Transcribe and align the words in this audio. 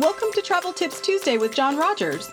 Welcome 0.00 0.28
to 0.32 0.40
Travel 0.40 0.72
Tips 0.72 0.98
Tuesday 0.98 1.36
with 1.36 1.54
John 1.54 1.76
Rogers. 1.76 2.32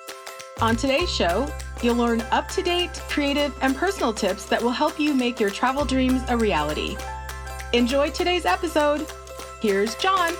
On 0.62 0.78
today's 0.78 1.12
show, 1.12 1.50
you'll 1.84 1.97
learn 1.97 2.21
up 2.32 2.47
to 2.52 2.63
date, 2.63 2.93
creative, 3.09 3.54
and 3.62 3.75
personal 3.75 4.13
tips 4.13 4.46
that 4.46 4.63
will 4.63 4.71
help 4.71 4.97
you 4.97 5.13
make 5.13 5.38
your 5.38 5.50
travel 5.50 5.84
dreams 5.84 6.21
a 6.30 6.38
reality. 6.38 6.95
Enjoy 7.73 8.09
today's 8.09 8.45
episode. 8.45 9.05
Here's 9.59 9.95
John. 9.95 10.32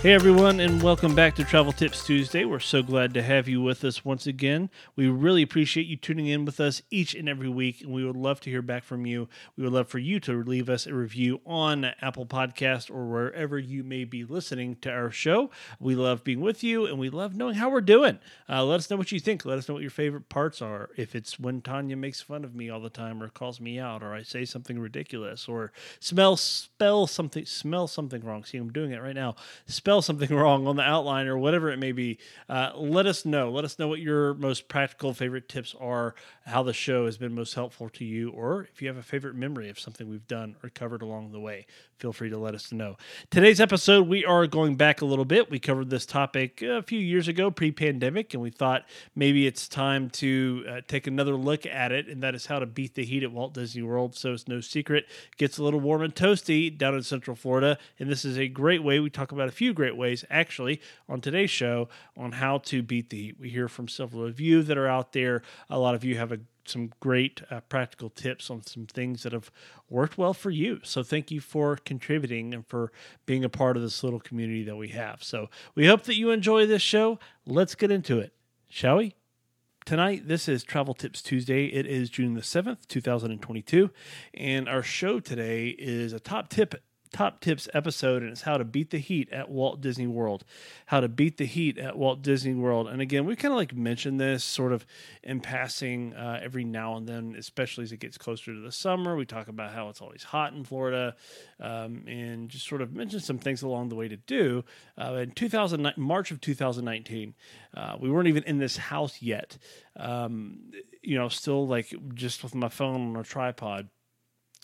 Hey 0.00 0.12
everyone, 0.12 0.60
and 0.60 0.80
welcome 0.80 1.16
back 1.16 1.34
to 1.34 1.44
Travel 1.44 1.72
Tips 1.72 2.06
Tuesday. 2.06 2.44
We're 2.44 2.60
so 2.60 2.84
glad 2.84 3.12
to 3.14 3.22
have 3.22 3.48
you 3.48 3.60
with 3.60 3.82
us 3.82 4.04
once 4.04 4.28
again. 4.28 4.70
We 4.94 5.08
really 5.08 5.42
appreciate 5.42 5.88
you 5.88 5.96
tuning 5.96 6.28
in 6.28 6.44
with 6.44 6.60
us 6.60 6.82
each 6.88 7.16
and 7.16 7.28
every 7.28 7.48
week, 7.48 7.80
and 7.80 7.92
we 7.92 8.04
would 8.04 8.14
love 8.14 8.38
to 8.42 8.50
hear 8.50 8.62
back 8.62 8.84
from 8.84 9.06
you. 9.06 9.28
We 9.56 9.64
would 9.64 9.72
love 9.72 9.88
for 9.88 9.98
you 9.98 10.20
to 10.20 10.40
leave 10.44 10.70
us 10.70 10.86
a 10.86 10.94
review 10.94 11.40
on 11.44 11.84
Apple 12.00 12.26
Podcast 12.26 12.92
or 12.92 13.08
wherever 13.08 13.58
you 13.58 13.82
may 13.82 14.04
be 14.04 14.24
listening 14.24 14.76
to 14.82 14.90
our 14.90 15.10
show. 15.10 15.50
We 15.80 15.96
love 15.96 16.22
being 16.22 16.40
with 16.40 16.62
you, 16.62 16.86
and 16.86 16.96
we 17.00 17.10
love 17.10 17.34
knowing 17.34 17.56
how 17.56 17.68
we're 17.68 17.80
doing. 17.80 18.20
Uh, 18.48 18.64
let 18.64 18.76
us 18.76 18.88
know 18.88 18.96
what 18.96 19.10
you 19.10 19.18
think. 19.18 19.44
Let 19.44 19.58
us 19.58 19.68
know 19.68 19.74
what 19.74 19.82
your 19.82 19.90
favorite 19.90 20.28
parts 20.28 20.62
are. 20.62 20.90
If 20.96 21.16
it's 21.16 21.40
when 21.40 21.60
Tanya 21.60 21.96
makes 21.96 22.20
fun 22.20 22.44
of 22.44 22.54
me 22.54 22.70
all 22.70 22.80
the 22.80 22.88
time, 22.88 23.20
or 23.20 23.30
calls 23.30 23.60
me 23.60 23.80
out, 23.80 24.04
or 24.04 24.14
I 24.14 24.22
say 24.22 24.44
something 24.44 24.78
ridiculous, 24.78 25.48
or 25.48 25.72
smell 25.98 26.36
spell 26.36 27.08
something 27.08 27.44
smell 27.44 27.88
something 27.88 28.24
wrong. 28.24 28.44
See, 28.44 28.58
I'm 28.58 28.72
doing 28.72 28.92
it 28.92 29.02
right 29.02 29.16
now. 29.16 29.34
Spell 29.66 29.87
something 30.00 30.28
wrong 30.34 30.66
on 30.66 30.76
the 30.76 30.82
outline 30.82 31.26
or 31.26 31.38
whatever 31.38 31.70
it 31.70 31.78
may 31.78 31.92
be, 31.92 32.18
uh, 32.48 32.72
let 32.76 33.06
us 33.06 33.24
know. 33.24 33.50
Let 33.50 33.64
us 33.64 33.78
know 33.78 33.88
what 33.88 34.00
your 34.00 34.34
most 34.34 34.68
practical 34.68 35.14
favorite 35.14 35.48
tips 35.48 35.74
are, 35.80 36.14
how 36.46 36.62
the 36.62 36.72
show 36.72 37.06
has 37.06 37.16
been 37.16 37.34
most 37.34 37.54
helpful 37.54 37.88
to 37.90 38.04
you, 38.04 38.30
or 38.30 38.68
if 38.72 38.82
you 38.82 38.88
have 38.88 38.96
a 38.96 39.02
favorite 39.02 39.34
memory 39.34 39.68
of 39.68 39.78
something 39.78 40.08
we've 40.08 40.26
done 40.28 40.56
or 40.62 40.68
covered 40.68 41.02
along 41.02 41.32
the 41.32 41.40
way. 41.40 41.66
Feel 41.98 42.12
free 42.12 42.30
to 42.30 42.38
let 42.38 42.54
us 42.54 42.70
know. 42.70 42.96
Today's 43.28 43.60
episode, 43.60 44.06
we 44.06 44.24
are 44.24 44.46
going 44.46 44.76
back 44.76 45.00
a 45.00 45.04
little 45.04 45.24
bit. 45.24 45.50
We 45.50 45.58
covered 45.58 45.90
this 45.90 46.06
topic 46.06 46.62
a 46.62 46.80
few 46.80 47.00
years 47.00 47.26
ago, 47.26 47.50
pre 47.50 47.72
pandemic, 47.72 48.34
and 48.34 48.42
we 48.42 48.50
thought 48.50 48.84
maybe 49.16 49.48
it's 49.48 49.66
time 49.66 50.08
to 50.10 50.64
uh, 50.68 50.80
take 50.86 51.08
another 51.08 51.34
look 51.34 51.66
at 51.66 51.90
it, 51.90 52.06
and 52.06 52.22
that 52.22 52.36
is 52.36 52.46
how 52.46 52.60
to 52.60 52.66
beat 52.66 52.94
the 52.94 53.04
heat 53.04 53.24
at 53.24 53.32
Walt 53.32 53.52
Disney 53.54 53.82
World. 53.82 54.14
So 54.14 54.32
it's 54.32 54.46
no 54.46 54.60
secret, 54.60 55.06
it 55.32 55.36
gets 55.38 55.58
a 55.58 55.64
little 55.64 55.80
warm 55.80 56.02
and 56.02 56.14
toasty 56.14 56.76
down 56.76 56.94
in 56.94 57.02
Central 57.02 57.34
Florida, 57.34 57.78
and 57.98 58.08
this 58.08 58.24
is 58.24 58.38
a 58.38 58.46
great 58.46 58.84
way. 58.84 59.00
We 59.00 59.10
talk 59.10 59.32
about 59.32 59.48
a 59.48 59.52
few 59.52 59.74
great 59.78 59.96
ways 59.96 60.24
actually 60.28 60.80
on 61.08 61.20
today's 61.20 61.50
show 61.50 61.88
on 62.16 62.32
how 62.32 62.58
to 62.58 62.82
beat 62.82 63.10
the 63.10 63.16
heat. 63.16 63.36
We 63.38 63.48
hear 63.48 63.68
from 63.68 63.86
several 63.86 64.26
of 64.26 64.40
you 64.40 64.64
that 64.64 64.76
are 64.76 64.88
out 64.88 65.12
there. 65.12 65.40
A 65.70 65.78
lot 65.78 65.94
of 65.94 66.02
you 66.02 66.18
have 66.18 66.32
a 66.32 66.40
some 66.64 66.90
great 66.98 67.42
uh, 67.48 67.60
practical 67.60 68.10
tips 68.10 68.50
on 68.50 68.66
some 68.66 68.86
things 68.86 69.22
that 69.22 69.32
have 69.32 69.52
worked 69.88 70.18
well 70.18 70.34
for 70.34 70.50
you. 70.50 70.80
So 70.82 71.04
thank 71.04 71.30
you 71.30 71.40
for 71.40 71.76
contributing 71.76 72.52
and 72.52 72.66
for 72.66 72.92
being 73.24 73.44
a 73.44 73.48
part 73.48 73.76
of 73.76 73.82
this 73.82 74.02
little 74.02 74.20
community 74.20 74.64
that 74.64 74.76
we 74.76 74.88
have. 74.88 75.22
So 75.22 75.48
we 75.76 75.86
hope 75.86 76.02
that 76.02 76.16
you 76.16 76.30
enjoy 76.30 76.66
this 76.66 76.82
show. 76.82 77.20
Let's 77.46 77.76
get 77.76 77.92
into 77.92 78.18
it, 78.18 78.34
shall 78.68 78.96
we? 78.98 79.14
Tonight, 79.86 80.28
this 80.28 80.48
is 80.48 80.64
Travel 80.64 80.92
Tips 80.92 81.22
Tuesday. 81.22 81.66
It 81.66 81.86
is 81.86 82.10
June 82.10 82.34
the 82.34 82.42
7th, 82.42 82.86
2022. 82.88 83.90
And 84.34 84.68
our 84.68 84.82
show 84.82 85.20
today 85.20 85.68
is 85.68 86.12
a 86.12 86.20
top 86.20 86.50
tip 86.50 86.74
top 87.12 87.40
tips 87.40 87.68
episode, 87.74 88.22
and 88.22 88.32
it's 88.32 88.42
how 88.42 88.56
to 88.56 88.64
beat 88.64 88.90
the 88.90 88.98
heat 88.98 89.30
at 89.30 89.50
Walt 89.50 89.80
Disney 89.80 90.06
World. 90.06 90.44
How 90.86 91.00
to 91.00 91.08
beat 91.08 91.36
the 91.36 91.44
heat 91.44 91.78
at 91.78 91.96
Walt 91.96 92.22
Disney 92.22 92.54
World. 92.54 92.88
And 92.88 93.00
again, 93.00 93.24
we 93.24 93.36
kind 93.36 93.52
of 93.52 93.58
like 93.58 93.74
mention 93.74 94.16
this 94.16 94.44
sort 94.44 94.72
of 94.72 94.86
in 95.22 95.40
passing 95.40 96.14
uh, 96.14 96.40
every 96.42 96.64
now 96.64 96.96
and 96.96 97.08
then, 97.08 97.34
especially 97.38 97.84
as 97.84 97.92
it 97.92 98.00
gets 98.00 98.18
closer 98.18 98.54
to 98.54 98.60
the 98.60 98.72
summer. 98.72 99.16
We 99.16 99.26
talk 99.26 99.48
about 99.48 99.72
how 99.72 99.88
it's 99.88 100.00
always 100.00 100.22
hot 100.22 100.52
in 100.52 100.64
Florida, 100.64 101.14
um, 101.60 102.04
and 102.06 102.48
just 102.48 102.66
sort 102.66 102.82
of 102.82 102.92
mention 102.92 103.20
some 103.20 103.38
things 103.38 103.62
along 103.62 103.88
the 103.88 103.96
way 103.96 104.08
to 104.08 104.16
do. 104.16 104.64
Uh, 104.96 105.14
in 105.14 105.30
2000, 105.32 105.92
March 105.96 106.30
of 106.30 106.40
2019, 106.40 107.34
uh, 107.76 107.96
we 108.00 108.10
weren't 108.10 108.28
even 108.28 108.42
in 108.44 108.58
this 108.58 108.76
house 108.76 109.22
yet. 109.22 109.58
Um, 109.96 110.72
you 111.02 111.16
know, 111.16 111.28
still 111.28 111.66
like 111.66 111.94
just 112.14 112.42
with 112.42 112.54
my 112.54 112.68
phone 112.68 113.14
on 113.14 113.20
a 113.20 113.24
tripod 113.24 113.88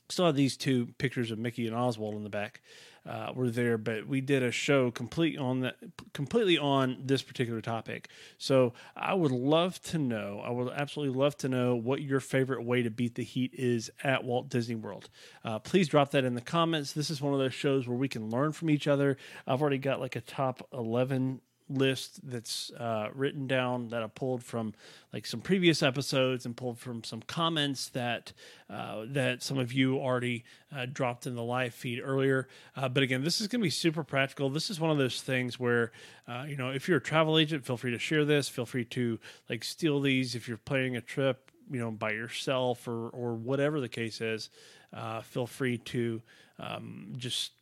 still 0.08 0.26
have 0.26 0.36
these 0.36 0.56
two 0.56 0.88
pictures 0.98 1.30
of 1.30 1.38
Mickey 1.38 1.66
and 1.66 1.76
Oswald 1.76 2.14
in 2.14 2.24
the 2.24 2.30
back. 2.30 2.60
Uh, 3.06 3.30
were 3.34 3.50
there, 3.50 3.76
but 3.76 4.08
we 4.08 4.22
did 4.22 4.42
a 4.42 4.50
show 4.50 4.90
complete 4.90 5.38
on 5.38 5.60
that, 5.60 5.76
completely 6.14 6.56
on 6.56 6.96
this 7.04 7.20
particular 7.20 7.60
topic. 7.60 8.08
So 8.38 8.72
I 8.96 9.12
would 9.12 9.30
love 9.30 9.78
to 9.82 9.98
know. 9.98 10.40
I 10.42 10.48
would 10.48 10.72
absolutely 10.72 11.14
love 11.14 11.36
to 11.38 11.50
know 11.50 11.76
what 11.76 12.00
your 12.00 12.18
favorite 12.18 12.64
way 12.64 12.82
to 12.82 12.88
beat 12.88 13.14
the 13.16 13.22
heat 13.22 13.52
is 13.52 13.90
at 14.02 14.24
Walt 14.24 14.48
Disney 14.48 14.76
World. 14.76 15.10
Uh, 15.44 15.58
please 15.58 15.86
drop 15.86 16.12
that 16.12 16.24
in 16.24 16.34
the 16.34 16.40
comments. 16.40 16.94
This 16.94 17.10
is 17.10 17.20
one 17.20 17.34
of 17.34 17.38
those 17.38 17.52
shows 17.52 17.86
where 17.86 17.98
we 17.98 18.08
can 18.08 18.30
learn 18.30 18.52
from 18.52 18.70
each 18.70 18.88
other. 18.88 19.18
I've 19.46 19.60
already 19.60 19.76
got 19.76 20.00
like 20.00 20.16
a 20.16 20.22
top 20.22 20.66
eleven 20.72 21.42
list 21.68 22.20
that's 22.28 22.70
uh, 22.72 23.08
written 23.14 23.46
down 23.46 23.88
that 23.88 24.02
I 24.02 24.06
pulled 24.06 24.44
from 24.44 24.74
like 25.12 25.26
some 25.26 25.40
previous 25.40 25.82
episodes 25.82 26.44
and 26.44 26.56
pulled 26.56 26.78
from 26.78 27.02
some 27.02 27.22
comments 27.22 27.88
that 27.90 28.32
uh, 28.68 29.04
that 29.08 29.42
some 29.42 29.58
of 29.58 29.72
you 29.72 29.98
already 29.98 30.44
uh, 30.74 30.86
dropped 30.90 31.26
in 31.26 31.34
the 31.34 31.42
live 31.42 31.74
feed 31.74 32.00
earlier. 32.02 32.48
Uh, 32.76 32.88
but 32.88 33.02
again, 33.02 33.24
this 33.24 33.40
is 33.40 33.46
going 33.46 33.60
to 33.60 33.64
be 33.64 33.70
super 33.70 34.04
practical. 34.04 34.50
This 34.50 34.68
is 34.68 34.78
one 34.78 34.90
of 34.90 34.98
those 34.98 35.22
things 35.22 35.58
where 35.58 35.92
uh, 36.28 36.44
you 36.46 36.56
know 36.56 36.70
if 36.70 36.88
you're 36.88 36.98
a 36.98 37.02
travel 37.02 37.38
agent, 37.38 37.64
feel 37.64 37.76
free 37.76 37.92
to 37.92 37.98
share 37.98 38.24
this. 38.24 38.48
Feel 38.48 38.66
free 38.66 38.84
to 38.86 39.18
like 39.48 39.64
steal 39.64 40.00
these 40.00 40.34
if 40.34 40.46
you're 40.48 40.58
planning 40.58 40.96
a 40.96 41.00
trip, 41.00 41.50
you 41.70 41.80
know, 41.80 41.90
by 41.90 42.10
yourself 42.10 42.86
or 42.86 43.08
or 43.10 43.34
whatever 43.34 43.80
the 43.80 43.88
case 43.88 44.20
is. 44.20 44.50
Uh, 44.92 45.22
feel 45.22 45.46
free 45.46 45.78
to 45.78 46.22
um, 46.58 47.14
just 47.16 47.52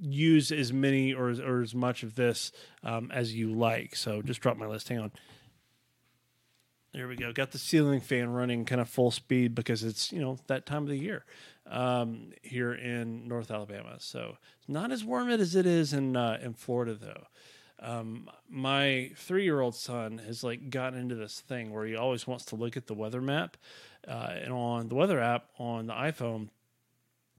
use 0.00 0.50
as 0.50 0.72
many 0.72 1.12
or, 1.12 1.30
or 1.40 1.62
as 1.62 1.74
much 1.74 2.02
of 2.02 2.14
this 2.14 2.52
um, 2.82 3.10
as 3.12 3.34
you 3.34 3.52
like. 3.52 3.96
So 3.96 4.22
just 4.22 4.40
drop 4.40 4.56
my 4.56 4.66
list. 4.66 4.88
Hang 4.88 4.98
on. 4.98 5.12
There 6.92 7.06
we 7.06 7.14
go. 7.14 7.32
Got 7.32 7.52
the 7.52 7.58
ceiling 7.58 8.00
fan 8.00 8.30
running 8.30 8.64
kind 8.64 8.80
of 8.80 8.88
full 8.88 9.12
speed 9.12 9.54
because 9.54 9.84
it's 9.84 10.10
you 10.10 10.20
know 10.20 10.38
that 10.48 10.66
time 10.66 10.82
of 10.82 10.88
the 10.88 10.96
year 10.96 11.24
um, 11.70 12.32
here 12.42 12.72
in 12.72 13.28
North 13.28 13.50
Alabama. 13.50 13.96
So 13.98 14.38
it's 14.58 14.68
not 14.68 14.90
as 14.90 15.04
warm 15.04 15.30
as 15.30 15.54
it 15.54 15.66
is 15.66 15.92
in 15.92 16.16
uh, 16.16 16.38
in 16.42 16.54
Florida 16.54 16.94
though. 16.94 17.26
Um, 17.82 18.28
my 18.48 19.12
three 19.16 19.44
year 19.44 19.60
old 19.60 19.74
son 19.76 20.18
has 20.26 20.42
like 20.42 20.68
gotten 20.68 20.98
into 20.98 21.14
this 21.14 21.40
thing 21.40 21.72
where 21.72 21.86
he 21.86 21.94
always 21.96 22.26
wants 22.26 22.44
to 22.46 22.56
look 22.56 22.76
at 22.76 22.88
the 22.88 22.94
weather 22.94 23.20
map, 23.20 23.56
uh, 24.06 24.34
and 24.42 24.52
on 24.52 24.88
the 24.88 24.96
weather 24.96 25.20
app 25.20 25.46
on 25.58 25.86
the 25.86 25.94
iPhone, 25.94 26.48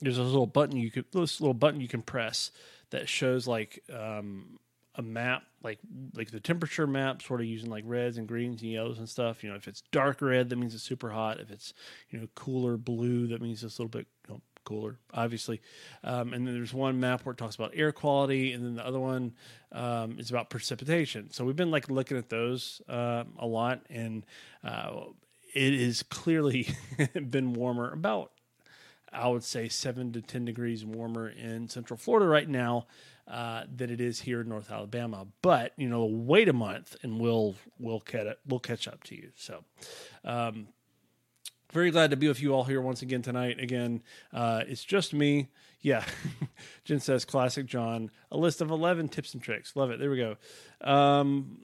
there's 0.02 0.18
a 0.18 0.24
little 0.24 0.48
button 0.48 0.78
you 0.78 0.92
could 0.92 1.06
this 1.14 1.40
little 1.40 1.54
button 1.54 1.80
you 1.82 1.88
can 1.88 2.02
press 2.02 2.52
that 2.92 3.08
shows 3.10 3.48
like 3.48 3.84
um, 3.94 4.60
a 4.96 5.02
map 5.02 5.44
like 5.64 5.80
like 6.16 6.32
the 6.32 6.40
temperature 6.40 6.88
map 6.88 7.22
sort 7.22 7.40
of 7.40 7.48
using 7.48 7.70
like 7.70 7.84
reds 7.88 8.18
and 8.18 8.28
greens 8.28 8.62
and 8.62 8.72
yellows 8.72 9.00
and 9.00 9.08
stuff. 9.10 9.44
You 9.44 9.50
know 9.50 9.56
if 9.56 9.68
it's 9.68 9.82
dark 9.92 10.22
red 10.22 10.50
that 10.50 10.58
means 10.58 10.76
it's 10.76 10.84
super 10.84 11.10
hot. 11.10 11.40
If 11.40 11.52
it's 11.52 11.74
you 12.10 12.20
know 12.20 12.28
cooler 12.36 12.78
blue 12.78 13.28
that 13.28 13.42
means 13.42 13.64
it's 13.64 13.78
a 13.78 13.82
little 13.82 13.90
bit 14.00 14.08
you 14.28 14.36
know, 14.36 14.42
cooler 14.66 14.98
obviously. 15.14 15.62
Um, 16.04 16.34
and 16.34 16.46
then 16.46 16.54
there's 16.54 16.74
one 16.74 17.00
map 17.00 17.26
where 17.26 17.34
it 17.34 17.38
talks 17.38 17.56
about 17.56 17.72
air 17.74 17.92
quality 17.92 18.52
and 18.54 18.66
then 18.66 18.76
the 18.76 18.86
other 18.86 19.00
one 19.00 19.34
um, 19.72 20.20
is 20.20 20.30
about 20.30 20.50
precipitation. 20.50 21.32
So 21.32 21.46
we've 21.46 21.56
been 21.56 21.72
like 21.72 21.90
looking 21.90 22.18
at 22.18 22.30
those 22.30 22.82
uh, 22.90 23.24
a 23.38 23.48
lot 23.48 23.86
and 23.90 24.26
uh, 24.64 25.06
it 25.54 25.74
is 25.74 26.04
clearly 26.04 26.68
been 27.30 27.54
warmer 27.54 27.92
about 27.92 28.32
I 29.14 29.28
would 29.28 29.44
say 29.44 29.68
seven 29.68 30.14
to 30.14 30.22
10 30.22 30.46
degrees 30.46 30.86
warmer 30.86 31.28
in 31.28 31.68
Central 31.68 31.98
Florida 31.98 32.28
right 32.28 32.48
now 32.48 32.88
uh, 33.28 33.64
than 33.74 33.90
it 33.90 34.00
is 34.00 34.22
here 34.22 34.42
in 34.42 34.50
North 34.50 34.72
Alabama. 34.72 35.28
But, 35.42 35.74
you 35.78 35.90
know, 35.90 36.06
wait 36.06 36.48
a 36.48 36.54
month 36.54 36.96
and 37.04 37.20
we'll, 37.20 37.56
we'll, 37.80 38.00
catch, 38.00 38.26
it, 38.26 38.40
we'll 38.48 38.60
catch 38.60 38.88
up 38.88 39.04
to 39.06 39.16
you. 39.16 39.32
So, 39.36 39.64
um, 40.24 40.68
very 41.72 41.92
glad 41.92 42.12
to 42.12 42.18
be 42.18 42.28
with 42.28 42.42
you 42.42 42.54
all 42.54 42.66
here 42.66 42.82
once 42.82 43.02
again 43.02 43.22
tonight. 43.22 43.60
Again, 43.60 44.04
uh, 44.34 44.64
it's 44.68 44.84
just 44.84 45.14
me. 45.14 45.50
Yeah. 45.82 46.04
Jen 46.84 47.00
says, 47.00 47.26
classic 47.26 47.66
John, 47.66 48.12
a 48.30 48.38
list 48.38 48.62
of 48.62 48.72
11 48.72 49.10
tips 49.10 49.34
and 49.34 49.42
tricks. 49.42 49.76
Love 49.76 49.90
it. 49.92 50.00
There 50.00 50.12
we 50.12 50.18
go. 50.18 50.36
Um, 50.82 51.60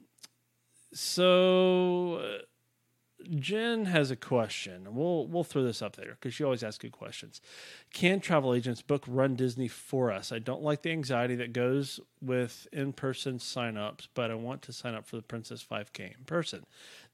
so 0.92 2.40
Jen 3.36 3.86
has 3.86 4.10
a 4.10 4.16
question. 4.16 4.94
We'll 4.94 5.26
we'll 5.26 5.44
throw 5.44 5.64
this 5.64 5.82
up 5.82 5.96
there 5.96 6.12
because 6.12 6.34
she 6.34 6.44
always 6.44 6.62
asks 6.62 6.78
good 6.78 6.92
questions. 6.92 7.40
Can 7.92 8.20
travel 8.20 8.54
agents 8.54 8.80
book 8.80 9.04
Run 9.08 9.34
Disney 9.34 9.68
for 9.68 10.12
us? 10.12 10.30
I 10.30 10.38
don't 10.38 10.62
like 10.62 10.82
the 10.82 10.92
anxiety 10.92 11.34
that 11.36 11.52
goes 11.52 11.98
with 12.22 12.68
in-person 12.72 13.38
signups, 13.38 14.06
but 14.14 14.30
I 14.30 14.34
want 14.34 14.62
to 14.62 14.72
sign 14.72 14.94
up 14.94 15.06
for 15.06 15.16
the 15.16 15.22
Princess 15.22 15.64
5K 15.68 16.16
in 16.16 16.24
person. 16.26 16.64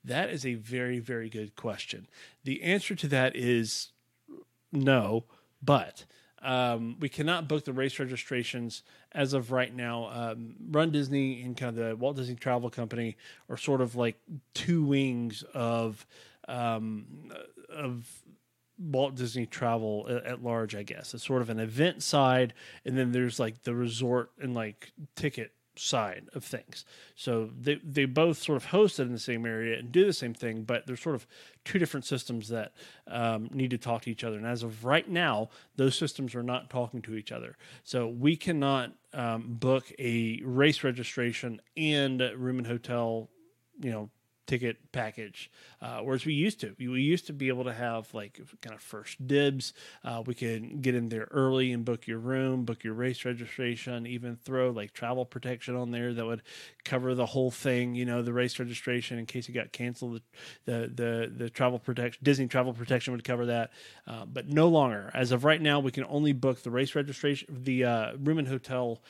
That 0.04 0.28
is 0.28 0.44
a 0.44 0.54
very 0.54 0.98
very 0.98 1.30
good 1.30 1.56
question. 1.56 2.06
The 2.44 2.62
answer 2.62 2.94
to 2.94 3.08
that 3.08 3.34
is 3.34 3.92
no, 4.72 5.24
but 5.62 6.04
um, 6.44 6.96
we 7.00 7.08
cannot 7.08 7.48
book 7.48 7.64
the 7.64 7.72
race 7.72 7.98
registrations 7.98 8.82
as 9.12 9.32
of 9.32 9.50
right 9.50 9.74
now. 9.74 10.10
Um, 10.12 10.54
Run 10.70 10.90
Disney 10.90 11.42
and 11.42 11.56
kind 11.56 11.76
of 11.78 11.88
the 11.88 11.96
Walt 11.96 12.16
Disney 12.16 12.34
Travel 12.34 12.70
Company 12.70 13.16
are 13.48 13.56
sort 13.56 13.80
of 13.80 13.96
like 13.96 14.20
two 14.52 14.84
wings 14.84 15.42
of 15.54 16.06
um, 16.46 17.06
of 17.70 18.06
Walt 18.78 19.14
Disney 19.14 19.46
Travel 19.46 20.06
at, 20.08 20.24
at 20.24 20.44
large, 20.44 20.74
I 20.74 20.82
guess. 20.82 21.14
It's 21.14 21.24
sort 21.24 21.42
of 21.42 21.48
an 21.48 21.58
event 21.58 22.02
side, 22.02 22.52
and 22.84 22.96
then 22.98 23.12
there's 23.12 23.40
like 23.40 23.62
the 23.62 23.74
resort 23.74 24.30
and 24.38 24.54
like 24.54 24.92
ticket 25.16 25.52
side 25.76 26.28
of 26.34 26.44
things. 26.44 26.84
So 27.16 27.50
they 27.58 27.76
they 27.76 28.04
both 28.04 28.38
sort 28.38 28.56
of 28.56 28.66
hosted 28.66 29.06
in 29.06 29.12
the 29.12 29.18
same 29.18 29.46
area 29.46 29.78
and 29.78 29.90
do 29.90 30.04
the 30.04 30.12
same 30.12 30.34
thing, 30.34 30.62
but 30.62 30.86
they're 30.86 30.96
sort 30.96 31.14
of 31.14 31.26
two 31.64 31.78
different 31.78 32.06
systems 32.06 32.48
that 32.48 32.72
um, 33.06 33.48
need 33.52 33.70
to 33.70 33.78
talk 33.78 34.02
to 34.02 34.10
each 34.10 34.24
other. 34.24 34.36
And 34.36 34.46
as 34.46 34.62
of 34.62 34.84
right 34.84 35.08
now, 35.08 35.50
those 35.76 35.96
systems 35.96 36.34
are 36.34 36.42
not 36.42 36.70
talking 36.70 37.02
to 37.02 37.14
each 37.14 37.32
other. 37.32 37.56
So 37.82 38.08
we 38.08 38.36
cannot 38.36 38.92
um, 39.12 39.44
book 39.48 39.92
a 39.98 40.40
race 40.44 40.84
registration 40.84 41.60
and 41.76 42.20
room 42.20 42.58
and 42.58 42.66
hotel, 42.66 43.30
you 43.80 43.90
know, 43.90 44.10
ticket 44.46 44.92
package, 44.92 45.50
uh, 45.80 46.00
whereas 46.00 46.26
we 46.26 46.34
used 46.34 46.60
to. 46.60 46.74
We 46.78 47.00
used 47.00 47.26
to 47.26 47.32
be 47.32 47.48
able 47.48 47.64
to 47.64 47.72
have 47.72 48.12
like 48.12 48.40
kind 48.60 48.74
of 48.74 48.82
first 48.82 49.26
dibs. 49.26 49.72
Uh, 50.04 50.22
we 50.24 50.34
could 50.34 50.82
get 50.82 50.94
in 50.94 51.08
there 51.08 51.28
early 51.30 51.72
and 51.72 51.84
book 51.84 52.06
your 52.06 52.18
room, 52.18 52.64
book 52.64 52.84
your 52.84 52.94
race 52.94 53.24
registration, 53.24 54.06
even 54.06 54.36
throw 54.36 54.70
like 54.70 54.92
travel 54.92 55.24
protection 55.24 55.76
on 55.76 55.90
there 55.90 56.12
that 56.14 56.24
would 56.24 56.42
cover 56.84 57.14
the 57.14 57.26
whole 57.26 57.50
thing. 57.50 57.94
You 57.94 58.04
know, 58.04 58.22
the 58.22 58.32
race 58.32 58.58
registration 58.58 59.18
in 59.18 59.26
case 59.26 59.48
it 59.48 59.52
got 59.52 59.72
canceled. 59.72 60.20
The 60.64 60.72
the 60.72 60.88
the, 60.94 61.32
the 61.44 61.50
travel 61.50 61.78
protection, 61.78 62.20
Disney 62.22 62.46
travel 62.46 62.72
protection 62.72 63.12
would 63.12 63.24
cover 63.24 63.46
that. 63.46 63.70
Uh, 64.06 64.24
but 64.26 64.48
no 64.48 64.68
longer. 64.68 65.10
As 65.14 65.32
of 65.32 65.44
right 65.44 65.60
now, 65.60 65.80
we 65.80 65.90
can 65.90 66.04
only 66.08 66.32
book 66.32 66.62
the 66.62 66.70
race 66.70 66.94
registration, 66.94 67.48
the 67.62 67.84
uh, 67.84 68.12
room 68.18 68.38
and 68.38 68.48
hotel 68.48 69.00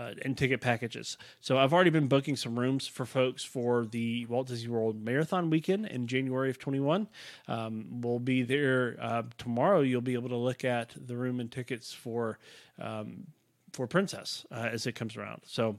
uh, 0.00 0.14
and 0.22 0.36
ticket 0.36 0.60
packages. 0.60 1.18
So 1.40 1.58
I've 1.58 1.72
already 1.72 1.90
been 1.90 2.06
booking 2.06 2.36
some 2.36 2.58
rooms 2.58 2.86
for 2.86 3.04
folks 3.04 3.44
for 3.44 3.84
the 3.84 4.26
Walt 4.26 4.48
Disney 4.48 4.70
World 4.70 5.02
Marathon 5.02 5.50
weekend 5.50 5.86
in 5.86 6.06
January 6.06 6.50
of 6.50 6.58
21. 6.58 7.08
Um, 7.48 8.00
we'll 8.00 8.18
be 8.18 8.42
there 8.42 8.96
uh, 9.00 9.22
tomorrow. 9.38 9.80
You'll 9.80 10.00
be 10.00 10.14
able 10.14 10.30
to 10.30 10.36
look 10.36 10.64
at 10.64 10.94
the 10.96 11.16
room 11.16 11.40
and 11.40 11.50
tickets 11.50 11.92
for 11.92 12.38
um, 12.80 13.26
for 13.72 13.86
Princess 13.86 14.44
uh, 14.50 14.68
as 14.72 14.86
it 14.86 14.94
comes 14.94 15.16
around. 15.16 15.42
So 15.44 15.78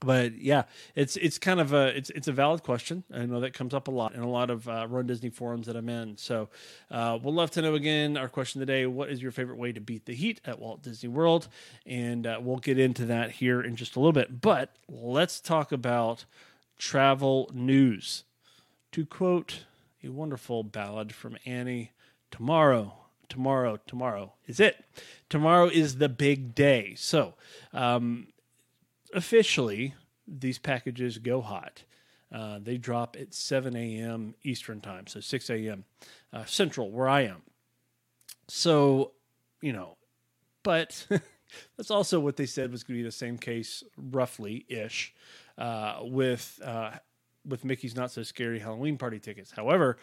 but 0.00 0.40
yeah, 0.40 0.64
it's 0.94 1.16
it's 1.16 1.38
kind 1.38 1.60
of 1.60 1.72
a 1.72 1.96
it's 1.96 2.10
it's 2.10 2.28
a 2.28 2.32
valid 2.32 2.62
question. 2.62 3.04
I 3.12 3.26
know 3.26 3.40
that 3.40 3.54
comes 3.54 3.74
up 3.74 3.88
a 3.88 3.90
lot 3.90 4.14
in 4.14 4.20
a 4.20 4.28
lot 4.28 4.50
of 4.50 4.68
uh, 4.68 4.86
Run 4.88 5.06
Disney 5.06 5.30
forums 5.30 5.66
that 5.66 5.76
I'm 5.76 5.88
in. 5.88 6.16
So 6.16 6.48
uh, 6.90 7.18
we'll 7.22 7.34
love 7.34 7.50
to 7.52 7.62
know 7.62 7.74
again. 7.74 8.16
Our 8.16 8.28
question 8.28 8.60
today: 8.60 8.86
What 8.86 9.10
is 9.10 9.22
your 9.22 9.32
favorite 9.32 9.58
way 9.58 9.72
to 9.72 9.80
beat 9.80 10.06
the 10.06 10.14
heat 10.14 10.40
at 10.44 10.58
Walt 10.58 10.82
Disney 10.82 11.08
World? 11.08 11.48
And 11.86 12.26
uh, 12.26 12.38
we'll 12.40 12.58
get 12.58 12.78
into 12.78 13.06
that 13.06 13.32
here 13.32 13.60
in 13.60 13.76
just 13.76 13.96
a 13.96 14.00
little 14.00 14.12
bit. 14.12 14.40
But 14.40 14.74
let's 14.88 15.40
talk 15.40 15.72
about 15.72 16.24
travel 16.78 17.50
news. 17.52 18.24
To 18.92 19.06
quote 19.06 19.64
a 20.04 20.08
wonderful 20.08 20.64
ballad 20.64 21.14
from 21.14 21.36
Annie, 21.46 21.92
tomorrow 22.30 22.94
tomorrow, 23.32 23.78
tomorrow 23.86 24.34
is 24.46 24.60
it. 24.60 24.84
Tomorrow 25.30 25.68
is 25.68 25.96
the 25.96 26.10
big 26.10 26.54
day. 26.54 26.94
So, 26.98 27.32
um, 27.72 28.26
officially, 29.12 29.94
these 30.26 30.58
packages 30.58 31.18
go 31.18 31.40
hot. 31.40 31.84
Uh, 32.32 32.58
they 32.62 32.78
drop 32.78 33.16
at 33.20 33.34
7 33.34 33.76
a.m. 33.76 34.34
Eastern 34.42 34.80
time, 34.80 35.06
so 35.06 35.20
6 35.20 35.50
a.m. 35.50 35.84
Uh, 36.32 36.44
Central, 36.46 36.90
where 36.90 37.08
I 37.08 37.22
am. 37.22 37.42
So, 38.48 39.12
you 39.60 39.72
know, 39.72 39.96
but 40.62 41.06
that's 41.76 41.90
also 41.90 42.20
what 42.20 42.36
they 42.36 42.46
said 42.46 42.72
was 42.72 42.84
going 42.84 42.96
to 42.98 43.02
be 43.02 43.06
the 43.06 43.12
same 43.12 43.36
case, 43.36 43.84
roughly 43.96 44.64
ish, 44.68 45.14
uh, 45.58 45.98
with 46.02 46.58
uh, 46.64 46.92
with 47.46 47.64
Mickey's 47.64 47.96
Not 47.96 48.10
So 48.10 48.22
Scary 48.22 48.60
Halloween 48.60 48.96
Party 48.96 49.18
tickets. 49.18 49.50
However, 49.50 49.98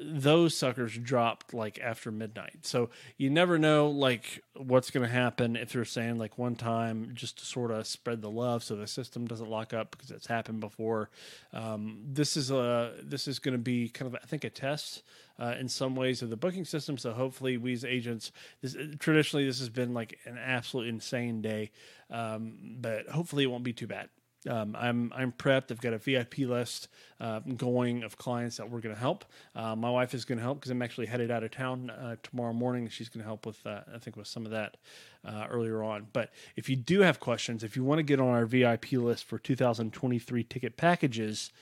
those 0.00 0.56
suckers 0.56 0.96
dropped 0.96 1.54
like 1.54 1.78
after 1.80 2.10
midnight. 2.10 2.60
So 2.62 2.90
you 3.16 3.30
never 3.30 3.58
know 3.58 3.88
like 3.88 4.42
what's 4.54 4.90
going 4.90 5.06
to 5.06 5.12
happen 5.12 5.56
if 5.56 5.72
they're 5.72 5.84
saying 5.84 6.18
like 6.18 6.38
one 6.38 6.56
time 6.56 7.10
just 7.14 7.38
to 7.38 7.44
sort 7.44 7.70
of 7.70 7.86
spread 7.86 8.22
the 8.22 8.30
love 8.30 8.64
so 8.64 8.76
the 8.76 8.86
system 8.86 9.26
doesn't 9.26 9.48
lock 9.48 9.72
up 9.72 9.90
because 9.90 10.10
it's 10.10 10.26
happened 10.26 10.60
before. 10.60 11.10
Um, 11.52 11.98
this 12.04 12.36
is 12.36 12.50
a 12.50 12.94
this 13.02 13.28
is 13.28 13.38
going 13.38 13.52
to 13.52 13.62
be 13.62 13.88
kind 13.88 14.12
of 14.12 14.20
I 14.22 14.26
think 14.26 14.44
a 14.44 14.50
test 14.50 15.02
uh, 15.38 15.54
in 15.58 15.68
some 15.68 15.96
ways 15.96 16.22
of 16.22 16.30
the 16.30 16.36
booking 16.36 16.64
system. 16.64 16.98
So 16.98 17.12
hopefully 17.12 17.56
we 17.56 17.72
as 17.72 17.84
agents 17.84 18.32
this, 18.60 18.76
traditionally 18.98 19.46
this 19.46 19.58
has 19.58 19.68
been 19.68 19.94
like 19.94 20.18
an 20.24 20.38
absolute 20.38 20.88
insane 20.88 21.42
day, 21.42 21.70
um, 22.10 22.76
but 22.80 23.08
hopefully 23.08 23.44
it 23.44 23.48
won't 23.48 23.64
be 23.64 23.72
too 23.72 23.86
bad. 23.86 24.08
Um, 24.48 24.76
I'm 24.78 25.12
I'm 25.14 25.32
prepped. 25.32 25.70
I've 25.70 25.80
got 25.80 25.92
a 25.92 25.98
VIP 25.98 26.38
list 26.38 26.88
uh, 27.20 27.40
going 27.40 28.02
of 28.02 28.18
clients 28.18 28.56
that 28.56 28.68
we're 28.68 28.80
going 28.80 28.94
to 28.94 29.00
help. 29.00 29.24
Uh, 29.54 29.76
my 29.76 29.90
wife 29.90 30.14
is 30.14 30.24
going 30.24 30.38
to 30.38 30.42
help 30.42 30.58
because 30.58 30.70
I'm 30.70 30.82
actually 30.82 31.06
headed 31.06 31.30
out 31.30 31.44
of 31.44 31.52
town 31.52 31.90
uh, 31.90 32.16
tomorrow 32.22 32.52
morning. 32.52 32.88
She's 32.88 33.08
going 33.08 33.20
to 33.20 33.26
help 33.26 33.46
with 33.46 33.64
uh, 33.64 33.80
I 33.94 33.98
think 33.98 34.16
with 34.16 34.26
some 34.26 34.44
of 34.44 34.50
that 34.50 34.76
uh, 35.24 35.46
earlier 35.48 35.82
on. 35.82 36.08
But 36.12 36.30
if 36.56 36.68
you 36.68 36.76
do 36.76 37.00
have 37.00 37.20
questions, 37.20 37.62
if 37.62 37.76
you 37.76 37.84
want 37.84 38.00
to 38.00 38.02
get 38.02 38.20
on 38.20 38.28
our 38.28 38.46
VIP 38.46 38.92
list 38.92 39.24
for 39.24 39.38
2023 39.38 40.42
ticket 40.44 40.76
packages, 40.76 41.52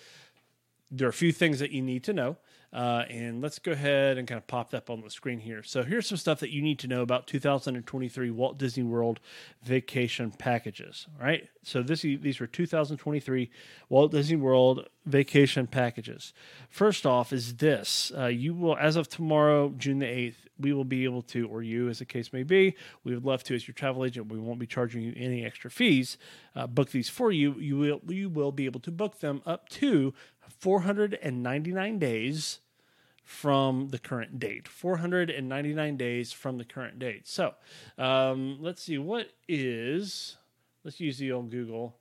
there 0.91 1.06
are 1.06 1.11
a 1.11 1.15
few 1.15 1.32
things 1.32 1.59
that 1.59 1.73
you 1.73 1.82
need 1.82 2.03
to 2.05 2.12
know. 2.12 2.37
Uh, 2.72 3.05
and 3.11 3.43
let's 3.43 3.58
go 3.58 3.72
ahead 3.72 4.17
and 4.17 4.28
kind 4.28 4.38
of 4.38 4.46
pop 4.46 4.70
that 4.70 4.78
up 4.78 4.90
on 4.90 5.00
the 5.00 5.11
screen 5.11 5.40
here. 5.40 5.62
So 5.62 5.82
here's 5.82 6.06
some 6.06 6.19
stuff 6.19 6.38
that 6.40 6.50
you 6.50 6.62
need 6.62 6.78
to 6.81 6.87
know 6.87 7.02
about 7.02 7.26
2023 7.26 8.31
Walt 8.31 8.58
Disney 8.58 8.84
World 8.84 9.19
vacation 9.62 10.31
packages. 10.31 11.06
All 11.19 11.26
right. 11.26 11.49
So 11.62 11.82
this 11.82 12.02
these 12.02 12.40
are 12.40 12.46
2023 12.46 13.50
Walt 13.88 14.12
Disney 14.12 14.37
World 14.37 14.87
vacation 15.05 15.67
packages. 15.67 16.32
First 16.69 17.05
off 17.05 17.32
is 17.32 17.56
this: 17.56 18.12
uh, 18.17 18.26
you 18.26 18.55
will, 18.55 18.76
as 18.76 18.96
of 18.96 19.08
tomorrow, 19.08 19.75
June 19.76 19.99
the 19.99 20.06
8th, 20.06 20.37
we 20.58 20.72
will 20.72 20.84
be 20.84 21.05
able 21.05 21.22
to, 21.22 21.49
or 21.49 21.62
you, 21.62 21.88
as 21.88 21.99
the 21.99 22.05
case 22.05 22.32
may 22.32 22.43
be, 22.43 22.76
we 23.02 23.14
would 23.14 23.25
love 23.25 23.43
to, 23.44 23.55
as 23.55 23.67
your 23.67 23.75
travel 23.75 24.05
agent, 24.05 24.31
we 24.31 24.38
won't 24.38 24.58
be 24.58 24.67
charging 24.67 25.02
you 25.02 25.12
any 25.17 25.44
extra 25.44 25.70
fees. 25.70 26.19
Uh, 26.55 26.67
book 26.67 26.90
these 26.90 27.08
for 27.08 27.32
you. 27.32 27.55
You 27.55 27.76
will 27.76 28.00
you 28.08 28.28
will 28.28 28.52
be 28.52 28.67
able 28.67 28.81
to 28.81 28.90
book 28.90 29.20
them 29.20 29.43
up 29.44 29.69
to 29.70 30.14
499 30.58 31.99
days 31.99 32.58
from 33.25 33.88
the 33.91 33.99
current 33.99 34.38
date. 34.41 34.67
499 34.67 35.97
days 35.97 36.32
from 36.32 36.58
the 36.58 36.64
current 36.64 36.99
date. 36.99 37.29
So 37.29 37.55
um, 37.97 38.58
let's 38.61 38.82
see, 38.82 38.99
what 38.99 39.31
is, 39.49 40.37
let's 40.85 41.00
use 41.00 41.19
the 41.19 41.32
old 41.32 41.50
Google. 41.50 42.00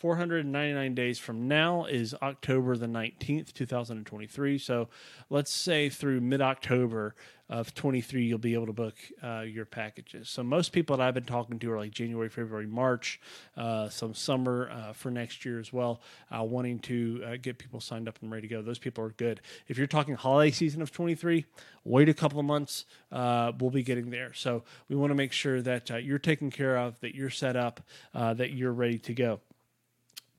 499 0.00 0.94
days 0.94 1.18
from 1.18 1.46
now 1.46 1.84
is 1.84 2.14
October 2.22 2.74
the 2.74 2.86
19th, 2.86 3.52
2023. 3.52 4.56
So 4.56 4.88
let's 5.28 5.52
say 5.52 5.90
through 5.90 6.22
mid 6.22 6.40
October 6.40 7.14
of 7.50 7.74
23, 7.74 8.24
you'll 8.24 8.38
be 8.38 8.54
able 8.54 8.64
to 8.64 8.72
book 8.72 8.94
uh, 9.22 9.40
your 9.40 9.66
packages. 9.66 10.30
So 10.30 10.42
most 10.42 10.72
people 10.72 10.96
that 10.96 11.06
I've 11.06 11.12
been 11.12 11.24
talking 11.24 11.58
to 11.58 11.72
are 11.72 11.76
like 11.76 11.90
January, 11.90 12.30
February, 12.30 12.66
March, 12.66 13.20
uh, 13.58 13.90
some 13.90 14.14
summer 14.14 14.70
uh, 14.72 14.94
for 14.94 15.10
next 15.10 15.44
year 15.44 15.60
as 15.60 15.70
well, 15.70 16.00
uh, 16.34 16.44
wanting 16.44 16.78
to 16.78 17.22
uh, 17.22 17.36
get 17.36 17.58
people 17.58 17.78
signed 17.78 18.08
up 18.08 18.18
and 18.22 18.32
ready 18.32 18.48
to 18.48 18.54
go. 18.54 18.62
Those 18.62 18.78
people 18.78 19.04
are 19.04 19.10
good. 19.10 19.42
If 19.68 19.76
you're 19.76 19.86
talking 19.86 20.14
holiday 20.14 20.50
season 20.50 20.80
of 20.80 20.92
23, 20.92 21.44
wait 21.84 22.08
a 22.08 22.14
couple 22.14 22.38
of 22.38 22.46
months. 22.46 22.86
Uh, 23.12 23.52
we'll 23.60 23.70
be 23.70 23.82
getting 23.82 24.08
there. 24.08 24.32
So 24.32 24.62
we 24.88 24.96
want 24.96 25.10
to 25.10 25.14
make 25.14 25.32
sure 25.32 25.60
that 25.60 25.90
you're 26.02 26.18
taken 26.18 26.50
care 26.50 26.78
of, 26.78 26.98
that 27.00 27.14
you're 27.14 27.28
set 27.28 27.54
up, 27.54 27.82
that 28.14 28.52
you're 28.52 28.72
ready 28.72 28.98
to 29.00 29.12
go 29.12 29.40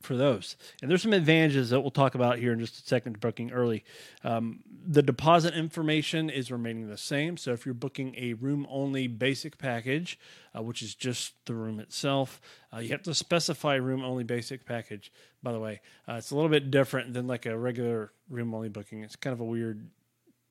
for 0.01 0.15
those. 0.15 0.55
And 0.81 0.89
there's 0.89 1.01
some 1.01 1.13
advantages 1.13 1.70
that 1.70 1.81
we'll 1.81 1.91
talk 1.91 2.15
about 2.15 2.39
here 2.39 2.53
in 2.53 2.60
just 2.60 2.77
a 2.79 2.88
second 2.88 3.20
booking 3.20 3.51
early. 3.51 3.84
Um, 4.24 4.60
the 4.86 5.01
deposit 5.01 5.53
information 5.53 6.29
is 6.29 6.51
remaining 6.51 6.89
the 6.89 6.98
same. 6.98 7.38
So 7.38 7.53
if 7.53 7.65
you're 7.65 7.74
booking 7.74 8.15
a 8.17 8.34
room 8.34 8.65
only 8.70 9.08
basic 9.08 9.58
package, 9.58 10.20
uh, 10.55 10.62
which 10.62 10.81
is 10.81 10.96
just 10.96 11.34
the 11.46 11.53
room 11.53 11.79
itself, 11.79 12.41
uh, 12.74 12.79
you 12.79 12.89
have 12.89 13.03
to 13.03 13.13
specify 13.13 13.75
room 13.75 14.03
only 14.03 14.24
basic 14.24 14.65
package. 14.65 15.12
By 15.43 15.51
the 15.51 15.60
way, 15.60 15.81
uh, 16.08 16.13
it's 16.13 16.31
a 16.31 16.36
little 16.36 16.50
bit 16.50 16.72
different 16.72 17.13
than 17.13 17.27
like 17.27 17.46
a 17.46 17.58
regular 17.58 18.12
room 18.29 18.53
only 18.53 18.70
booking. 18.70 19.03
It's 19.03 19.15
kind 19.15 19.34
of 19.34 19.39
a 19.39 19.46
weird 19.46 19.89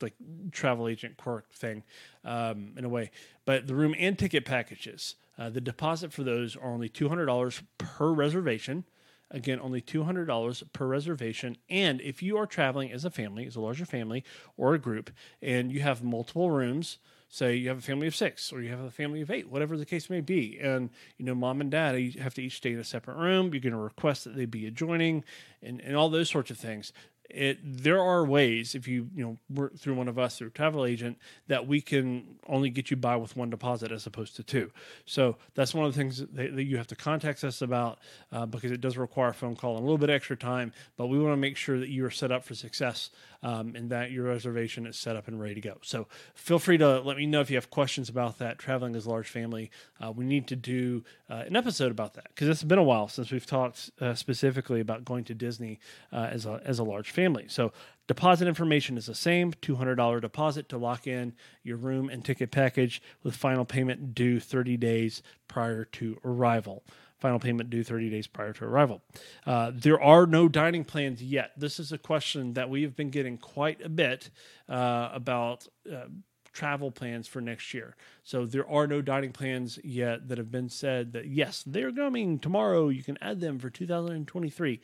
like 0.02 0.14
travel 0.50 0.88
agent 0.88 1.16
quirk 1.16 1.52
thing 1.52 1.82
um, 2.24 2.72
in 2.76 2.84
a 2.84 2.88
way. 2.88 3.10
But 3.44 3.66
the 3.66 3.74
room 3.74 3.94
and 3.98 4.18
ticket 4.18 4.44
packages, 4.44 5.16
uh, 5.38 5.50
the 5.50 5.60
deposit 5.60 6.12
for 6.12 6.22
those 6.22 6.56
are 6.56 6.70
only 6.70 6.88
$200 6.88 7.62
per 7.78 8.12
reservation. 8.12 8.84
Again, 9.30 9.60
only 9.60 9.80
$200 9.80 10.72
per 10.72 10.86
reservation. 10.86 11.56
And 11.68 12.00
if 12.00 12.22
you 12.22 12.36
are 12.36 12.46
traveling 12.46 12.90
as 12.90 13.04
a 13.04 13.10
family, 13.10 13.46
as 13.46 13.56
a 13.56 13.60
larger 13.60 13.86
family 13.86 14.24
or 14.56 14.74
a 14.74 14.78
group, 14.78 15.10
and 15.40 15.70
you 15.70 15.80
have 15.80 16.02
multiple 16.02 16.50
rooms, 16.50 16.98
say 17.28 17.54
you 17.54 17.68
have 17.68 17.78
a 17.78 17.82
family 17.82 18.08
of 18.08 18.16
six 18.16 18.52
or 18.52 18.60
you 18.60 18.70
have 18.70 18.80
a 18.80 18.90
family 18.90 19.20
of 19.20 19.30
eight, 19.30 19.48
whatever 19.48 19.76
the 19.76 19.86
case 19.86 20.10
may 20.10 20.20
be, 20.20 20.58
and 20.60 20.90
you 21.16 21.24
know 21.24 21.34
mom 21.34 21.60
and 21.60 21.70
dad 21.70 21.94
have 22.16 22.34
to 22.34 22.42
each 22.42 22.56
stay 22.56 22.72
in 22.72 22.78
a 22.80 22.84
separate 22.84 23.16
room. 23.16 23.54
You're 23.54 23.60
going 23.60 23.72
to 23.72 23.78
request 23.78 24.24
that 24.24 24.34
they 24.34 24.46
be 24.46 24.66
adjoining, 24.66 25.24
and, 25.62 25.80
and 25.80 25.96
all 25.96 26.08
those 26.08 26.28
sorts 26.28 26.50
of 26.50 26.58
things 26.58 26.92
it 27.34 27.58
there 27.62 28.00
are 28.00 28.24
ways 28.24 28.74
if 28.74 28.88
you 28.88 29.08
you 29.14 29.24
know 29.24 29.38
work 29.52 29.78
through 29.78 29.94
one 29.94 30.08
of 30.08 30.18
us 30.18 30.38
through 30.38 30.50
travel 30.50 30.84
agent 30.84 31.18
that 31.48 31.66
we 31.66 31.80
can 31.80 32.24
only 32.46 32.70
get 32.70 32.90
you 32.90 32.96
by 32.96 33.16
with 33.16 33.36
one 33.36 33.50
deposit 33.50 33.92
as 33.92 34.06
opposed 34.06 34.36
to 34.36 34.42
two. 34.42 34.70
So 35.04 35.36
that's 35.54 35.74
one 35.74 35.86
of 35.86 35.94
the 35.94 35.98
things 35.98 36.18
that, 36.18 36.56
that 36.56 36.64
you 36.64 36.76
have 36.76 36.88
to 36.88 36.96
contact 36.96 37.44
us 37.44 37.62
about 37.62 37.98
uh, 38.32 38.46
because 38.46 38.70
it 38.70 38.80
does 38.80 38.96
require 38.96 39.30
a 39.30 39.34
phone 39.34 39.56
call 39.56 39.76
and 39.76 39.80
a 39.80 39.84
little 39.84 39.98
bit 39.98 40.10
extra 40.10 40.36
time 40.36 40.72
but 40.96 41.06
we 41.06 41.18
want 41.18 41.32
to 41.32 41.36
make 41.36 41.56
sure 41.56 41.78
that 41.78 41.88
you 41.88 42.04
are 42.04 42.10
set 42.10 42.32
up 42.32 42.44
for 42.44 42.54
success 42.54 43.10
um, 43.42 43.74
and 43.74 43.90
that 43.90 44.10
your 44.10 44.24
reservation 44.24 44.86
is 44.86 44.96
set 44.96 45.16
up 45.16 45.28
and 45.28 45.40
ready 45.40 45.54
to 45.54 45.60
go. 45.60 45.78
So 45.82 46.06
feel 46.34 46.58
free 46.58 46.78
to 46.78 47.00
let 47.00 47.16
me 47.16 47.26
know 47.26 47.40
if 47.40 47.50
you 47.50 47.56
have 47.56 47.70
questions 47.70 48.08
about 48.08 48.38
that. 48.38 48.58
Traveling 48.58 48.96
as 48.96 49.06
a 49.06 49.10
large 49.10 49.28
family, 49.28 49.70
uh, 50.00 50.12
we 50.12 50.24
need 50.24 50.46
to 50.48 50.56
do 50.56 51.04
uh, 51.28 51.44
an 51.46 51.56
episode 51.56 51.90
about 51.90 52.14
that 52.14 52.28
because 52.28 52.48
it's 52.48 52.62
been 52.62 52.78
a 52.78 52.82
while 52.82 53.08
since 53.08 53.30
we've 53.30 53.46
talked 53.46 53.90
uh, 54.00 54.14
specifically 54.14 54.80
about 54.80 55.04
going 55.04 55.24
to 55.24 55.34
Disney 55.34 55.78
uh, 56.12 56.28
as 56.30 56.46
a 56.46 56.60
as 56.64 56.78
a 56.78 56.84
large 56.84 57.10
family. 57.10 57.46
So 57.48 57.72
Deposit 58.10 58.48
information 58.48 58.98
is 58.98 59.06
the 59.06 59.14
same 59.14 59.52
$200 59.52 60.20
deposit 60.20 60.68
to 60.70 60.78
lock 60.78 61.06
in 61.06 61.32
your 61.62 61.76
room 61.76 62.08
and 62.08 62.24
ticket 62.24 62.50
package 62.50 63.00
with 63.22 63.36
final 63.36 63.64
payment 63.64 64.16
due 64.16 64.40
30 64.40 64.76
days 64.78 65.22
prior 65.46 65.84
to 65.84 66.18
arrival. 66.24 66.82
Final 67.20 67.38
payment 67.38 67.70
due 67.70 67.84
30 67.84 68.10
days 68.10 68.26
prior 68.26 68.52
to 68.54 68.64
arrival. 68.64 69.02
Uh, 69.46 69.70
there 69.74 70.00
are 70.00 70.26
no 70.26 70.48
dining 70.48 70.84
plans 70.84 71.22
yet. 71.22 71.52
This 71.56 71.78
is 71.78 71.92
a 71.92 71.98
question 71.98 72.54
that 72.54 72.70
we 72.70 72.82
have 72.82 72.96
been 72.96 73.10
getting 73.10 73.38
quite 73.38 73.84
a 73.84 73.88
bit 73.88 74.30
uh, 74.68 75.10
about. 75.12 75.66
Uh, 75.90 76.06
travel 76.52 76.90
plans 76.90 77.28
for 77.28 77.40
next 77.40 77.72
year. 77.72 77.94
So 78.24 78.44
there 78.44 78.68
are 78.68 78.88
no 78.88 79.00
dining 79.00 79.30
plans 79.30 79.78
yet 79.84 80.26
that 80.26 80.36
have 80.36 80.50
been 80.50 80.68
said 80.68 81.12
that 81.12 81.28
yes, 81.28 81.62
they're 81.64 81.92
coming 81.92 82.40
tomorrow. 82.40 82.88
You 82.88 83.04
can 83.04 83.16
add 83.22 83.40
them 83.40 83.60
for 83.60 83.70
2023. 83.70 84.80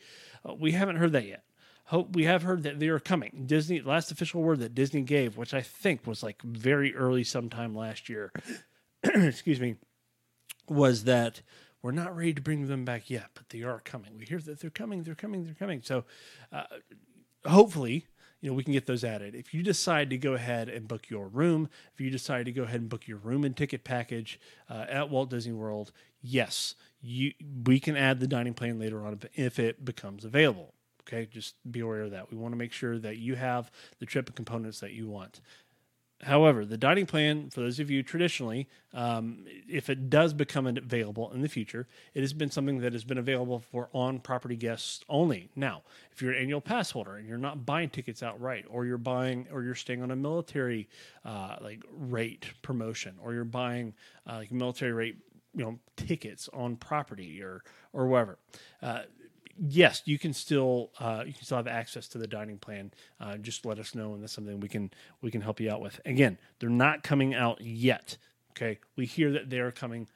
Uh, 0.47 0.53
we 0.53 0.71
haven't 0.71 0.95
heard 0.95 1.11
that 1.11 1.27
yet 1.27 1.43
hope 1.87 2.15
we 2.15 2.25
have 2.25 2.43
heard 2.43 2.63
that 2.63 2.79
they 2.79 2.89
are 2.89 2.99
coming. 2.99 3.43
Disney 3.45 3.81
last 3.81 4.11
official 4.11 4.41
word 4.41 4.59
that 4.59 4.75
Disney 4.75 5.01
gave, 5.01 5.37
which 5.37 5.53
I 5.53 5.61
think 5.61 6.05
was 6.05 6.21
like 6.21 6.41
very 6.41 6.93
early 6.95 7.23
sometime 7.23 7.75
last 7.75 8.09
year. 8.09 8.31
excuse 9.03 9.59
me, 9.59 9.75
was 10.67 11.05
that 11.05 11.41
we're 11.81 11.91
not 11.91 12.15
ready 12.15 12.33
to 12.33 12.41
bring 12.41 12.67
them 12.67 12.85
back 12.85 13.09
yet, 13.09 13.29
but 13.33 13.49
they 13.49 13.63
are 13.63 13.79
coming. 13.79 14.17
We 14.17 14.25
hear 14.25 14.39
that 14.39 14.59
they're 14.59 14.69
coming, 14.69 15.03
they're 15.03 15.15
coming, 15.15 15.45
they're 15.45 15.53
coming. 15.53 15.81
So 15.83 16.05
uh, 16.51 16.63
hopefully, 17.45 18.07
you 18.41 18.49
know, 18.49 18.55
we 18.55 18.63
can 18.63 18.73
get 18.73 18.85
those 18.85 19.03
added. 19.03 19.35
If 19.35 19.53
you 19.53 19.63
decide 19.63 20.09
to 20.11 20.17
go 20.17 20.33
ahead 20.33 20.69
and 20.69 20.87
book 20.87 21.09
your 21.09 21.27
room, 21.27 21.69
if 21.93 22.01
you 22.01 22.09
decide 22.09 22.45
to 22.45 22.51
go 22.51 22.63
ahead 22.63 22.81
and 22.81 22.89
book 22.89 23.07
your 23.07 23.17
room 23.17 23.43
and 23.43 23.55
ticket 23.55 23.83
package 23.83 24.39
uh, 24.69 24.85
at 24.89 25.09
Walt 25.09 25.29
Disney 25.29 25.53
World, 25.53 25.91
yes, 26.21 26.75
you 27.01 27.33
we 27.65 27.79
can 27.79 27.95
add 27.95 28.19
the 28.19 28.27
dining 28.27 28.53
plan 28.53 28.79
later 28.79 29.05
on 29.05 29.19
if 29.33 29.59
it 29.59 29.83
becomes 29.83 30.25
available. 30.25 30.73
Okay, 31.07 31.25
just 31.25 31.55
be 31.71 31.79
aware 31.79 32.01
of 32.01 32.11
that. 32.11 32.29
We 32.29 32.37
want 32.37 32.51
to 32.51 32.57
make 32.57 32.73
sure 32.73 32.99
that 32.99 33.17
you 33.17 33.35
have 33.35 33.71
the 33.99 34.05
trip 34.05 34.35
components 34.35 34.81
that 34.81 34.91
you 34.91 35.07
want. 35.07 35.39
However, 36.23 36.65
the 36.65 36.77
dining 36.77 37.05
plan, 37.05 37.51
for 37.51 37.59
those 37.59 37.79
of 37.79 37.91
you 37.91 38.01
traditionally, 38.01 38.67
um, 38.91 39.45
if 39.69 39.87
it 39.87 40.09
does 40.09 40.33
become 40.33 40.65
available 40.65 41.31
in 41.31 41.41
the 41.41 41.47
future, 41.47 41.87
it 42.15 42.21
has 42.21 42.33
been 42.33 42.49
something 42.49 42.79
that 42.79 42.93
has 42.93 43.03
been 43.03 43.19
available 43.19 43.59
for 43.59 43.89
on 43.93 44.19
property 44.19 44.55
guests 44.55 45.05
only. 45.09 45.49
Now, 45.55 45.83
if 46.11 46.21
you're 46.21 46.31
an 46.31 46.41
annual 46.41 46.59
pass 46.59 46.89
holder 46.89 47.17
and 47.17 47.27
you're 47.27 47.37
not 47.37 47.67
buying 47.67 47.89
tickets 47.89 48.23
outright, 48.23 48.65
or 48.67 48.85
you're 48.87 48.97
buying, 48.97 49.47
or 49.51 49.61
you're 49.61 49.75
staying 49.75 50.01
on 50.01 50.09
a 50.09 50.15
military 50.15 50.89
uh, 51.23 51.57
like 51.61 51.83
rate 51.91 52.47
promotion, 52.63 53.15
or 53.21 53.33
you're 53.33 53.43
buying 53.43 53.93
uh, 54.27 54.37
like 54.37 54.51
military 54.51 54.93
rate 54.93 55.17
you 55.53 55.63
know 55.63 55.79
tickets 55.97 56.49
on 56.53 56.75
property 56.77 57.41
or 57.41 57.63
or 57.93 58.07
whatever. 58.07 58.37
Uh, 58.81 59.01
yes, 59.59 60.01
you 60.05 60.19
can 60.19 60.33
still 60.33 60.91
uh, 60.99 61.23
you 61.25 61.33
can 61.33 61.43
still 61.43 61.57
have 61.57 61.67
access 61.67 62.07
to 62.09 62.17
the 62.17 62.27
dining 62.27 62.57
plan. 62.57 62.91
Uh, 63.19 63.37
just 63.37 63.65
let 63.65 63.79
us 63.79 63.95
know, 63.95 64.13
and 64.13 64.23
that's 64.23 64.33
something 64.33 64.59
we 64.59 64.69
can 64.69 64.91
we 65.21 65.31
can 65.31 65.41
help 65.41 65.59
you 65.59 65.71
out 65.71 65.81
with. 65.81 65.99
Again, 66.05 66.37
they're 66.59 66.69
not 66.69 67.03
coming 67.03 67.33
out 67.33 67.61
yet. 67.61 68.17
Okay, 68.51 68.79
we 68.95 69.05
hear 69.05 69.31
that 69.31 69.49
they're 69.49 69.71
coming. 69.71 70.07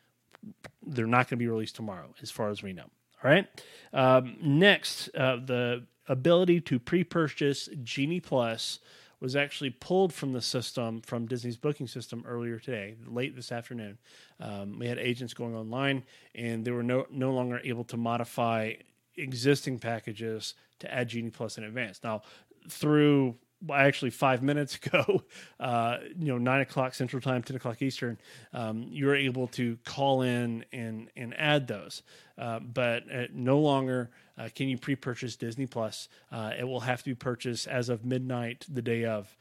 They're 0.86 1.06
not 1.06 1.30
going 1.30 1.38
to 1.38 1.38
be 1.38 1.48
released 1.48 1.76
tomorrow, 1.76 2.14
as 2.22 2.32
far 2.32 2.50
as 2.50 2.64
we 2.64 2.74
know. 2.74 2.90
All 3.24 3.30
right. 3.30 3.48
Um, 3.94 4.38
next, 4.42 5.10
uh, 5.16 5.36
the 5.36 5.86
ability 6.08 6.62
to 6.62 6.80
pre-purchase 6.80 7.70
Genie 7.84 8.20
Plus 8.20 8.80
was 9.20 9.36
actually 9.36 9.70
pulled 9.70 10.12
from 10.12 10.34
the 10.34 10.42
system 10.42 11.02
from 11.02 11.28
Disney's 11.28 11.58
booking 11.58 11.88
system 11.88 12.24
earlier 12.28 12.58
today, 12.58 12.96
late 13.08 13.36
this 13.36 13.52
afternoon. 13.52 14.00
Um, 14.40 14.80
we 14.80 14.88
had 14.88 14.98
agents 14.98 15.36
going 15.36 15.56
online, 15.56 16.04
and 16.34 16.66
they 16.66 16.72
were 16.72 16.82
no 16.82 17.06
no 17.12 17.32
longer 17.32 17.62
able 17.64 17.84
to 17.86 17.98
modify 17.98 18.74
existing 19.18 19.80
packages 19.80 20.54
to 20.80 20.94
add 20.94 21.10
Genie 21.10 21.30
Plus 21.30 21.58
in 21.58 21.64
advance. 21.64 22.00
Now, 22.04 22.22
through 22.70 23.36
actually 23.72 24.10
five 24.10 24.42
minutes 24.42 24.76
ago, 24.84 25.24
uh, 25.60 25.98
you 26.18 26.28
know, 26.28 26.38
nine 26.38 26.62
o'clock 26.62 26.94
Central 26.94 27.22
Time, 27.22 27.44
ten 27.44 27.56
o'clock 27.56 27.82
Eastern, 27.82 28.18
um, 28.54 28.88
you're 28.90 29.16
able 29.16 29.48
to 29.48 29.78
call 29.86 30.22
in 30.22 30.66
and 30.72 31.10
and 31.16 31.34
add 31.38 31.68
those. 31.68 32.04
Uh, 32.38 32.60
but 32.60 33.04
uh, 33.14 33.26
no 33.34 33.60
longer 33.60 34.10
uh, 34.38 34.50
can 34.56 34.68
you 34.68 34.78
pre-purchase 34.78 35.36
Disney 35.36 35.68
Plus. 35.68 36.10
Uh, 36.32 36.52
it 36.58 36.64
will 36.64 36.80
have 36.80 37.04
to 37.04 37.10
be 37.10 37.16
purchased 37.16 37.68
as 37.68 37.90
of 37.90 38.04
midnight 38.04 38.66
the 38.68 38.82
day 38.82 39.06
of, 39.06 39.38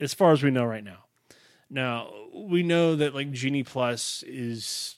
as 0.00 0.12
far 0.12 0.32
as 0.32 0.42
we 0.42 0.50
know 0.50 0.64
right 0.64 0.84
now. 0.84 1.04
Now 1.70 2.10
we 2.34 2.62
know 2.62 2.96
that 2.96 3.14
like 3.14 3.32
Genie 3.32 3.62
Plus 3.62 4.22
is 4.26 4.96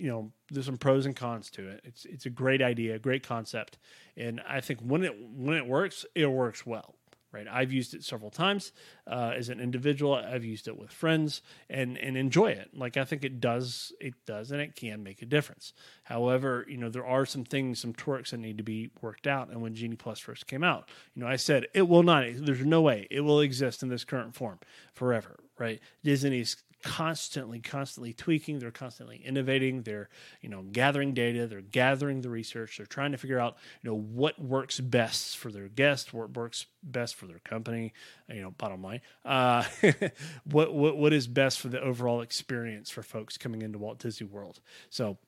you 0.00 0.08
know 0.08 0.32
there's 0.50 0.66
some 0.66 0.78
pros 0.78 1.06
and 1.06 1.14
cons 1.14 1.50
to 1.50 1.68
it. 1.68 1.82
It's 1.84 2.04
it's 2.06 2.26
a 2.26 2.30
great 2.30 2.62
idea, 2.62 2.98
great 2.98 3.26
concept, 3.26 3.78
and 4.16 4.40
I 4.48 4.60
think 4.60 4.80
when 4.80 5.04
it 5.04 5.14
when 5.36 5.56
it 5.56 5.66
works, 5.66 6.06
it 6.14 6.26
works 6.26 6.64
well. 6.66 6.96
Right, 7.32 7.46
I've 7.48 7.72
used 7.72 7.94
it 7.94 8.02
several 8.02 8.32
times 8.32 8.72
uh, 9.06 9.32
as 9.36 9.50
an 9.50 9.60
individual. 9.60 10.14
I've 10.14 10.44
used 10.44 10.66
it 10.66 10.76
with 10.76 10.90
friends 10.90 11.42
and 11.68 11.96
and 11.96 12.16
enjoy 12.16 12.50
it. 12.50 12.70
Like 12.74 12.96
I 12.96 13.04
think 13.04 13.22
it 13.22 13.40
does, 13.40 13.92
it 14.00 14.14
does, 14.26 14.50
and 14.50 14.60
it 14.60 14.74
can 14.74 15.04
make 15.04 15.22
a 15.22 15.26
difference. 15.26 15.72
However, 16.02 16.66
you 16.68 16.76
know 16.76 16.88
there 16.88 17.06
are 17.06 17.24
some 17.24 17.44
things, 17.44 17.78
some 17.78 17.92
twerks 17.92 18.30
that 18.30 18.38
need 18.38 18.58
to 18.58 18.64
be 18.64 18.90
worked 19.00 19.28
out. 19.28 19.50
And 19.50 19.62
when 19.62 19.76
Genie 19.76 19.94
Plus 19.94 20.18
first 20.18 20.48
came 20.48 20.64
out, 20.64 20.88
you 21.14 21.22
know 21.22 21.28
I 21.28 21.36
said 21.36 21.66
it 21.72 21.86
will 21.86 22.02
not. 22.02 22.24
There's 22.34 22.66
no 22.66 22.80
way 22.80 23.06
it 23.12 23.20
will 23.20 23.40
exist 23.40 23.84
in 23.84 23.90
this 23.90 24.04
current 24.04 24.34
form 24.34 24.58
forever. 24.92 25.38
Right, 25.56 25.78
Disney's 26.02 26.56
constantly 26.82 27.60
constantly 27.60 28.12
tweaking 28.12 28.58
they're 28.58 28.70
constantly 28.70 29.20
innovating 29.24 29.82
they're 29.82 30.08
you 30.40 30.48
know 30.48 30.62
gathering 30.72 31.12
data 31.12 31.46
they're 31.46 31.60
gathering 31.60 32.20
the 32.22 32.30
research 32.30 32.76
they're 32.76 32.86
trying 32.86 33.12
to 33.12 33.18
figure 33.18 33.38
out 33.38 33.56
you 33.82 33.90
know 33.90 33.96
what 33.96 34.38
works 34.40 34.80
best 34.80 35.36
for 35.36 35.50
their 35.50 35.68
guests 35.68 36.12
what 36.12 36.34
works 36.34 36.66
best 36.82 37.14
for 37.14 37.26
their 37.26 37.40
company 37.40 37.92
you 38.34 38.42
know 38.42 38.50
bottom 38.52 38.82
line. 38.82 39.00
Uh, 39.24 39.64
what, 40.44 40.72
what 40.74 40.96
what 40.96 41.12
is 41.12 41.26
best 41.26 41.60
for 41.60 41.68
the 41.68 41.80
overall 41.80 42.20
experience 42.20 42.90
for 42.90 43.02
folks 43.02 43.36
coming 43.36 43.62
into 43.62 43.78
Walt 43.78 43.98
Disney 43.98 44.26
World? 44.26 44.60
So 44.88 45.18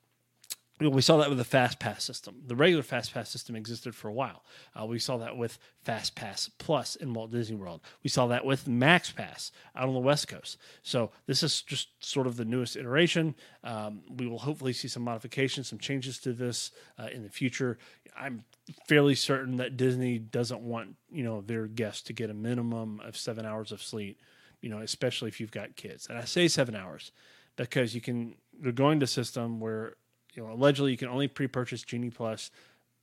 we 0.90 1.02
saw 1.02 1.16
that 1.18 1.28
with 1.28 1.38
the 1.38 1.44
fast 1.44 1.78
pass 1.78 2.02
system. 2.04 2.42
The 2.46 2.56
regular 2.56 2.82
fast 2.82 3.12
pass 3.12 3.30
system 3.30 3.56
existed 3.56 3.94
for 3.94 4.08
a 4.08 4.12
while. 4.12 4.44
Uh, 4.78 4.86
we 4.86 4.98
saw 4.98 5.18
that 5.18 5.36
with 5.36 5.58
fast 5.82 6.14
pass 6.14 6.48
plus 6.58 6.96
in 6.96 7.12
walt 7.14 7.30
disney 7.30 7.56
world. 7.56 7.80
We 8.02 8.10
saw 8.10 8.26
that 8.28 8.44
with 8.44 8.66
max 8.66 9.10
pass 9.10 9.52
out 9.76 9.88
on 9.88 9.94
the 9.94 10.00
west 10.00 10.28
coast. 10.28 10.58
So 10.82 11.10
this 11.26 11.42
is 11.42 11.62
just 11.62 12.04
sort 12.04 12.26
of 12.26 12.36
the 12.36 12.44
newest 12.44 12.76
iteration. 12.76 13.34
Um, 13.64 14.02
we 14.16 14.26
will 14.26 14.38
hopefully 14.38 14.72
see 14.72 14.88
some 14.88 15.02
modifications 15.02 15.68
some 15.68 15.78
changes 15.78 16.18
to 16.20 16.32
this 16.32 16.70
uh, 16.98 17.08
in 17.12 17.22
the 17.22 17.30
future. 17.30 17.78
I'm 18.16 18.44
fairly 18.86 19.14
certain 19.14 19.56
that 19.56 19.76
disney 19.76 20.18
doesn't 20.18 20.60
want 20.60 20.94
you 21.10 21.24
know 21.24 21.40
their 21.40 21.66
guests 21.66 22.02
to 22.02 22.12
get 22.12 22.30
a 22.30 22.34
minimum 22.34 23.00
of 23.00 23.16
seven 23.16 23.44
hours 23.44 23.72
of 23.72 23.82
sleep 23.82 24.20
you 24.60 24.68
know 24.70 24.78
especially 24.78 25.28
if 25.28 25.40
you've 25.40 25.50
got 25.50 25.76
kids. 25.76 26.06
And 26.08 26.18
i 26.18 26.24
say 26.24 26.48
seven 26.48 26.74
hours 26.74 27.12
because 27.56 27.94
you 27.94 28.00
can 28.00 28.36
they're 28.60 28.72
going 28.72 29.00
to 29.00 29.06
system 29.06 29.60
where 29.60 29.94
you 30.34 30.42
know, 30.42 30.52
allegedly 30.52 30.90
you 30.90 30.96
can 30.96 31.08
only 31.08 31.28
pre-purchase 31.28 31.82
Genie 31.82 32.10
Plus. 32.10 32.50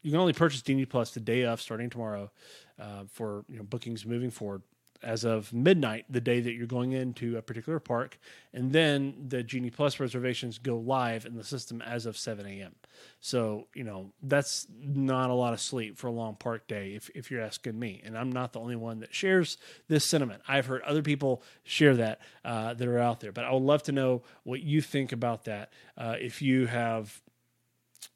You 0.02 0.12
can 0.12 0.20
only 0.20 0.34
purchase 0.34 0.62
Genie 0.62 0.86
Plus 0.86 1.12
the 1.12 1.20
day 1.20 1.44
of, 1.46 1.62
starting 1.62 1.90
tomorrow, 1.90 2.32
uh, 2.80 3.04
for 3.12 3.46
you 3.50 3.58
know 3.58 3.64
bookings 3.64 4.06
moving 4.06 4.32
forward. 4.32 4.62
As 5.02 5.24
of 5.24 5.54
midnight, 5.54 6.06
the 6.10 6.20
day 6.20 6.42
that 6.42 6.54
you're 6.54 6.68
going 6.68 6.92
into 6.92 7.38
a 7.38 7.42
particular 7.42 7.80
park, 7.80 8.20
and 8.54 8.74
then 8.74 9.14
the 9.28 9.44
Genie 9.44 9.70
Plus 9.70 10.00
reservations 10.00 10.58
go 10.58 10.78
live 10.78 11.26
in 11.26 11.36
the 11.36 11.44
system 11.44 11.82
as 11.82 12.06
of 12.06 12.18
7 12.18 12.46
a.m. 12.46 12.76
So 13.22 13.68
you 13.74 13.84
know 13.84 14.12
that's 14.22 14.68
not 14.72 15.30
a 15.30 15.34
lot 15.34 15.54
of 15.54 15.62
sleep 15.62 15.98
for 15.98 16.08
a 16.08 16.12
long 16.12 16.36
park 16.36 16.68
day, 16.68 16.96
if 16.96 17.10
if 17.16 17.32
you're 17.32 17.42
asking 17.42 17.80
me. 17.80 18.02
And 18.04 18.18
I'm 18.18 18.32
not 18.32 18.54
the 18.54 18.60
only 18.60 18.76
one 18.76 19.00
that 19.00 19.14
shares 19.14 19.58
this 19.88 20.06
sentiment. 20.06 20.42
I've 20.48 20.66
heard 20.66 20.82
other 20.82 21.02
people 21.02 21.44
share 21.64 21.96
that 21.96 22.20
uh, 22.44 22.74
that 22.74 22.88
are 22.88 23.00
out 23.00 23.20
there, 23.20 23.32
but 23.32 23.46
I 23.46 23.52
would 23.52 23.64
love 23.64 23.84
to 23.84 23.92
know 23.92 24.24
what 24.44 24.62
you 24.62 24.82
think 24.82 25.12
about 25.12 25.46
that. 25.46 25.72
Uh, 25.98 26.16
if 26.20 26.42
you 26.42 26.66
have 26.66 27.22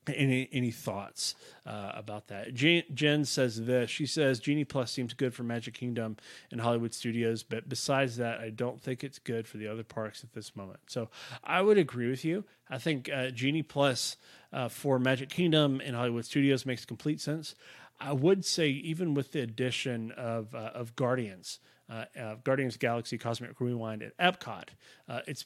any 0.09 0.49
any 0.51 0.71
thoughts 0.71 1.35
uh, 1.65 1.91
about 1.93 2.27
that? 2.27 2.53
Jen, 2.53 2.83
Jen, 2.93 3.25
says 3.25 3.65
this. 3.65 3.89
She 3.89 4.05
says 4.05 4.39
Genie 4.39 4.65
Plus 4.65 4.91
seems 4.91 5.13
good 5.13 5.33
for 5.33 5.43
Magic 5.43 5.73
Kingdom 5.73 6.17
and 6.51 6.61
Hollywood 6.61 6.93
Studios, 6.93 7.43
but 7.43 7.69
besides 7.69 8.17
that, 8.17 8.39
I 8.39 8.49
don't 8.49 8.81
think 8.81 9.03
it's 9.03 9.19
good 9.19 9.47
for 9.47 9.57
the 9.57 9.67
other 9.67 9.83
parks 9.83 10.23
at 10.23 10.33
this 10.33 10.55
moment. 10.55 10.79
So 10.87 11.09
I 11.43 11.61
would 11.61 11.77
agree 11.77 12.09
with 12.09 12.25
you. 12.25 12.43
I 12.69 12.77
think 12.77 13.09
uh, 13.11 13.29
Genie 13.29 13.63
Plus 13.63 14.17
uh, 14.51 14.69
for 14.69 14.99
Magic 14.99 15.29
Kingdom 15.29 15.81
and 15.83 15.95
Hollywood 15.95 16.25
Studios 16.25 16.65
makes 16.65 16.85
complete 16.85 17.21
sense. 17.21 17.55
I 17.99 18.13
would 18.13 18.43
say 18.43 18.69
even 18.69 19.13
with 19.13 19.31
the 19.31 19.41
addition 19.41 20.11
of 20.11 20.53
uh, 20.55 20.71
of 20.73 20.95
Guardians. 20.95 21.59
Uh, 21.89 22.35
Guardians 22.45 22.77
Galaxy 22.77 23.17
Cosmic 23.17 23.59
Rewind 23.59 24.01
at 24.01 24.17
Epcot, 24.17 24.69
uh, 25.09 25.19
it's 25.27 25.45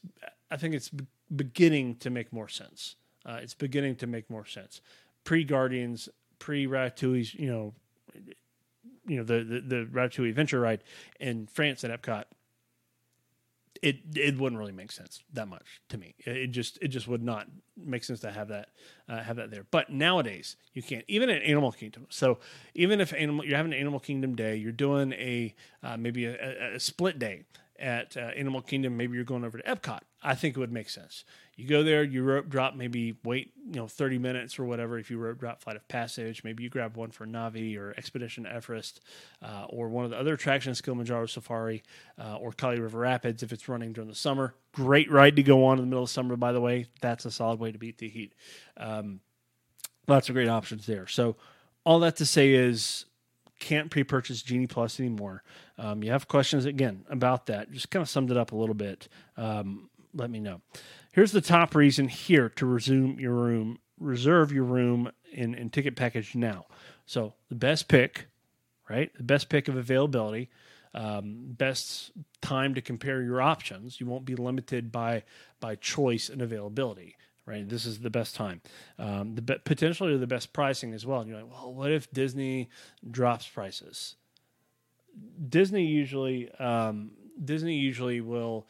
I 0.52 0.56
think 0.56 0.76
it's 0.76 0.92
beginning 1.36 1.96
to 1.98 2.10
make 2.10 2.32
more 2.32 2.48
sense. 2.48 2.96
Uh, 3.28 3.40
it's 3.42 3.54
beginning 3.54 3.96
to 3.98 4.08
make 4.08 4.30
more 4.30 4.46
sense. 4.46 4.82
Pre 5.24 5.44
Guardians, 5.44 6.08
pre 6.40 6.66
Ratatouille's, 6.66 7.34
you 7.34 7.52
know, 7.52 7.74
you 9.06 9.18
know 9.18 9.24
the 9.24 9.44
the, 9.44 9.62
the 9.62 9.86
Ratatouille 9.86 10.30
adventure 10.30 10.60
ride 10.60 10.84
in 11.20 11.48
France 11.48 11.84
at 11.84 11.92
Epcot, 11.92 12.26
it 13.82 13.98
it 14.16 14.38
wouldn't 14.38 14.60
really 14.60 14.72
make 14.72 14.92
sense 14.92 15.24
that 15.34 15.48
much 15.48 15.82
to 15.90 15.98
me. 15.98 16.16
It, 16.20 16.48
just 16.48 16.78
it 16.82 16.90
just 16.90 17.08
would 17.08 17.24
not 17.24 17.48
make 17.76 18.04
sense 18.04 18.20
to 18.22 18.32
have 18.32 18.48
that 18.50 18.70
uh, 19.10 19.22
have 19.22 19.38
that 19.38 19.52
there. 19.52 19.66
But 19.70 19.90
nowadays 19.90 20.56
you 20.74 20.84
can't 20.84 21.06
even 21.08 21.30
at 21.30 21.42
Animal 21.42 21.72
Kingdom. 21.72 22.08
So 22.10 22.40
even 22.76 23.02
if 23.02 23.14
animal 23.14 23.46
you're 23.46 23.58
having 23.58 23.74
an 23.74 23.80
Animal 23.80 24.00
Kingdom 24.00 24.36
day, 24.36 24.56
you're 24.56 24.72
doing 24.72 25.14
a 25.14 25.56
uh, 25.84 25.98
maybe 25.98 26.26
a, 26.26 26.76
a, 26.76 26.80
split 26.80 27.20
day 27.20 27.44
at 27.80 28.18
uh, 28.18 28.22
Animal 28.22 28.62
Kingdom. 28.62 28.98
Maybe 28.98 29.16
you're 29.16 29.24
going 29.24 29.44
over 29.44 29.58
to 29.58 29.64
Epcot. 29.64 30.02
I 30.24 30.36
think 30.36 30.58
it 30.58 30.60
would 30.60 30.72
make 30.72 30.90
sense. 30.90 31.24
You 31.56 31.68
go 31.68 31.84
there, 31.84 32.04
you 32.04 32.24
rope 32.24 32.50
drop, 32.50 32.76
maybe 32.76 33.18
wait, 33.24 33.54
you 33.66 33.80
know, 33.80 33.88
30 33.88 34.20
minutes 34.20 34.60
or 34.60 34.66
whatever. 34.66 34.98
If 35.00 35.10
you 35.10 35.18
rope 35.18 35.40
drop 35.40 35.62
Flight 35.62 35.76
of 35.76 35.88
Passage, 35.88 36.44
maybe 36.44 36.64
you 36.64 36.70
grab 36.70 36.98
one 36.98 37.12
for 37.12 37.26
Na'vi 37.26 37.78
or 37.78 37.94
Expedition 37.98 38.46
Everest 38.46 39.02
uh, 39.42 39.66
or 39.70 39.90
one 39.90 40.06
of 40.06 40.12
the 40.12 40.20
other 40.20 40.34
attractions, 40.34 40.82
Kilimanjaro 40.82 41.28
Safari 41.28 41.84
uh, 42.20 42.36
or 42.38 42.52
Kali 42.52 42.80
River 42.80 43.00
Rapids 43.00 43.44
if 43.44 43.52
it's 43.52 43.70
running 43.70 43.94
during 43.94 44.10
the 44.10 44.16
summer. 44.16 44.54
Great 44.72 45.12
ride 45.12 45.36
to 45.36 45.44
go 45.44 45.66
on 45.66 45.78
in 45.78 45.84
the 45.84 45.88
middle 45.88 46.04
of 46.04 46.10
summer, 46.10 46.36
by 46.36 46.52
the 46.52 46.62
way. 46.62 46.88
That's 47.02 47.26
a 47.26 47.32
solid 47.32 47.60
way 47.60 47.72
to 47.72 47.78
beat 47.78 47.98
the 47.98 48.10
heat. 48.10 48.34
Um, 48.78 49.22
lots 50.08 50.30
of 50.30 50.36
great 50.36 50.50
options 50.50 50.86
there. 50.86 51.08
So, 51.08 51.38
all 51.84 52.00
that 52.02 52.18
to 52.18 52.26
say 52.26 52.52
is 52.52 53.06
can't 53.60 53.90
pre-purchase 53.90 54.42
Genie 54.42 54.68
Plus 54.68 55.00
anymore. 55.00 55.44
Um, 55.78 56.04
you 56.04 56.12
have 56.12 56.28
questions 56.28 56.66
again 56.66 57.06
about 57.10 57.48
that? 57.48 57.72
Just 57.72 57.90
kind 57.90 58.02
of 58.02 58.10
summed 58.10 58.32
it 58.32 58.38
up 58.38 58.52
a 58.52 58.56
little 58.56 58.76
bit. 58.76 59.08
Um, 59.36 59.90
let 60.14 60.30
me 60.30 60.40
know. 60.40 60.62
Here's 61.14 61.32
the 61.32 61.42
top 61.42 61.76
reason 61.76 62.08
here 62.08 62.50
to 62.50 62.66
resume 62.66 63.20
your 63.20 63.34
room, 63.34 63.80
reserve 64.00 64.52
your 64.52 64.64
room 64.64 65.12
in, 65.32 65.54
in 65.56 65.70
ticket 65.70 65.96
package 65.96 66.36
now. 66.36 66.66
So 67.06 67.34
the 67.50 67.56
best 67.56 67.88
pick, 67.88 68.28
right? 68.90 69.12
The 69.18 69.24
best 69.24 69.50
pick 69.50 69.68
of 69.68 69.76
availability, 69.76 70.50
um, 70.94 71.46
best 71.50 72.12
time 72.42 72.76
to 72.76 72.82
compare 72.82 73.22
your 73.22 73.42
options. 73.42 74.00
You 74.00 74.08
won't 74.08 74.26
be 74.26 74.36
limited 74.36 74.92
by 74.92 75.24
by 75.60 75.76
choice 75.76 76.30
and 76.30 76.42
availability. 76.42 77.16
Right, 77.48 77.68
this 77.68 77.86
is 77.86 78.00
the 78.00 78.10
best 78.10 78.36
time. 78.36 78.62
Um, 79.00 79.36
the 79.36 79.42
be- 79.42 79.58
potentially 79.64 80.18
the 80.18 80.28
best 80.28 80.52
pricing 80.52 80.94
as 80.94 81.06
well. 81.06 81.22
And 81.22 81.30
you're 81.30 81.42
like, 81.42 81.50
well, 81.50 81.74
what 81.74 81.94
if 81.94 82.12
Disney 82.12 82.68
drops 83.10 83.48
prices? 83.48 84.18
Disney 85.48 85.86
usually 85.86 86.52
um, 86.60 87.12
Disney 87.44 87.76
usually 87.78 88.20
will 88.20 88.68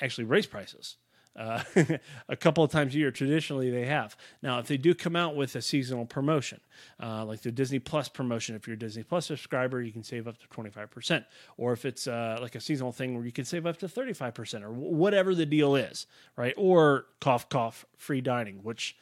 actually 0.00 0.24
raise 0.24 0.46
prices. 0.46 0.96
Uh, 1.36 1.62
a 2.28 2.36
couple 2.36 2.64
of 2.64 2.70
times 2.70 2.94
a 2.94 2.98
year. 2.98 3.10
Traditionally, 3.10 3.70
they 3.70 3.86
have. 3.86 4.16
Now, 4.42 4.58
if 4.58 4.66
they 4.66 4.76
do 4.76 4.94
come 4.94 5.14
out 5.14 5.36
with 5.36 5.54
a 5.54 5.62
seasonal 5.62 6.04
promotion, 6.04 6.60
uh, 7.02 7.24
like 7.24 7.42
the 7.42 7.52
Disney 7.52 7.78
Plus 7.78 8.08
promotion, 8.08 8.56
if 8.56 8.66
you're 8.66 8.74
a 8.74 8.78
Disney 8.78 9.04
Plus 9.04 9.26
subscriber, 9.26 9.80
you 9.80 9.92
can 9.92 10.02
save 10.02 10.26
up 10.26 10.38
to 10.38 10.48
25%. 10.48 11.24
Or 11.56 11.72
if 11.72 11.84
it's 11.84 12.06
uh, 12.06 12.38
like 12.40 12.56
a 12.56 12.60
seasonal 12.60 12.92
thing 12.92 13.14
where 13.14 13.24
you 13.24 13.32
can 13.32 13.44
save 13.44 13.64
up 13.64 13.76
to 13.78 13.86
35% 13.86 14.62
or 14.62 14.72
whatever 14.72 15.34
the 15.34 15.46
deal 15.46 15.76
is, 15.76 16.06
right? 16.36 16.54
Or 16.56 17.06
cough, 17.20 17.48
cough, 17.48 17.86
free 17.96 18.20
dining, 18.20 18.56
which 18.62 18.96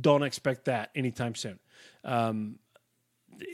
don't 0.00 0.22
expect 0.22 0.64
that 0.66 0.90
anytime 0.94 1.34
soon. 1.34 1.58
Um, 2.04 2.58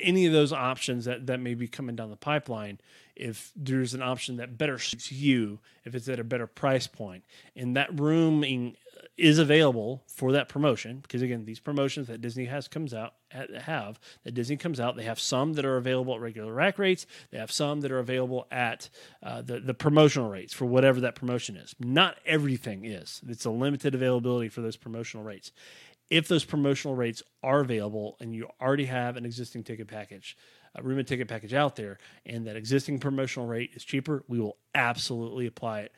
any 0.00 0.27
of 0.27 0.33
those 0.33 0.53
options 0.53 1.05
that, 1.05 1.27
that 1.27 1.41
may 1.41 1.55
be 1.55 1.69
coming 1.69 1.97
down 1.97 2.11
the 2.11 2.17
pipeline, 2.17 2.81
if 3.18 3.52
there's 3.56 3.94
an 3.94 4.02
option 4.02 4.37
that 4.37 4.56
better 4.56 4.78
suits 4.78 5.10
you, 5.12 5.58
if 5.84 5.94
it's 5.94 6.08
at 6.08 6.20
a 6.20 6.25
better 6.25 6.46
price 6.46 6.87
point, 6.87 7.25
and 7.56 7.76
that 7.76 7.98
rooming 8.00 8.76
is 9.16 9.38
available 9.38 10.02
for 10.06 10.32
that 10.32 10.48
promotion, 10.48 11.00
because 11.00 11.22
again, 11.22 11.44
these 11.44 11.60
promotions 11.60 12.06
that 12.06 12.20
Disney 12.20 12.44
has 12.44 12.68
comes 12.68 12.94
out 12.94 13.14
have 13.30 13.98
that 14.25 14.32
Disney 14.32 14.56
comes 14.56 14.80
out, 14.80 14.96
they 14.96 15.02
have 15.02 15.20
some 15.20 15.54
that 15.54 15.64
are 15.64 15.76
available 15.76 16.14
at 16.14 16.20
regular 16.20 16.52
rack 16.52 16.78
rates. 16.78 17.04
They 17.30 17.38
have 17.38 17.52
some 17.52 17.80
that 17.80 17.92
are 17.92 17.98
available 17.98 18.46
at 18.50 18.88
uh, 19.22 19.42
the 19.42 19.60
the 19.60 19.75
promotional 19.75 20.30
rates 20.30 20.52
for 20.52 20.64
whatever 20.64 21.00
that 21.00 21.14
promotion 21.14 21.56
is. 21.56 21.75
Not 21.78 22.16
everything 22.25 22.84
is. 22.84 23.20
It's 23.28 23.44
a 23.44 23.50
limited 23.50 23.94
availability 23.94 24.48
for 24.48 24.60
those 24.60 24.76
promotional 24.76 25.25
rates 25.25 25.52
if 26.10 26.28
those 26.28 26.44
promotional 26.44 26.94
rates 26.94 27.22
are 27.42 27.61
available 27.61 28.16
and 28.20 28.35
you 28.35 28.48
already 28.61 28.87
have 28.87 29.16
an 29.16 29.24
existing 29.24 29.62
ticket 29.62 29.88
package, 29.88 30.37
a 30.74 30.83
room 30.83 30.98
and 30.98 31.07
ticket 31.07 31.28
package 31.28 31.54
out 31.54 31.76
there, 31.76 31.98
and 32.26 32.46
that 32.46 32.57
existing 32.57 32.98
promotional 32.98 33.46
rate 33.46 33.70
is 33.74 33.85
cheaper, 33.85 34.24
we 34.28 34.38
will 34.38 34.57
absolutely 34.74 35.46
apply 35.46 35.81
it, 35.81 35.92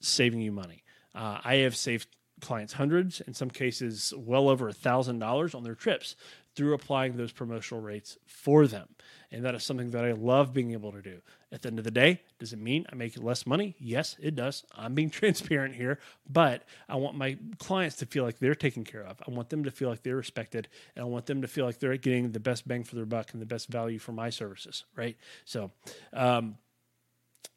saving 0.00 0.40
you 0.40 0.52
money. 0.52 0.84
Uh, 1.14 1.38
I 1.44 1.56
have 1.56 1.76
saved 1.76 2.08
clients 2.40 2.72
hundreds, 2.72 3.20
in 3.20 3.34
some 3.34 3.50
cases, 3.50 4.12
well 4.16 4.48
over 4.48 4.68
a 4.68 4.72
thousand 4.72 5.18
dollars 5.18 5.54
on 5.54 5.62
their 5.62 5.74
trips 5.74 6.16
through 6.54 6.74
applying 6.74 7.16
those 7.16 7.32
promotional 7.32 7.82
rates 7.82 8.18
for 8.26 8.66
them. 8.66 8.88
And 9.30 9.44
that 9.44 9.54
is 9.54 9.64
something 9.64 9.90
that 9.92 10.04
I 10.04 10.12
love 10.12 10.52
being 10.52 10.72
able 10.72 10.92
to 10.92 11.00
do. 11.00 11.22
At 11.50 11.62
the 11.62 11.68
end 11.68 11.78
of 11.78 11.84
the 11.84 11.90
day, 11.90 12.20
does 12.38 12.52
it 12.52 12.58
mean 12.58 12.86
I 12.92 12.94
make 12.94 13.20
less 13.22 13.46
money? 13.46 13.74
Yes, 13.78 14.16
it 14.20 14.34
does. 14.34 14.64
I'm 14.76 14.94
being 14.94 15.10
transparent 15.10 15.74
here, 15.74 15.98
but 16.28 16.64
I 16.88 16.96
want 16.96 17.16
my 17.16 17.38
clients 17.58 17.96
to 17.96 18.06
feel 18.06 18.24
like 18.24 18.38
they're 18.38 18.54
taken 18.54 18.84
care 18.84 19.02
of. 19.02 19.22
I 19.26 19.30
want 19.30 19.48
them 19.48 19.64
to 19.64 19.70
feel 19.70 19.88
like 19.88 20.02
they're 20.02 20.16
respected, 20.16 20.68
and 20.94 21.04
I 21.04 21.08
want 21.08 21.26
them 21.26 21.40
to 21.42 21.48
feel 21.48 21.64
like 21.64 21.78
they're 21.78 21.96
getting 21.96 22.32
the 22.32 22.40
best 22.40 22.68
bang 22.68 22.84
for 22.84 22.96
their 22.96 23.06
buck 23.06 23.32
and 23.32 23.40
the 23.40 23.46
best 23.46 23.68
value 23.68 23.98
for 23.98 24.12
my 24.12 24.28
services, 24.28 24.84
right? 24.96 25.16
So, 25.44 25.70
um, 26.12 26.56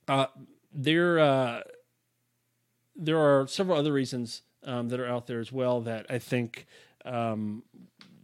uh, 0.08 0.28
there, 0.74 1.20
uh, 1.20 1.62
there 2.96 3.18
are 3.18 3.48
several 3.48 3.78
other 3.78 3.92
reasons 3.92 4.44
um, 4.64 4.90
that 4.90 5.00
are 5.00 5.08
out 5.08 5.28
there 5.28 5.40
as 5.40 5.52
well 5.52 5.82
that 5.82 6.06
I 6.10 6.20
think 6.20 6.66
um, 7.06 7.64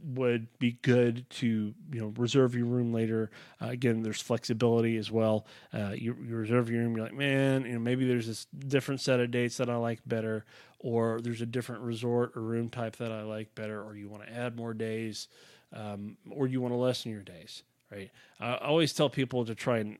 would 0.04 0.48
be 0.60 0.78
good 0.82 1.30
to 1.30 1.74
you 1.92 2.02
know 2.02 2.14
reserve 2.18 2.56
your 2.56 2.66
room 2.66 2.94
later. 2.94 3.32
Uh, 3.62 3.68
again, 3.68 4.02
there's 4.02 4.22
flexibility 4.22 4.98
as 4.98 5.12
well. 5.12 5.46
Uh, 5.74 5.92
you, 5.96 6.16
you, 6.28 6.36
reserve 6.36 6.70
your 6.70 6.82
room. 6.82 6.96
You're 6.96 7.06
like, 7.06 7.14
man, 7.14 7.66
you 7.66 7.74
know, 7.74 7.80
maybe 7.80 8.08
there's 8.08 8.28
this 8.28 8.46
different 8.46 9.02
set 9.02 9.20
of 9.20 9.32
dates 9.32 9.58
that 9.58 9.70
I 9.70 9.76
like 9.76 10.00
better, 10.06 10.46
or 10.80 11.20
there's 11.22 11.42
a 11.42 11.46
different 11.46 11.82
resort 11.82 12.34
or 12.36 12.42
room 12.42 12.70
type 12.70 12.98
that 12.98 13.12
I 13.12 13.24
like 13.24 13.54
better, 13.56 13.82
or 13.82 13.96
you 13.96 14.10
want 14.10 14.26
to 14.26 14.34
add 14.34 14.56
more 14.56 14.74
days, 14.74 15.28
um, 15.74 16.18
or 16.30 16.48
you 16.48 16.62
want 16.62 16.74
to 16.74 16.78
lessen 16.78 17.12
your 17.12 17.24
days. 17.24 17.64
Right. 17.92 18.10
I 18.40 18.56
always 18.56 18.94
tell 18.94 19.10
people 19.10 19.44
to 19.46 19.54
try 19.54 19.80
and 19.80 19.98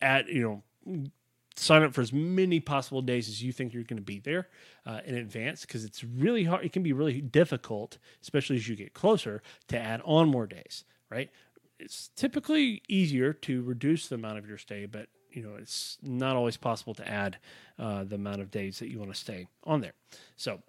add, 0.00 0.28
you 0.28 0.62
know, 0.86 1.10
sign 1.56 1.82
up 1.82 1.94
for 1.94 2.00
as 2.00 2.12
many 2.12 2.60
possible 2.60 3.02
days 3.02 3.28
as 3.28 3.42
you 3.42 3.52
think 3.52 3.72
you're 3.72 3.84
going 3.84 3.98
to 3.98 4.02
be 4.02 4.18
there 4.18 4.48
uh, 4.86 5.00
in 5.04 5.14
advance 5.14 5.62
because 5.62 5.84
it's 5.84 6.02
really 6.02 6.44
hard. 6.44 6.64
It 6.64 6.72
can 6.72 6.82
be 6.82 6.92
really 6.92 7.20
difficult, 7.20 7.98
especially 8.22 8.56
as 8.56 8.68
you 8.68 8.76
get 8.76 8.94
closer, 8.94 9.42
to 9.68 9.78
add 9.78 10.02
on 10.04 10.28
more 10.28 10.46
days, 10.46 10.84
right? 11.10 11.30
It's 11.78 12.10
typically 12.16 12.82
easier 12.88 13.32
to 13.32 13.62
reduce 13.62 14.08
the 14.08 14.16
amount 14.16 14.38
of 14.38 14.48
your 14.48 14.58
stay, 14.58 14.86
but 14.86 15.08
you 15.30 15.42
know 15.42 15.56
it's 15.56 15.98
not 16.02 16.36
always 16.36 16.56
possible 16.56 16.94
to 16.94 17.08
add 17.08 17.38
uh, 17.78 18.04
the 18.04 18.14
amount 18.14 18.40
of 18.40 18.50
days 18.50 18.78
that 18.78 18.88
you 18.88 18.98
want 18.98 19.12
to 19.12 19.18
stay 19.18 19.48
on 19.64 19.80
there. 19.80 19.94
So, 20.36 20.60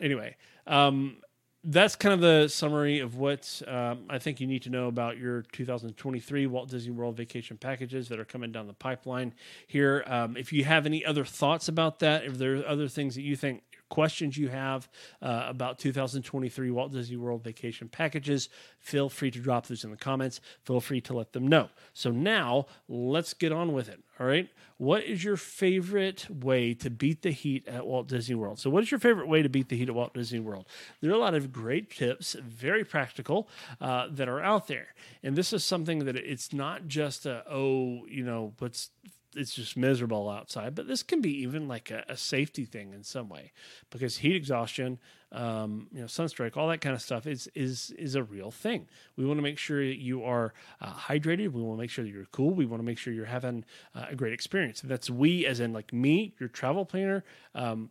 anyway, 0.00 0.36
um, 0.66 1.18
that's 1.64 1.96
kind 1.96 2.12
of 2.12 2.20
the 2.20 2.48
summary 2.48 3.00
of 3.00 3.16
what 3.16 3.62
um, 3.66 4.04
I 4.10 4.18
think 4.18 4.40
you 4.40 4.46
need 4.46 4.62
to 4.62 4.70
know 4.70 4.88
about 4.88 5.16
your 5.16 5.42
2023 5.52 6.46
Walt 6.46 6.68
Disney 6.68 6.92
World 6.92 7.16
vacation 7.16 7.56
packages 7.56 8.08
that 8.08 8.20
are 8.20 8.24
coming 8.24 8.52
down 8.52 8.66
the 8.66 8.74
pipeline 8.74 9.32
here. 9.66 10.04
Um, 10.06 10.36
if 10.36 10.52
you 10.52 10.64
have 10.64 10.84
any 10.84 11.04
other 11.04 11.24
thoughts 11.24 11.68
about 11.68 12.00
that, 12.00 12.24
if 12.24 12.36
there 12.36 12.56
are 12.56 12.66
other 12.66 12.88
things 12.88 13.14
that 13.14 13.22
you 13.22 13.34
think 13.34 13.62
questions 13.94 14.36
you 14.36 14.48
have 14.48 14.88
uh, 15.22 15.46
about 15.46 15.78
2023 15.78 16.72
Walt 16.72 16.90
Disney 16.90 17.16
World 17.16 17.44
vacation 17.44 17.88
packages, 17.88 18.48
feel 18.80 19.08
free 19.08 19.30
to 19.30 19.38
drop 19.38 19.68
those 19.68 19.84
in 19.84 19.92
the 19.92 19.96
comments. 19.96 20.40
Feel 20.64 20.80
free 20.80 21.00
to 21.02 21.12
let 21.14 21.32
them 21.32 21.46
know. 21.46 21.68
So 21.92 22.10
now 22.10 22.66
let's 22.88 23.34
get 23.34 23.52
on 23.52 23.72
with 23.72 23.88
it. 23.88 24.00
All 24.18 24.26
right. 24.26 24.48
What 24.78 25.04
is 25.04 25.22
your 25.22 25.36
favorite 25.36 26.28
way 26.28 26.74
to 26.74 26.90
beat 26.90 27.22
the 27.22 27.30
heat 27.30 27.68
at 27.68 27.86
Walt 27.86 28.08
Disney 28.08 28.34
World? 28.34 28.58
So, 28.58 28.70
what 28.70 28.82
is 28.82 28.90
your 28.90 28.98
favorite 28.98 29.28
way 29.28 29.42
to 29.42 29.48
beat 29.48 29.68
the 29.68 29.76
heat 29.76 29.88
at 29.88 29.94
Walt 29.94 30.14
Disney 30.14 30.40
World? 30.40 30.66
There 31.00 31.10
are 31.10 31.14
a 31.14 31.18
lot 31.18 31.34
of 31.34 31.52
great 31.52 31.90
tips, 31.90 32.34
very 32.34 32.84
practical, 32.84 33.48
uh, 33.80 34.08
that 34.10 34.28
are 34.28 34.40
out 34.40 34.66
there. 34.66 34.88
And 35.22 35.36
this 35.36 35.52
is 35.52 35.64
something 35.64 36.00
that 36.04 36.16
it's 36.16 36.52
not 36.52 36.88
just 36.88 37.26
a, 37.26 37.44
oh, 37.48 38.06
you 38.06 38.24
know, 38.24 38.52
what's 38.58 38.90
it's 39.36 39.54
just 39.54 39.76
miserable 39.76 40.28
outside. 40.28 40.74
But 40.74 40.86
this 40.86 41.02
can 41.02 41.20
be 41.20 41.42
even 41.42 41.68
like 41.68 41.90
a, 41.90 42.04
a 42.08 42.16
safety 42.16 42.64
thing 42.64 42.92
in 42.92 43.02
some 43.02 43.28
way 43.28 43.52
because 43.90 44.18
heat 44.18 44.36
exhaustion, 44.36 44.98
um, 45.32 45.88
you 45.92 46.00
know, 46.00 46.06
sunstrike, 46.06 46.56
all 46.56 46.68
that 46.68 46.80
kind 46.80 46.94
of 46.94 47.02
stuff 47.02 47.26
is 47.26 47.48
is 47.54 47.90
is 47.98 48.14
a 48.14 48.22
real 48.22 48.50
thing. 48.50 48.88
We 49.16 49.24
want 49.24 49.38
to 49.38 49.42
make 49.42 49.58
sure 49.58 49.84
that 49.84 49.98
you 49.98 50.24
are 50.24 50.54
uh, 50.80 50.92
hydrated. 50.92 51.52
We 51.52 51.62
want 51.62 51.78
to 51.78 51.82
make 51.82 51.90
sure 51.90 52.04
that 52.04 52.10
you're 52.10 52.26
cool. 52.26 52.50
We 52.50 52.66
want 52.66 52.80
to 52.80 52.86
make 52.86 52.98
sure 52.98 53.12
you're 53.12 53.24
having 53.26 53.64
uh, 53.94 54.06
a 54.10 54.16
great 54.16 54.32
experience. 54.32 54.80
That's 54.82 55.10
we, 55.10 55.46
as 55.46 55.60
in 55.60 55.72
like 55.72 55.92
me, 55.92 56.34
your 56.38 56.48
travel 56.48 56.84
planner. 56.84 57.24
Um, 57.54 57.90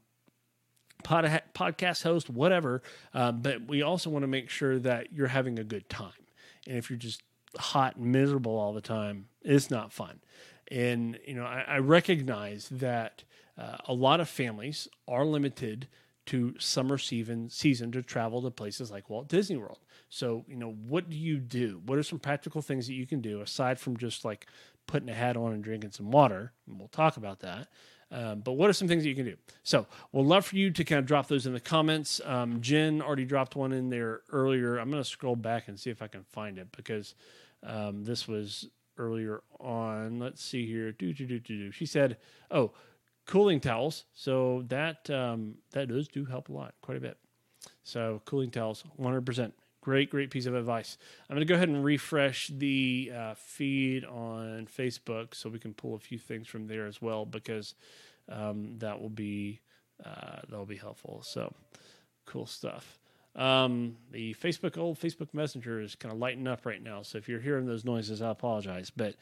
pod, 1.04 1.42
podcast 1.54 2.04
host, 2.04 2.30
whatever. 2.30 2.82
Uh, 3.14 3.32
but 3.32 3.68
we 3.68 3.82
also 3.82 4.10
want 4.10 4.24
to 4.24 4.28
make 4.28 4.50
sure 4.50 4.80
that 4.80 5.14
you're 5.14 5.28
having 5.28 5.60
a 5.60 5.64
good 5.64 5.90
time. 5.90 6.12
And 6.68 6.78
if 6.78 6.90
you're 6.90 6.98
just 6.98 7.22
hot 7.58 7.98
and 7.98 8.12
miserable 8.12 8.58
all 8.58 8.74
the 8.74 8.82
time, 8.82 9.28
it's 9.42 9.70
not 9.70 9.92
fun. 9.92 10.22
And 10.74 11.20
you 11.26 11.36
know, 11.36 11.46
I, 11.46 11.66
I 11.68 11.78
recognize 11.78 12.68
that 12.70 13.24
uh, 13.58 13.78
a 13.88 13.94
lot 13.94 14.20
of 14.20 14.28
families 14.28 14.88
are 15.08 15.26
limited 15.26 15.88
to 16.26 16.56
summer 16.58 16.98
season 16.98 17.50
season 17.50 17.92
to 17.92 18.02
travel 18.02 18.42
to 18.42 18.50
places 18.50 18.90
like 18.90 19.10
Walt 19.10 19.28
Disney 19.28 19.58
World. 19.58 19.80
So, 20.10 20.46
you 20.48 20.56
know, 20.56 20.72
what 20.72 21.10
do 21.10 21.18
you 21.18 21.38
do? 21.38 21.82
What 21.86 22.00
are 22.00 22.04
some 22.04 22.20
practical 22.20 22.62
things 22.62 22.88
that 22.88 22.94
you 22.94 23.06
can 23.06 23.20
do 23.20 23.42
aside 23.42 23.80
from 23.80 23.98
just 23.98 24.24
like 24.24 24.48
putting 24.88 25.10
a 25.10 25.14
hat 25.14 25.38
on 25.38 25.54
and 25.54 25.64
drinking 25.64 25.92
some 25.92 26.12
water. 26.12 26.52
And 26.68 26.80
we'll 26.80 26.88
talk 26.90 27.18
about 27.18 27.40
that. 27.40 27.68
Um, 28.12 28.42
but 28.42 28.54
what 28.54 28.70
are 28.70 28.74
some 28.74 28.88
things 28.88 29.04
that 29.04 29.10
you 29.10 29.16
can 29.16 29.26
do? 29.26 29.38
So 29.64 29.88
we'll 30.12 30.26
love 30.26 30.46
for 30.46 30.56
you 30.56 30.70
to 30.72 30.84
kind 30.84 31.00
of 31.00 31.06
drop 31.06 31.28
those 31.28 31.48
in 31.48 31.54
the 31.54 31.60
comments. 31.60 32.22
Um, 32.24 32.62
Jen 32.62 33.02
already 33.02 33.26
dropped 33.26 33.56
one 33.56 33.72
in 33.72 33.90
there 33.90 34.22
earlier. 34.32 34.78
I'm 34.78 34.92
going 34.92 35.02
to 35.02 35.10
scroll 35.10 35.36
back 35.36 35.68
and 35.68 35.80
see 35.80 35.90
if 35.90 36.02
I 36.02 36.08
can 36.08 36.24
find 36.24 36.60
it 36.60 36.68
because 36.76 37.16
um, 37.64 38.04
this 38.04 38.28
was 38.28 38.70
earlier 38.98 39.42
on. 39.60 40.20
Let's 40.20 40.44
see 40.44 40.66
here. 40.66 40.92
Do, 40.92 41.14
do, 41.14 41.26
do, 41.26 41.40
do, 41.40 41.58
do. 41.58 41.72
She 41.72 41.86
said, 41.86 42.18
oh, 42.52 42.72
cooling 43.26 43.60
towels. 43.60 44.06
So 44.14 44.64
that 44.68 45.10
um, 45.10 45.56
that 45.72 45.88
does 45.88 46.08
do 46.08 46.26
help 46.26 46.50
a 46.50 46.54
lot, 46.54 46.74
quite 46.82 46.98
a 46.98 47.02
bit. 47.02 47.18
So 47.84 48.22
cooling 48.26 48.52
towels, 48.52 48.84
100%. 49.00 49.52
Great, 49.82 50.10
great 50.10 50.32
piece 50.32 50.46
of 50.46 50.56
advice. 50.56 50.98
I'm 51.30 51.36
going 51.36 51.46
to 51.46 51.52
go 51.52 51.56
ahead 51.56 51.68
and 51.68 51.84
refresh 51.84 52.48
the 52.48 53.12
uh, 53.14 53.34
feed 53.36 54.06
on 54.06 54.66
Facebook 54.66 55.36
so 55.36 55.50
we 55.50 55.60
can 55.60 55.74
pull 55.74 55.96
a 55.96 56.00
few 56.00 56.18
things 56.18 56.48
from 56.48 56.68
there 56.68 56.86
as 56.86 57.02
well 57.02 57.26
because 57.26 57.76
um, 58.30 58.78
that 58.78 59.02
will 59.02 59.10
be 59.10 59.60
uh, 60.06 60.40
that 60.48 60.58
will 60.58 60.66
be 60.66 60.78
helpful. 60.78 61.22
So 61.24 61.54
cool 62.26 62.46
stuff. 62.46 62.98
Um, 63.36 63.98
the 64.12 64.36
Facebook 64.36 64.78
old 64.78 65.00
Facebook 65.00 65.34
Messenger 65.34 65.82
is 65.82 65.96
kind 65.96 66.14
of 66.14 66.20
lighting 66.20 66.48
up 66.48 66.66
right 66.66 66.82
now. 66.82 67.02
So 67.02 67.18
if 67.18 67.28
you're 67.28 67.40
hearing 67.40 67.66
those 67.66 67.84
noises, 67.84 68.22
I 68.22 68.30
apologize. 68.30 68.92
But 68.96 69.16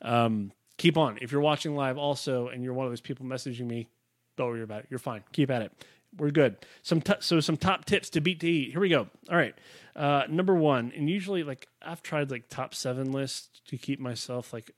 um, 0.00 0.52
keep 0.76 0.96
on. 0.96 1.18
If 1.20 1.32
you're 1.32 1.40
watching 1.40 1.74
live 1.74 1.98
also 1.98 2.48
and 2.48 2.64
you're 2.64 2.72
one 2.72 2.86
of 2.86 2.92
those 2.92 3.00
people 3.00 3.26
messaging 3.26 3.66
me, 3.66 3.88
don't 4.36 4.48
worry 4.48 4.62
about 4.62 4.80
it. 4.80 4.86
You're 4.90 4.98
fine. 4.98 5.22
Keep 5.32 5.50
at 5.50 5.62
it 5.62 5.72
we're 6.16 6.30
good. 6.30 6.56
Some 6.82 7.00
t- 7.00 7.14
so 7.20 7.40
some 7.40 7.56
top 7.56 7.84
tips 7.84 8.10
to 8.10 8.20
beat 8.20 8.40
to 8.40 8.48
eat. 8.48 8.72
Here 8.72 8.80
we 8.80 8.88
go. 8.88 9.08
All 9.30 9.36
right, 9.36 9.54
uh, 9.94 10.22
number 10.28 10.54
one, 10.54 10.92
and 10.96 11.08
usually 11.08 11.42
like 11.42 11.68
I've 11.82 12.02
tried 12.02 12.30
like 12.30 12.48
top 12.48 12.74
seven 12.74 13.12
lists 13.12 13.60
to 13.68 13.76
keep 13.76 14.00
myself 14.00 14.52
like 14.52 14.70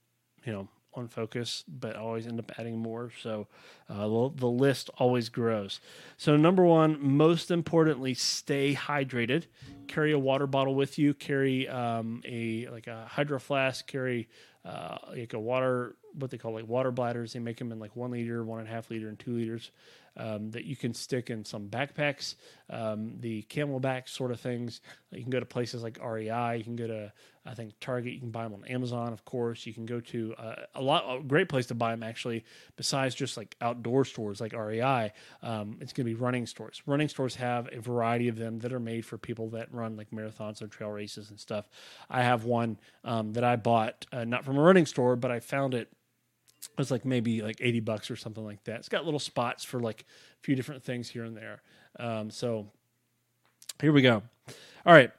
you 0.45 0.53
know 0.53 0.69
on 0.95 1.09
focus, 1.09 1.65
but 1.69 1.97
always 1.97 2.27
end 2.27 2.39
up 2.39 2.51
adding 2.59 2.79
more. 2.79 3.11
So 3.23 3.47
uh, 3.89 4.09
the, 4.09 4.33
the 4.37 4.47
list 4.47 4.91
always 4.99 5.29
grows. 5.29 5.81
So 6.17 6.37
number 6.37 6.65
one, 6.65 6.99
most 7.01 7.51
importantly, 7.51 8.15
stay 8.15 8.75
hydrated. 8.75 9.47
Carry 9.87 10.13
a 10.13 10.19
water 10.19 10.47
bottle 10.47 10.75
with 10.75 10.99
you. 10.99 11.15
Carry 11.15 11.69
um, 11.69 12.23
a 12.25 12.69
like 12.69 12.87
a 12.87 13.07
hydro 13.07 13.39
flask. 13.39 13.87
Carry 13.87 14.29
uh, 14.65 14.99
like 15.11 15.33
a 15.33 15.41
water 15.41 15.97
what 16.15 16.31
they 16.31 16.39
call 16.39 16.53
like 16.53 16.67
water 16.67 16.91
bladders. 16.91 17.33
They 17.33 17.39
make 17.39 17.59
them 17.59 17.73
in 17.73 17.79
like 17.79 17.95
one 17.97 18.11
liter, 18.11 18.45
one 18.45 18.61
and 18.61 18.69
a 18.69 18.71
half 18.71 18.91
liter, 18.91 19.09
and 19.09 19.19
two 19.19 19.33
liters 19.33 19.71
um, 20.17 20.51
that 20.51 20.65
you 20.65 20.77
can 20.77 20.95
stick 20.95 21.31
in 21.31 21.45
some 21.45 21.69
backpacks, 21.69 22.35
um, 22.69 23.15
the 23.21 23.43
CamelBak 23.51 24.09
sort 24.09 24.31
of 24.31 24.41
things. 24.41 24.81
You 25.11 25.23
can 25.23 25.31
go 25.31 25.41
to 25.41 25.47
places 25.47 25.83
like 25.83 25.99
REI. 26.03 26.57
You 26.59 26.65
can 26.65 26.77
go 26.77 26.87
to 26.87 27.13
I 27.47 27.55
think 27.55 27.73
Target. 27.81 28.13
You 28.13 28.21
can 28.21 28.31
buy 28.31 28.45
them 28.45 28.53
on 28.53 28.65
Amazon, 28.65 29.13
of 29.13 29.25
course. 29.25 29.65
You 29.65 29.73
can 29.73 29.87
go 29.87 30.01
to 30.01 30.35
uh, 30.37 30.55
a 30.75 30.83
lot 30.83 31.05
a 31.09 31.23
great 31.23 31.49
place 31.49 31.67
to 31.67 31.75
buy 31.75 31.91
them 31.93 32.03
actually. 32.03 32.45
Besides 32.77 33.15
just 33.15 33.37
like 33.37 33.57
outdoor 33.61 34.05
stores 34.05 34.41
like 34.41 34.53
REI, 34.53 35.13
um, 35.43 35.79
it's 35.81 35.93
going 35.93 36.07
to 36.07 36.15
be 36.15 36.15
running 36.15 36.47
stores. 36.47 36.83
Running 36.85 37.09
stores 37.09 37.35
have 37.37 37.69
a 37.73 37.81
variety 37.81 38.29
of 38.29 38.37
them 38.37 38.59
that 38.59 38.73
are 38.73 38.81
made 38.81 39.07
for 39.07 39.17
people 39.17 39.49
that 39.51 39.73
run 39.73 39.97
like 39.97 40.11
marathons 40.11 40.61
or 40.61 40.67
trail 40.67 40.91
races 40.91 41.31
and 41.31 41.41
stuff. 41.41 41.69
I 42.11 42.23
have 42.23 42.45
one 42.45 42.79
um, 43.05 43.33
that 43.33 43.45
I 43.45 43.57
bought 43.57 44.07
uh, 44.13 44.25
not 44.25 44.45
from 44.45 44.59
a 44.59 44.63
running 44.63 44.87
store, 44.87 45.17
but 45.17 45.31
I 45.31 45.41
found 45.41 45.75
it 45.75 45.89
it 46.67 46.79
was 46.79 46.91
like 46.91 47.05
maybe 47.05 47.43
like 47.43 47.57
80 47.61 47.81
bucks 47.81 48.11
or 48.11 48.17
something 48.17 48.45
like 48.45 48.65
that. 48.65 48.77
It's 48.77 48.89
got 48.89 49.05
little 49.05 49.21
spots 49.21 49.65
for 49.65 49.81
like 49.81 50.03
a 50.03 50.43
few 50.43 50.55
different 50.55 50.83
things 50.83 51.09
here 51.09 51.25
and 51.25 51.37
there. 51.37 51.63
Um, 51.99 52.31
so 52.31 52.67
here 53.81 53.93
we 53.93 54.03
go. 54.03 54.23
All 54.87 54.93
right. 54.93 55.11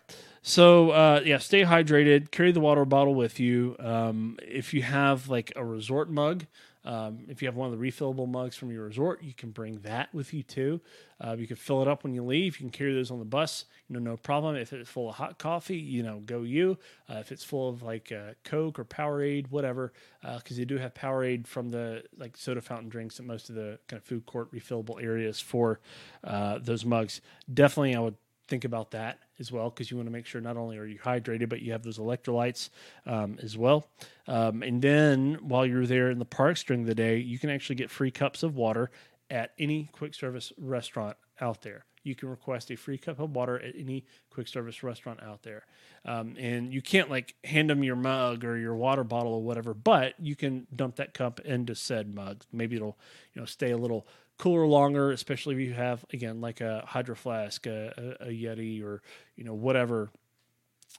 So 0.41 0.91
uh, 0.91 1.21
yeah, 1.23 1.37
stay 1.37 1.63
hydrated. 1.63 2.31
Carry 2.31 2.51
the 2.51 2.59
water 2.59 2.85
bottle 2.85 3.15
with 3.15 3.39
you. 3.39 3.75
Um, 3.79 4.37
if 4.41 4.73
you 4.73 4.81
have 4.81 5.29
like 5.29 5.53
a 5.55 5.63
resort 5.63 6.09
mug, 6.09 6.45
um, 6.83 7.19
if 7.27 7.41
you 7.41 7.47
have 7.47 7.55
one 7.55 7.71
of 7.71 7.77
the 7.77 7.85
refillable 7.85 8.27
mugs 8.27 8.55
from 8.55 8.71
your 8.71 8.85
resort, 8.85 9.23
you 9.23 9.33
can 9.33 9.51
bring 9.51 9.79
that 9.79 10.13
with 10.13 10.33
you 10.33 10.43
too. 10.43 10.81
Uh, 11.23 11.35
you 11.37 11.45
can 11.45 11.55
fill 11.55 11.81
it 11.81 11.87
up 11.87 12.03
when 12.03 12.13
you 12.13 12.23
leave. 12.23 12.59
You 12.59 12.65
can 12.65 12.71
carry 12.71 12.93
those 12.93 13.11
on 13.11 13.19
the 13.19 13.25
bus, 13.25 13.65
you 13.87 13.93
know, 13.93 13.99
no 13.99 14.17
problem. 14.17 14.55
If 14.55 14.73
it's 14.73 14.89
full 14.89 15.09
of 15.09 15.15
hot 15.15 15.37
coffee, 15.37 15.77
you 15.77 16.01
know, 16.01 16.19
go 16.25 16.41
you. 16.41 16.79
Uh, 17.07 17.17
if 17.17 17.31
it's 17.31 17.43
full 17.43 17.69
of 17.69 17.83
like 17.83 18.11
uh, 18.11 18.33
Coke 18.43 18.79
or 18.79 18.85
Powerade, 18.85 19.51
whatever, 19.51 19.93
because 20.21 20.57
uh, 20.57 20.59
they 20.59 20.65
do 20.65 20.77
have 20.77 20.93
Powerade 20.95 21.45
from 21.45 21.69
the 21.69 22.03
like 22.17 22.35
soda 22.35 22.61
fountain 22.61 22.89
drinks 22.89 23.19
at 23.19 23.25
most 23.25 23.49
of 23.49 23.55
the 23.55 23.77
kind 23.87 23.99
of 23.99 24.03
food 24.03 24.25
court 24.25 24.51
refillable 24.51 25.01
areas 25.01 25.39
for 25.39 25.79
uh, 26.23 26.57
those 26.59 26.83
mugs. 26.83 27.21
Definitely, 27.53 27.95
I 27.95 27.99
would 27.99 28.15
think 28.51 28.65
about 28.65 28.91
that 28.91 29.19
as 29.39 29.49
well 29.49 29.69
because 29.69 29.89
you 29.89 29.95
want 29.95 30.07
to 30.07 30.11
make 30.11 30.25
sure 30.25 30.41
not 30.41 30.57
only 30.57 30.77
are 30.77 30.85
you 30.85 30.99
hydrated 30.99 31.47
but 31.47 31.61
you 31.61 31.71
have 31.71 31.83
those 31.83 31.97
electrolytes 31.97 32.69
um, 33.05 33.39
as 33.41 33.57
well. 33.57 33.87
Um, 34.27 34.61
and 34.61 34.81
then 34.81 35.39
while 35.41 35.65
you're 35.65 35.85
there 35.87 36.11
in 36.11 36.19
the 36.19 36.25
parks 36.25 36.61
during 36.61 36.83
the 36.83 36.93
day 36.93 37.17
you 37.17 37.39
can 37.39 37.49
actually 37.49 37.77
get 37.77 37.89
free 37.89 38.11
cups 38.11 38.43
of 38.43 38.57
water 38.57 38.91
at 39.29 39.51
any 39.57 39.89
quick 39.93 40.13
service 40.13 40.51
restaurant 40.57 41.15
out 41.39 41.61
there. 41.61 41.85
You 42.03 42.13
can 42.13 42.27
request 42.29 42.71
a 42.71 42.75
free 42.75 42.97
cup 42.97 43.19
of 43.19 43.33
water 43.33 43.57
at 43.57 43.73
any 43.77 44.05
quick 44.29 44.49
service 44.49 44.83
restaurant 44.83 45.23
out 45.23 45.43
there. 45.43 45.63
Um, 46.03 46.35
and 46.37 46.73
you 46.73 46.81
can't 46.81 47.09
like 47.09 47.35
hand 47.45 47.69
them 47.69 47.85
your 47.85 47.95
mug 47.95 48.43
or 48.43 48.57
your 48.57 48.75
water 48.75 49.05
bottle 49.05 49.33
or 49.33 49.43
whatever 49.43 49.73
but 49.73 50.15
you 50.19 50.35
can 50.35 50.67
dump 50.75 50.97
that 50.97 51.13
cup 51.13 51.39
into 51.39 51.73
said 51.73 52.13
mug. 52.13 52.43
Maybe 52.51 52.75
it'll 52.75 52.97
you 53.33 53.41
know 53.41 53.45
stay 53.45 53.71
a 53.71 53.77
little 53.77 54.07
cooler 54.41 54.65
longer, 54.65 55.11
especially 55.11 55.53
if 55.53 55.61
you 55.61 55.73
have 55.73 56.03
again 56.11 56.41
like 56.41 56.61
a 56.61 56.83
hydro 56.85 57.15
flask, 57.15 57.67
a, 57.67 58.17
a, 58.19 58.25
a 58.25 58.29
Yeti, 58.29 58.83
or 58.83 59.03
you 59.35 59.43
know 59.43 59.53
whatever 59.53 60.09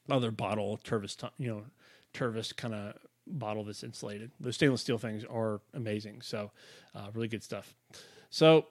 other 0.08 0.30
bottle, 0.30 0.78
Tervis, 0.84 1.16
you 1.38 1.48
know, 1.48 1.64
Tervis 2.14 2.56
kind 2.56 2.72
of 2.72 2.94
bottle 3.26 3.64
that's 3.64 3.82
insulated. 3.82 4.30
Those 4.38 4.54
stainless 4.54 4.80
steel 4.80 4.96
things 4.96 5.24
are 5.24 5.60
amazing. 5.74 6.22
So, 6.22 6.52
uh, 6.94 7.08
really 7.14 7.26
good 7.26 7.42
stuff. 7.42 7.74
So, 8.30 8.66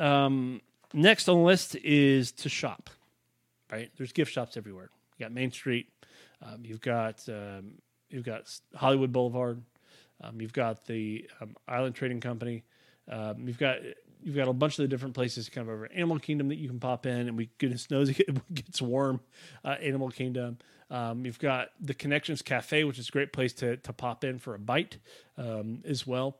um, 0.00 0.60
next 0.92 1.28
on 1.28 1.38
the 1.38 1.44
list 1.44 1.76
is 1.76 2.32
to 2.32 2.48
shop. 2.48 2.90
Right, 3.70 3.90
there's 3.96 4.12
gift 4.12 4.32
shops 4.32 4.56
everywhere. 4.56 4.90
You 5.16 5.26
got 5.26 5.32
Main 5.32 5.52
Street. 5.52 5.88
Um, 6.42 6.62
you've 6.64 6.80
got 6.80 7.26
um, 7.28 7.74
you've 8.10 8.24
got 8.24 8.52
Hollywood 8.74 9.12
Boulevard. 9.12 9.62
Um, 10.20 10.40
you've 10.40 10.52
got 10.52 10.86
the 10.86 11.28
um, 11.40 11.54
Island 11.68 11.94
Trading 11.94 12.20
Company. 12.20 12.64
Um, 13.10 13.46
you've 13.46 13.58
got 13.58 13.78
you've 14.22 14.36
got 14.36 14.48
a 14.48 14.52
bunch 14.52 14.78
of 14.78 14.82
the 14.82 14.88
different 14.88 15.14
places 15.14 15.48
kind 15.48 15.68
of 15.68 15.74
over 15.74 15.90
Animal 15.92 16.18
Kingdom 16.18 16.48
that 16.48 16.56
you 16.56 16.68
can 16.68 16.80
pop 16.80 17.06
in, 17.06 17.28
and 17.28 17.36
we 17.36 17.50
goodness 17.58 17.90
knows 17.90 18.08
it 18.18 18.54
gets 18.54 18.80
warm. 18.80 19.20
Uh, 19.64 19.76
Animal 19.80 20.10
Kingdom. 20.10 20.58
Um, 20.90 21.24
you've 21.24 21.38
got 21.38 21.70
the 21.80 21.94
Connections 21.94 22.42
Cafe, 22.42 22.84
which 22.84 22.98
is 22.98 23.08
a 23.08 23.12
great 23.12 23.32
place 23.32 23.52
to 23.54 23.76
to 23.78 23.92
pop 23.92 24.24
in 24.24 24.38
for 24.38 24.54
a 24.54 24.58
bite 24.58 24.98
um, 25.36 25.82
as 25.84 26.06
well. 26.06 26.36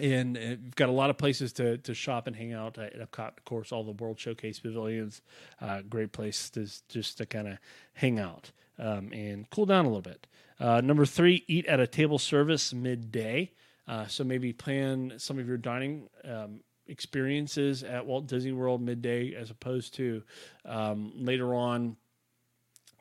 And 0.00 0.36
uh, 0.36 0.40
you've 0.40 0.76
got 0.76 0.88
a 0.88 0.92
lot 0.92 1.10
of 1.10 1.18
places 1.18 1.52
to 1.54 1.78
to 1.78 1.94
shop 1.94 2.26
and 2.26 2.36
hang 2.36 2.52
out 2.52 2.78
at 2.78 2.98
Epcot. 2.98 3.38
Of 3.38 3.44
course, 3.44 3.72
all 3.72 3.84
the 3.84 3.92
World 3.92 4.18
Showcase 4.18 4.60
pavilions, 4.60 5.22
uh, 5.60 5.82
great 5.82 6.12
place 6.12 6.50
to 6.50 6.68
just 6.88 7.18
to 7.18 7.26
kind 7.26 7.48
of 7.48 7.58
hang 7.94 8.18
out 8.18 8.50
um, 8.78 9.12
and 9.12 9.48
cool 9.50 9.66
down 9.66 9.84
a 9.84 9.88
little 9.88 10.02
bit. 10.02 10.26
Uh, 10.58 10.80
number 10.80 11.04
three, 11.04 11.44
eat 11.48 11.66
at 11.66 11.80
a 11.80 11.86
table 11.86 12.18
service 12.18 12.72
midday. 12.72 13.52
Uh, 13.88 14.06
so 14.06 14.24
maybe 14.24 14.52
plan 14.52 15.14
some 15.16 15.38
of 15.38 15.48
your 15.48 15.56
dining 15.56 16.08
um, 16.24 16.60
experiences 16.86 17.82
at 17.82 18.06
Walt 18.06 18.26
Disney 18.26 18.52
World 18.52 18.80
midday 18.80 19.34
as 19.34 19.50
opposed 19.50 19.94
to 19.94 20.22
um, 20.64 21.12
later 21.16 21.54
on 21.54 21.96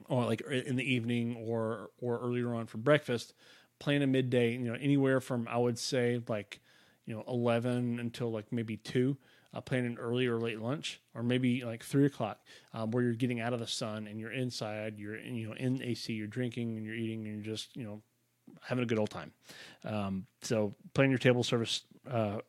or 0.10 0.26
like 0.26 0.42
in 0.42 0.76
the 0.76 0.94
evening 0.94 1.36
or 1.38 1.90
or 2.00 2.20
earlier 2.20 2.54
on 2.54 2.68
for 2.68 2.78
breakfast. 2.78 3.34
Plan 3.80 4.02
a 4.02 4.08
midday, 4.08 4.52
you 4.52 4.60
know, 4.60 4.78
anywhere 4.80 5.20
from 5.20 5.48
I 5.50 5.58
would 5.58 5.80
say 5.80 6.22
like 6.28 6.60
you 7.06 7.16
know 7.16 7.24
eleven 7.28 8.00
until 8.00 8.32
like 8.32 8.52
maybe 8.52 8.78
two. 8.78 9.18
Uh, 9.54 9.60
plan 9.60 9.84
an 9.84 9.98
early 9.98 10.28
or 10.28 10.38
late 10.38 10.62
lunch, 10.62 11.02
or 11.14 11.22
maybe 11.22 11.66
like 11.66 11.84
three 11.84 12.06
o'clock, 12.06 12.40
um, 12.74 12.90
where 12.92 13.04
you're 13.04 13.14
getting 13.14 13.42
out 13.42 13.52
of 13.52 13.60
the 13.60 13.68
sun 13.68 14.08
and 14.08 14.18
you're 14.18 14.32
inside, 14.32 14.98
you're 14.98 15.20
you 15.20 15.46
know 15.46 15.54
in 15.56 15.82
AC, 15.84 16.14
you're 16.14 16.26
drinking 16.26 16.78
and 16.78 16.86
you're 16.86 16.96
eating 16.96 17.26
and 17.26 17.36
you're 17.36 17.56
just 17.56 17.76
you 17.76 17.84
know 17.84 18.02
having 18.62 18.84
a 18.84 18.88
good 18.88 19.00
old 19.00 19.10
time. 19.10 19.32
Um, 19.84 20.26
so 20.42 20.74
plan 20.94 21.10
your 21.10 21.20
table 21.20 21.44
service 21.44 21.84
uh, 22.10 22.40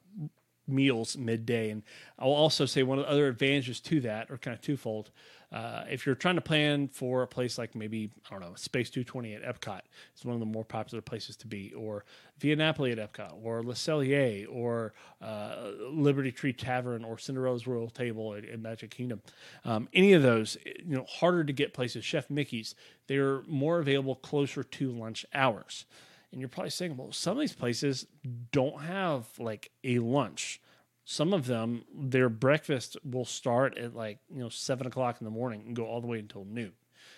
meals 0.66 1.16
midday. 1.16 1.70
And 1.70 1.82
I'll 2.18 2.30
also 2.30 2.66
say 2.66 2.82
one 2.82 2.98
of 2.98 3.04
the 3.04 3.10
other 3.10 3.28
advantages 3.28 3.80
to 3.80 4.00
that 4.00 4.30
are 4.30 4.38
kind 4.38 4.54
of 4.54 4.60
twofold. 4.60 5.10
Uh, 5.52 5.84
if 5.90 6.06
you're 6.06 6.14
trying 6.14 6.34
to 6.34 6.40
plan 6.40 6.88
for 6.88 7.22
a 7.22 7.26
place 7.26 7.58
like 7.58 7.74
maybe, 7.74 8.10
I 8.26 8.30
don't 8.30 8.40
know, 8.40 8.54
Space 8.54 8.88
220 8.88 9.34
at 9.34 9.42
Epcot, 9.42 9.82
it's 10.14 10.24
one 10.24 10.32
of 10.34 10.40
the 10.40 10.46
more 10.46 10.64
popular 10.64 11.02
places 11.02 11.36
to 11.36 11.46
be, 11.46 11.72
or 11.74 12.04
Via 12.38 12.56
Napoli 12.56 12.90
at 12.90 12.98
Epcot, 12.98 13.34
or 13.42 13.62
Le 13.62 13.74
Cellier, 13.74 14.46
or 14.50 14.94
uh, 15.20 15.72
Liberty 15.90 16.32
Tree 16.32 16.54
Tavern, 16.54 17.04
or 17.04 17.18
Cinderella's 17.18 17.66
Royal 17.66 17.90
Table 17.90 18.34
at, 18.34 18.46
at 18.46 18.60
Magic 18.60 18.90
Kingdom. 18.90 19.20
Um, 19.64 19.88
any 19.92 20.14
of 20.14 20.22
those, 20.22 20.56
you 20.64 20.96
know, 20.96 21.04
harder 21.04 21.44
to 21.44 21.52
get 21.52 21.74
places. 21.74 22.02
Chef 22.02 22.30
Mickey's, 22.30 22.74
they're 23.06 23.42
more 23.42 23.78
available 23.78 24.14
closer 24.14 24.62
to 24.62 24.90
lunch 24.90 25.26
hours. 25.34 25.84
And 26.32 26.40
you're 26.40 26.48
probably 26.48 26.70
saying, 26.70 26.96
well, 26.96 27.12
some 27.12 27.36
of 27.36 27.40
these 27.40 27.52
places 27.52 28.06
don't 28.52 28.80
have 28.80 29.26
like 29.38 29.70
a 29.84 29.98
lunch. 29.98 30.61
Some 31.04 31.32
of 31.32 31.46
them, 31.46 31.84
their 31.94 32.28
breakfast 32.28 32.96
will 33.04 33.24
start 33.24 33.76
at 33.76 33.94
like, 33.94 34.18
you 34.32 34.40
know, 34.40 34.48
seven 34.48 34.86
o'clock 34.86 35.16
in 35.20 35.24
the 35.24 35.30
morning 35.30 35.64
and 35.66 35.76
go 35.76 35.84
all 35.84 36.00
the 36.00 36.06
way 36.06 36.18
until 36.18 36.44
noon. 36.44 36.72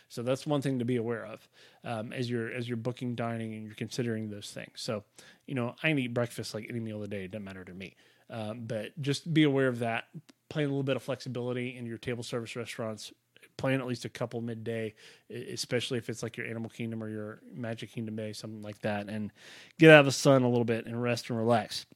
So 0.08 0.22
that's 0.22 0.46
one 0.46 0.62
thing 0.62 0.78
to 0.78 0.84
be 0.84 0.96
aware 0.96 1.26
of 1.26 1.48
um, 1.82 2.12
as 2.12 2.30
you're 2.30 2.50
as 2.50 2.68
you're 2.68 2.76
booking 2.76 3.14
dining 3.14 3.52
and 3.54 3.66
you're 3.66 3.74
considering 3.74 4.30
those 4.30 4.50
things. 4.50 4.72
So, 4.76 5.04
you 5.46 5.54
know, 5.54 5.74
I 5.82 5.88
can 5.88 5.98
eat 5.98 6.14
breakfast 6.14 6.54
like 6.54 6.66
any 6.68 6.80
meal 6.80 6.96
of 6.96 7.02
the 7.02 7.08
day; 7.08 7.24
it 7.24 7.30
doesn't 7.30 7.44
matter 7.44 7.64
to 7.64 7.74
me. 7.74 7.96
Um, 8.30 8.62
but 8.66 9.00
just 9.02 9.32
be 9.34 9.42
aware 9.42 9.68
of 9.68 9.80
that. 9.80 10.04
Plan 10.48 10.64
a 10.64 10.68
little 10.68 10.82
bit 10.82 10.96
of 10.96 11.02
flexibility 11.02 11.76
in 11.76 11.84
your 11.84 11.98
table 11.98 12.22
service 12.22 12.56
restaurants. 12.56 13.12
Plan 13.56 13.80
at 13.80 13.86
least 13.86 14.04
a 14.04 14.08
couple 14.08 14.40
midday, 14.40 14.94
especially 15.30 15.98
if 15.98 16.08
it's 16.08 16.22
like 16.22 16.36
your 16.36 16.46
Animal 16.46 16.70
Kingdom 16.70 17.02
or 17.02 17.08
your 17.08 17.40
Magic 17.52 17.92
Kingdom 17.92 18.16
Day, 18.16 18.32
something 18.32 18.62
like 18.62 18.80
that, 18.80 19.08
and 19.08 19.30
get 19.78 19.90
out 19.90 20.00
of 20.00 20.06
the 20.06 20.12
sun 20.12 20.42
a 20.42 20.48
little 20.48 20.64
bit 20.64 20.86
and 20.86 21.00
rest 21.00 21.28
and 21.28 21.38
relax 21.38 21.86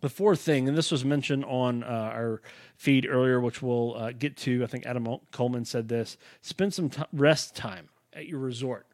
the 0.00 0.08
fourth 0.08 0.40
thing, 0.40 0.68
and 0.68 0.76
this 0.76 0.90
was 0.90 1.04
mentioned 1.04 1.44
on 1.44 1.82
uh, 1.82 1.86
our 1.86 2.42
feed 2.76 3.06
earlier, 3.08 3.40
which 3.40 3.62
we'll 3.62 3.94
uh, 3.96 4.12
get 4.12 4.36
to. 4.38 4.62
I 4.62 4.66
think 4.66 4.86
Adam 4.86 5.06
Coleman 5.32 5.64
said 5.64 5.88
this: 5.88 6.16
spend 6.42 6.74
some 6.74 6.90
t- 6.90 7.02
rest 7.12 7.56
time 7.56 7.88
at 8.12 8.26
your 8.26 8.38
resort 8.38 8.86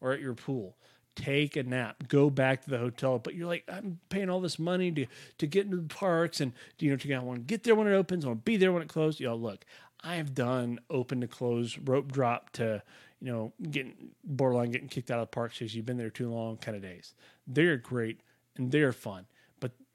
or 0.00 0.12
at 0.12 0.20
your 0.20 0.34
pool. 0.34 0.76
Take 1.14 1.56
a 1.56 1.62
nap. 1.62 2.04
Go 2.08 2.30
back 2.30 2.62
to 2.64 2.70
the 2.70 2.78
hotel. 2.78 3.18
But 3.18 3.34
you're 3.34 3.46
like, 3.46 3.64
I'm 3.68 3.98
paying 4.08 4.30
all 4.30 4.40
this 4.40 4.58
money 4.58 4.90
to 4.92 5.06
to 5.38 5.46
get 5.46 5.64
into 5.64 5.76
the 5.76 5.94
parks, 5.94 6.40
and 6.40 6.52
do 6.76 6.86
you 6.86 6.92
know, 6.92 6.96
to 6.96 7.14
I 7.14 7.18
want 7.20 7.40
to 7.40 7.44
get 7.44 7.62
there 7.62 7.74
when 7.74 7.86
it 7.86 7.94
opens. 7.94 8.24
I 8.24 8.28
want 8.28 8.40
to 8.40 8.50
be 8.50 8.56
there 8.56 8.72
when 8.72 8.82
it 8.82 8.88
closes. 8.88 9.20
Yo, 9.20 9.34
look, 9.36 9.64
I 10.02 10.16
have 10.16 10.34
done 10.34 10.80
open 10.90 11.20
to 11.20 11.28
close, 11.28 11.78
rope 11.78 12.10
drop 12.10 12.50
to 12.54 12.82
you 13.20 13.32
know, 13.32 13.52
getting 13.70 14.10
borderline 14.22 14.70
getting 14.70 14.88
kicked 14.88 15.10
out 15.10 15.18
of 15.18 15.28
the 15.28 15.34
parks 15.34 15.58
because 15.58 15.74
you've 15.74 15.86
been 15.86 15.96
there 15.96 16.10
too 16.10 16.30
long 16.30 16.56
kind 16.56 16.76
of 16.76 16.82
days. 16.82 17.14
They're 17.46 17.76
great 17.76 18.20
and 18.56 18.70
they're 18.70 18.92
fun 18.92 19.26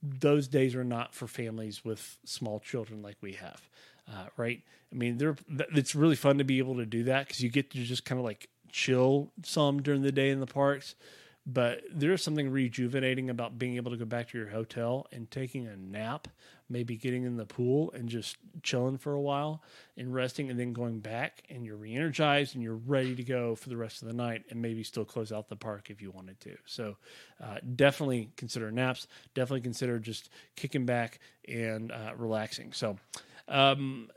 those 0.03 0.49
days 0.49 0.75
are 0.75 0.83
not 0.83 1.15
for 1.15 1.27
families 1.27 1.85
with 1.85 2.17
small 2.25 2.59
children 2.59 3.01
like 3.01 3.15
we 3.21 3.33
have, 3.33 3.61
uh, 4.07 4.25
right? 4.35 4.61
I 4.91 4.95
mean, 4.95 5.17
they're 5.17 5.37
it's 5.49 5.95
really 5.95 6.17
fun 6.17 6.37
to 6.37 6.43
be 6.43 6.59
able 6.59 6.75
to 6.75 6.85
do 6.85 7.05
that 7.05 7.27
because 7.27 7.41
you 7.41 7.49
get 7.49 7.71
to 7.71 7.83
just 7.83 8.03
kind 8.03 8.19
of 8.19 8.25
like 8.25 8.49
chill 8.69 9.31
some 9.43 9.81
during 9.81 10.01
the 10.01 10.11
day 10.11 10.29
in 10.29 10.41
the 10.41 10.45
parks. 10.45 10.95
But 11.45 11.81
there's 11.91 12.23
something 12.23 12.51
rejuvenating 12.51 13.29
about 13.29 13.57
being 13.57 13.75
able 13.75 13.91
to 13.91 13.97
go 13.97 14.05
back 14.05 14.29
to 14.29 14.37
your 14.37 14.47
hotel 14.47 15.07
and 15.11 15.29
taking 15.29 15.67
a 15.67 15.75
nap, 15.75 16.27
maybe 16.73 16.97
getting 16.97 17.23
in 17.23 17.37
the 17.37 17.45
pool 17.45 17.91
and 17.93 18.09
just 18.09 18.35
chilling 18.63 18.97
for 18.97 19.13
a 19.13 19.21
while 19.21 19.63
and 19.95 20.13
resting, 20.13 20.49
and 20.49 20.59
then 20.59 20.73
going 20.73 20.99
back 20.99 21.43
and 21.49 21.65
you're 21.65 21.77
re 21.77 21.95
energized 21.95 22.55
and 22.55 22.63
you're 22.63 22.75
ready 22.75 23.15
to 23.15 23.23
go 23.23 23.55
for 23.55 23.69
the 23.69 23.77
rest 23.77 24.01
of 24.01 24.09
the 24.09 24.13
night 24.13 24.43
and 24.49 24.61
maybe 24.61 24.83
still 24.83 25.05
close 25.05 25.31
out 25.31 25.47
the 25.47 25.55
park 25.55 25.89
if 25.89 26.01
you 26.01 26.11
wanted 26.11 26.39
to. 26.41 26.57
So 26.65 26.97
uh, 27.41 27.57
definitely 27.75 28.31
consider 28.35 28.71
naps, 28.71 29.07
definitely 29.35 29.61
consider 29.61 29.99
just 29.99 30.29
kicking 30.55 30.85
back 30.85 31.19
and 31.47 31.91
uh, 31.91 32.11
relaxing. 32.17 32.73
So, 32.73 32.97
um, 33.47 34.09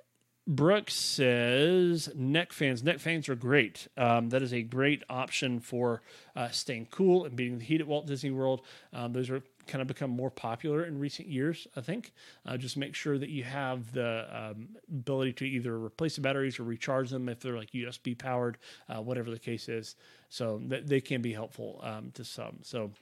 Brooks 0.48 0.94
says 0.94 2.08
neck 2.14 2.52
fans. 2.52 2.84
Neck 2.84 3.00
fans 3.00 3.28
are 3.28 3.34
great. 3.34 3.88
Um, 3.96 4.28
that 4.28 4.42
is 4.42 4.54
a 4.54 4.62
great 4.62 5.02
option 5.10 5.58
for 5.58 6.02
uh, 6.36 6.50
staying 6.50 6.86
cool 6.92 7.24
and 7.24 7.34
beating 7.34 7.58
the 7.58 7.64
heat 7.64 7.80
at 7.80 7.88
Walt 7.88 8.06
Disney 8.06 8.30
World. 8.30 8.62
Um, 8.92 9.12
those 9.12 9.28
are 9.28 9.42
kind 9.66 9.82
of 9.82 9.88
become 9.88 10.10
more 10.10 10.30
popular 10.30 10.84
in 10.84 10.98
recent 10.98 11.28
years, 11.28 11.66
I 11.76 11.80
think. 11.80 12.12
Uh, 12.44 12.56
just 12.56 12.76
make 12.76 12.94
sure 12.94 13.18
that 13.18 13.30
you 13.30 13.44
have 13.44 13.92
the 13.92 14.26
um, 14.30 14.68
ability 14.88 15.32
to 15.34 15.44
either 15.46 15.78
replace 15.78 16.16
the 16.16 16.22
batteries 16.22 16.58
or 16.58 16.64
recharge 16.64 17.10
them 17.10 17.28
if 17.28 17.40
they're 17.40 17.56
like 17.56 17.72
USB 17.72 18.16
powered, 18.16 18.58
uh, 18.88 19.00
whatever 19.00 19.30
the 19.30 19.38
case 19.38 19.68
is. 19.68 19.96
So 20.28 20.58
th- 20.58 20.86
they 20.86 21.00
can 21.00 21.22
be 21.22 21.32
helpful 21.32 21.80
um, 21.82 22.10
to 22.14 22.24
some. 22.24 22.58
So 22.62 22.92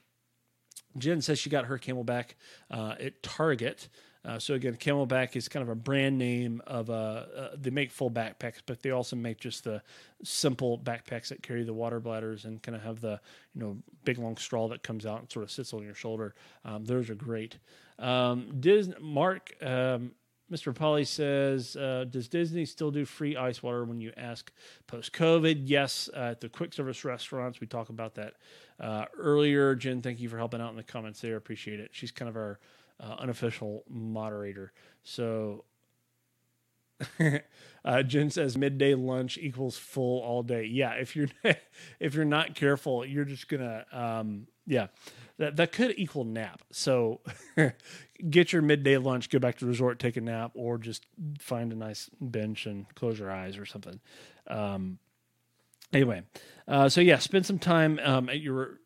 Jen 0.97 1.21
says 1.21 1.39
she 1.39 1.49
got 1.49 1.65
her 1.65 1.77
CamelBak 1.77 2.31
uh, 2.71 2.95
at 2.99 3.21
Target. 3.21 3.89
Uh, 4.25 4.39
so 4.39 4.55
again, 4.55 4.75
CamelBak 4.75 5.35
is 5.35 5.47
kind 5.47 5.61
of 5.61 5.69
a 5.69 5.75
brand 5.75 6.17
name 6.17 6.61
of 6.65 6.89
a. 6.89 7.51
Uh, 7.53 7.55
they 7.55 7.69
make 7.69 7.91
full 7.91 8.09
backpacks, 8.09 8.61
but 8.65 8.81
they 8.81 8.89
also 8.89 9.15
make 9.15 9.39
just 9.39 9.63
the 9.63 9.81
simple 10.23 10.79
backpacks 10.79 11.27
that 11.27 11.43
carry 11.43 11.63
the 11.63 11.73
water 11.73 11.99
bladders 11.99 12.45
and 12.45 12.61
kind 12.63 12.75
of 12.75 12.81
have 12.81 13.01
the 13.01 13.19
you 13.53 13.61
know 13.61 13.77
big 14.03 14.17
long 14.17 14.35
straw 14.37 14.67
that 14.67 14.81
comes 14.81 15.05
out 15.05 15.19
and 15.19 15.31
sort 15.31 15.43
of 15.43 15.51
sits 15.51 15.73
on 15.73 15.83
your 15.83 15.93
shoulder. 15.93 16.33
Um, 16.63 16.85
those 16.85 17.09
are 17.09 17.15
great. 17.15 17.59
Um, 17.99 18.51
Disney, 18.59 18.95
Mark, 18.99 19.53
um, 19.61 20.11
Mr. 20.51 20.75
Polly 20.75 21.05
says, 21.05 21.75
uh, 21.75 22.05
does 22.09 22.27
Disney 22.27 22.65
still 22.65 22.91
do 22.91 23.03
free 23.05 23.35
ice 23.35 23.63
water 23.63 23.83
when 23.83 23.99
you 23.99 24.11
ask 24.15 24.51
post 24.85 25.11
COVID? 25.13 25.61
Yes, 25.65 26.09
uh, 26.15 26.31
at 26.31 26.41
the 26.41 26.49
quick 26.49 26.73
service 26.73 27.03
restaurants. 27.03 27.59
We 27.59 27.67
talked 27.67 27.89
about 27.89 28.15
that 28.15 28.33
uh, 28.79 29.05
earlier. 29.17 29.75
Jen, 29.75 30.01
thank 30.01 30.19
you 30.19 30.29
for 30.29 30.37
helping 30.37 30.61
out 30.61 30.69
in 30.69 30.75
the 30.75 30.83
comments 30.83 31.21
there. 31.21 31.35
Appreciate 31.35 31.79
it. 31.79 31.89
She's 31.93 32.11
kind 32.11 32.29
of 32.29 32.35
our 32.35 32.59
uh, 32.99 33.15
unofficial 33.19 33.83
moderator. 33.89 34.71
So 35.03 35.65
uh, 37.85 38.03
Jen 38.03 38.29
says 38.29 38.57
midday 38.57 38.95
lunch 38.95 39.37
equals 39.37 39.77
full 39.77 40.21
all 40.21 40.43
day. 40.43 40.65
Yeah, 40.65 40.91
if 40.91 41.15
you're 41.15 41.29
if 41.99 42.13
you're 42.13 42.25
not 42.25 42.55
careful, 42.55 43.05
you're 43.05 43.25
just 43.25 43.47
gonna 43.47 43.85
um, 43.91 44.47
yeah 44.65 44.87
that 45.37 45.57
that 45.57 45.71
could 45.71 45.93
equal 45.97 46.23
nap. 46.23 46.61
So 46.71 47.21
get 48.29 48.53
your 48.53 48.61
midday 48.61 48.97
lunch, 48.97 49.29
go 49.29 49.39
back 49.39 49.57
to 49.57 49.65
the 49.65 49.69
resort, 49.69 49.99
take 49.99 50.17
a 50.17 50.21
nap, 50.21 50.51
or 50.53 50.77
just 50.77 51.05
find 51.39 51.71
a 51.73 51.75
nice 51.75 52.09
bench 52.21 52.65
and 52.65 52.93
close 52.95 53.19
your 53.19 53.31
eyes 53.31 53.57
or 53.57 53.65
something. 53.65 53.99
Um, 54.47 54.99
anyway, 55.91 56.23
uh, 56.67 56.87
so 56.89 57.01
yeah, 57.01 57.19
spend 57.19 57.45
some 57.45 57.59
time 57.59 57.99
um, 58.03 58.29
at 58.29 58.39
your 58.39 58.79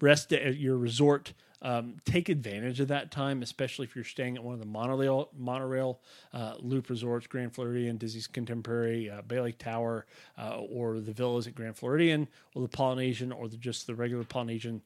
rest 0.00 0.32
at 0.32 0.56
your 0.56 0.76
resort 0.76 1.32
um, 1.62 1.96
take 2.04 2.28
advantage 2.28 2.80
of 2.80 2.88
that 2.88 3.10
time, 3.10 3.42
especially 3.42 3.84
if 3.84 3.94
you're 3.94 4.04
staying 4.04 4.36
at 4.36 4.44
one 4.44 4.54
of 4.54 4.60
the 4.60 4.66
monorail 4.66 5.30
monorail 5.36 6.00
uh, 6.32 6.54
loop 6.58 6.90
resorts, 6.90 7.26
Grand 7.26 7.54
Floridian, 7.54 7.96
Disney's 7.96 8.26
Contemporary, 8.26 9.10
uh, 9.10 9.22
Lake 9.28 9.58
Tower, 9.58 10.06
uh, 10.38 10.58
or 10.58 11.00
the 11.00 11.12
villas 11.12 11.46
at 11.46 11.54
Grand 11.54 11.76
Floridian, 11.76 12.28
or 12.54 12.62
the 12.62 12.68
Polynesian, 12.68 13.32
or 13.32 13.48
the, 13.48 13.56
just 13.56 13.86
the 13.86 13.94
regular 13.94 14.24
Polynesian 14.24 14.82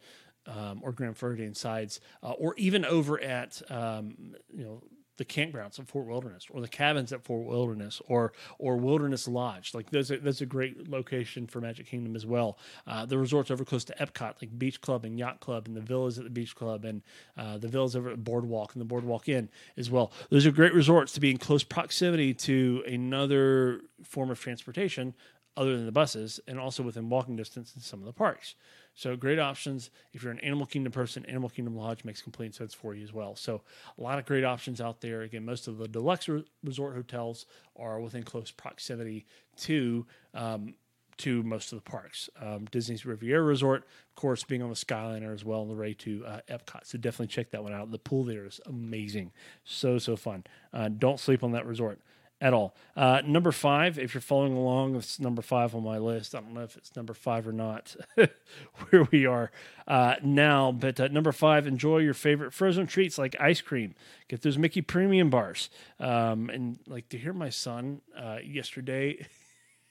um, 0.46 0.80
or 0.83 0.92
Grand 0.92 1.16
Floridian 1.16 1.54
sides, 1.54 2.00
uh, 2.22 2.33
or 2.33 2.54
even 2.56 2.85
over 2.85 3.20
at 3.20 3.61
um, 3.70 4.35
you 4.54 4.64
know 4.64 4.83
the 5.20 5.24
campgrounds 5.26 5.78
at 5.78 5.87
Fort 5.87 6.06
Wilderness 6.06 6.46
or 6.50 6.62
the 6.62 6.68
cabins 6.68 7.12
at 7.12 7.22
Fort 7.22 7.46
Wilderness 7.46 8.00
or 8.09 8.33
or 8.59 8.78
Wilderness 8.78 9.28
Lodge. 9.28 9.74
Like 9.74 9.90
those, 9.90 10.11
are, 10.11 10.16
that's 10.16 10.40
a 10.40 10.46
great 10.46 10.88
location 10.88 11.46
for 11.46 11.61
Magic 11.61 11.87
Kingdom 11.87 12.16
as 12.16 12.24
well. 12.24 12.56
Uh, 12.87 13.04
the 13.04 13.18
resorts 13.18 13.50
over 13.50 13.62
close 13.62 13.85
to 13.85 13.94
Epcot, 14.00 14.37
like 14.40 14.59
Beach 14.59 14.80
Club 14.80 15.04
and 15.04 15.18
Yacht 15.18 15.40
Club, 15.40 15.66
and 15.66 15.76
the 15.76 15.83
villas 15.83 16.16
at 16.16 16.24
the 16.24 16.30
Beach 16.30 16.56
Club, 16.56 16.87
and 16.87 17.02
uh, 17.37 17.59
the 17.59 17.68
villas 17.68 17.94
over 17.94 18.09
at 18.09 18.24
Boardwalk 18.24 18.72
and 18.72 18.80
the 18.80 18.87
Boardwalk 18.87 19.28
Inn 19.28 19.50
as 19.76 19.90
well. 19.90 20.11
Those 20.30 20.46
are 20.46 20.52
great 20.52 20.72
resorts 20.72 21.12
to 21.12 21.20
be 21.20 21.30
in 21.30 21.37
close 21.37 21.64
proximity 21.64 22.33
to 22.33 22.83
another 22.87 23.83
form 24.02 24.30
of 24.30 24.40
transportation 24.40 25.12
other 25.54 25.76
than 25.76 25.85
the 25.85 25.92
buses, 25.92 26.40
and 26.48 26.59
also 26.59 26.83
within 26.83 27.11
walking 27.11 27.37
distance 27.37 27.74
in 27.76 27.83
some 27.83 28.00
of 28.00 28.06
the 28.06 28.12
parks. 28.14 28.54
So 28.94 29.16
great 29.16 29.38
options. 29.38 29.90
If 30.12 30.22
you're 30.22 30.33
an 30.33 30.40
Animal 30.40 30.66
Kingdom 30.66 30.92
person, 30.92 31.24
Animal 31.26 31.48
Kingdom 31.48 31.76
Lodge 31.76 32.05
makes 32.05 32.20
complete 32.20 32.55
sense 32.55 32.74
for 32.74 32.94
you 32.94 33.03
as 33.03 33.12
well. 33.12 33.37
So 33.37 33.62
a 33.98 34.03
lot 34.03 34.18
of 34.18 34.26
great 34.26 34.44
options 34.44 34.81
out 34.81 35.00
there. 35.00 35.22
Again, 35.22 35.44
most 35.44 35.68
of 35.68 35.79
the 35.79 35.88
deluxe 35.88 36.29
re- 36.29 36.44
resort 36.62 36.94
hotels 36.94 37.46
are 37.76 38.00
within 38.00 38.22
close 38.22 38.50
proximity 38.50 39.26
to 39.59 40.07
um, 40.35 40.74
to 41.18 41.42
most 41.42 41.70
of 41.72 41.83
the 41.83 41.90
parks. 41.90 42.31
Um, 42.40 42.64
Disney's 42.70 43.05
Riviera 43.05 43.42
Resort, 43.42 43.83
of 43.83 44.14
course, 44.14 44.42
being 44.42 44.62
on 44.62 44.70
the 44.70 44.74
Skyliner 44.74 45.35
as 45.35 45.44
well 45.44 45.61
on 45.61 45.68
the 45.68 45.74
way 45.74 45.92
to 45.94 46.24
uh, 46.24 46.40
Epcot. 46.48 46.87
So 46.87 46.96
definitely 46.96 47.26
check 47.26 47.50
that 47.50 47.62
one 47.62 47.74
out. 47.74 47.90
The 47.90 47.98
pool 47.98 48.24
there 48.24 48.46
is 48.46 48.59
amazing. 48.64 49.33
So, 49.62 49.98
so 49.98 50.16
fun. 50.16 50.44
Uh, 50.72 50.88
don't 50.88 51.20
sleep 51.20 51.44
on 51.44 51.53
that 51.53 51.66
resort 51.66 52.00
at 52.40 52.55
all. 52.55 52.74
Uh, 52.96 53.20
number 53.26 53.53
five, 53.53 53.98
if 53.98 54.14
you're 54.14 54.20
following 54.20 54.57
along, 54.57 54.96
it's 54.96 55.20
number 55.20 55.42
five 55.42 55.74
on 55.74 55.85
my 55.85 55.98
list. 55.98 56.35
I 56.35 56.40
don't 56.40 56.55
know 56.55 56.62
if 56.62 56.76
it's 56.76 56.94
number 56.96 57.12
five 57.12 57.46
or 57.46 57.53
not, 57.53 57.94
where 58.88 59.05
we 59.11 59.26
are 59.26 59.50
uh, 59.87 60.16
now. 60.22 60.72
But 60.72 60.98
uh, 60.98 61.09
number 61.09 61.33
five, 61.33 61.66
enjoy 61.66 61.98
your 61.98 62.14
favorite 62.14 62.55
frozen 62.55 62.87
treats 62.87 63.18
like 63.18 63.37
ice 63.38 63.61
cream. 63.61 63.94
Get 64.29 64.42
those 64.42 64.57
Mickey 64.57 64.81
Premium 64.81 65.29
bars. 65.29 65.68
Um, 65.98 66.48
and 66.50 66.79
like 66.87 67.09
to 67.11 67.18
hear 67.18 67.33
my 67.33 67.50
son 67.50 68.00
uh, 68.16 68.38
yesterday. 68.44 69.26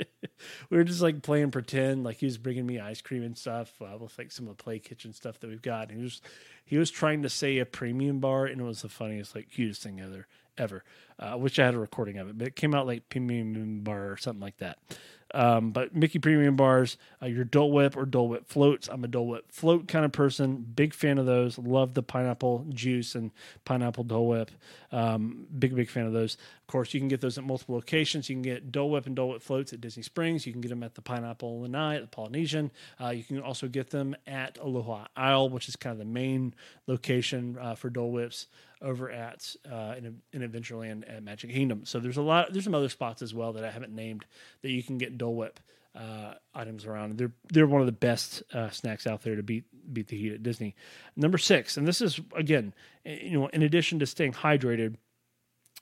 we 0.71 0.77
were 0.77 0.85
just 0.85 1.03
like 1.03 1.23
playing 1.23 1.51
pretend, 1.51 2.05
like 2.05 2.19
he 2.19 2.27
was 2.27 2.39
bringing 2.39 2.67
me 2.67 2.81
ice 2.81 3.01
cream 3.01 3.23
and 3.23 3.37
stuff 3.37 3.73
uh, 3.81 3.97
with 3.99 4.17
like 4.19 4.33
some 4.33 4.49
of 4.49 4.57
the 4.57 4.63
play 4.63 4.79
kitchen 4.79 5.13
stuff 5.13 5.39
that 5.41 5.49
we've 5.49 5.63
got. 5.63 5.89
And 5.89 5.99
he 5.99 6.05
was 6.05 6.21
he 6.65 6.79
was 6.79 6.91
trying 6.91 7.23
to 7.23 7.29
say 7.29 7.59
a 7.59 7.67
premium 7.67 8.21
bar, 8.21 8.47
and 8.47 8.61
it 8.61 8.65
was 8.65 8.83
the 8.83 8.89
funniest, 8.89 9.35
like 9.35 9.51
cutest 9.51 9.83
thing 9.83 10.01
ever 10.01 10.27
ever. 10.59 10.85
Uh, 11.21 11.27
I 11.27 11.35
wish 11.37 11.59
I 11.59 11.65
had 11.65 11.75
a 11.75 11.79
recording 11.79 12.19
of 12.19 12.29
it, 12.29 12.37
but 12.37 12.49
it 12.49 12.57
came 12.57 12.75
out 12.75 12.87
like 12.87 13.09
Premium 13.09 13.81
Bar 13.83 14.11
or 14.13 14.17
something 14.17 14.41
like 14.41 14.59
that. 14.59 14.79
Um, 15.35 15.73
but 15.73 15.95
Mickey 15.95 16.19
Premium 16.19 16.57
Bars, 16.57 16.97
uh, 17.23 17.27
your 17.27 17.45
Dole 17.45 17.71
Whip 17.71 17.97
or 17.97 18.07
Dole 18.07 18.29
Whip 18.29 18.49
floats. 18.49 18.89
I'm 18.89 19.05
a 19.05 19.09
Dole 19.09 19.27
Whip 19.27 19.53
float 19.53 19.87
kind 19.89 20.05
of 20.05 20.13
person. 20.13 20.65
Big 20.75 20.95
fan 20.95 21.19
of 21.19 21.27
those. 21.27 21.59
Love 21.59 21.95
the 21.95 22.03
pineapple 22.03 22.67
juice 22.71 23.15
and 23.15 23.31
pineapple 23.65 24.05
Dole 24.05 24.29
Whip. 24.29 24.51
Um, 24.91 25.47
big, 25.59 25.75
big 25.75 25.91
fan 25.91 26.07
of 26.07 26.13
those. 26.13 26.35
Of 26.35 26.67
course, 26.67 26.95
you 26.95 27.01
can 27.01 27.09
get 27.09 27.21
those 27.21 27.37
at 27.37 27.45
multiple 27.45 27.75
locations. 27.75 28.29
You 28.29 28.37
can 28.37 28.43
get 28.43 28.73
Dole 28.73 28.91
Whip 28.91 29.07
and 29.07 29.15
Dole 29.15 29.31
Whip 29.31 29.43
floats 29.43 29.73
at 29.73 29.81
Disney 29.81 30.03
Springs. 30.03 30.47
You 30.47 30.53
can 30.53 30.61
get 30.61 30.69
them 30.69 30.83
at 30.83 30.95
the 30.95 31.03
Pineapple 31.03 31.63
Lanai 31.63 31.97
at 31.97 32.03
the 32.03 32.09
Polynesian. 32.09 32.71
Uh, 33.01 33.11
you 33.11 33.25
can 33.25 33.41
also 33.41 33.69
get 33.69 33.91
them 33.91 34.17
at 34.27 34.59
Aloha 34.59 35.07
Isle, 35.17 35.51
which 35.51 35.69
is 35.69 35.77
kind 35.77 35.93
of 35.93 35.99
the 35.99 36.05
main 36.05 36.55
location 36.87 37.59
uh, 37.61 37.75
for 37.75 37.91
Dole 37.91 38.13
Whips 38.13 38.47
over 38.83 39.11
at 39.11 39.55
uh, 39.71 39.95
in, 39.97 40.21
in 40.33 40.43
Adventureland 40.43 41.05
at 41.09 41.23
Magic 41.23 41.51
Kingdom. 41.51 41.85
So 41.85 42.01
there's 42.01 42.17
a 42.17 42.23
lot. 42.23 42.53
There's 42.53 42.65
some 42.65 42.75
other 42.75 42.89
spots 42.89 43.23
as 43.23 43.35
well 43.35 43.53
that 43.55 43.65
I 43.65 43.71
haven't 43.71 43.95
named 43.95 44.25
that 44.63 44.71
you 44.71 44.83
can 44.83 44.99
get 44.99 45.19
Dole 45.19 45.35
Whip 45.35 45.61
uh, 45.95 46.35
items 46.55 46.87
around. 46.87 47.19
They're 47.19 47.33
they're 47.53 47.67
one 47.67 47.81
of 47.81 47.87
the 47.87 47.93
best 47.93 48.43
uh, 48.53 48.71
snacks 48.71 49.07
out 49.07 49.23
there 49.23 49.37
to 49.37 49.43
beat 49.43 49.65
beat 49.93 50.09
the 50.09 50.17
heat 50.17 50.33
at 50.33 50.43
Disney. 50.43 50.75
Number 51.17 51.39
six, 51.39 51.77
and 51.77 51.87
this 51.87 52.01
is 52.01 52.21
again, 52.37 52.73
you 53.05 53.39
know, 53.39 53.47
in 53.49 53.63
addition 53.63 53.99
to 53.99 54.07
staying 54.07 54.33
hydrated. 54.33 54.97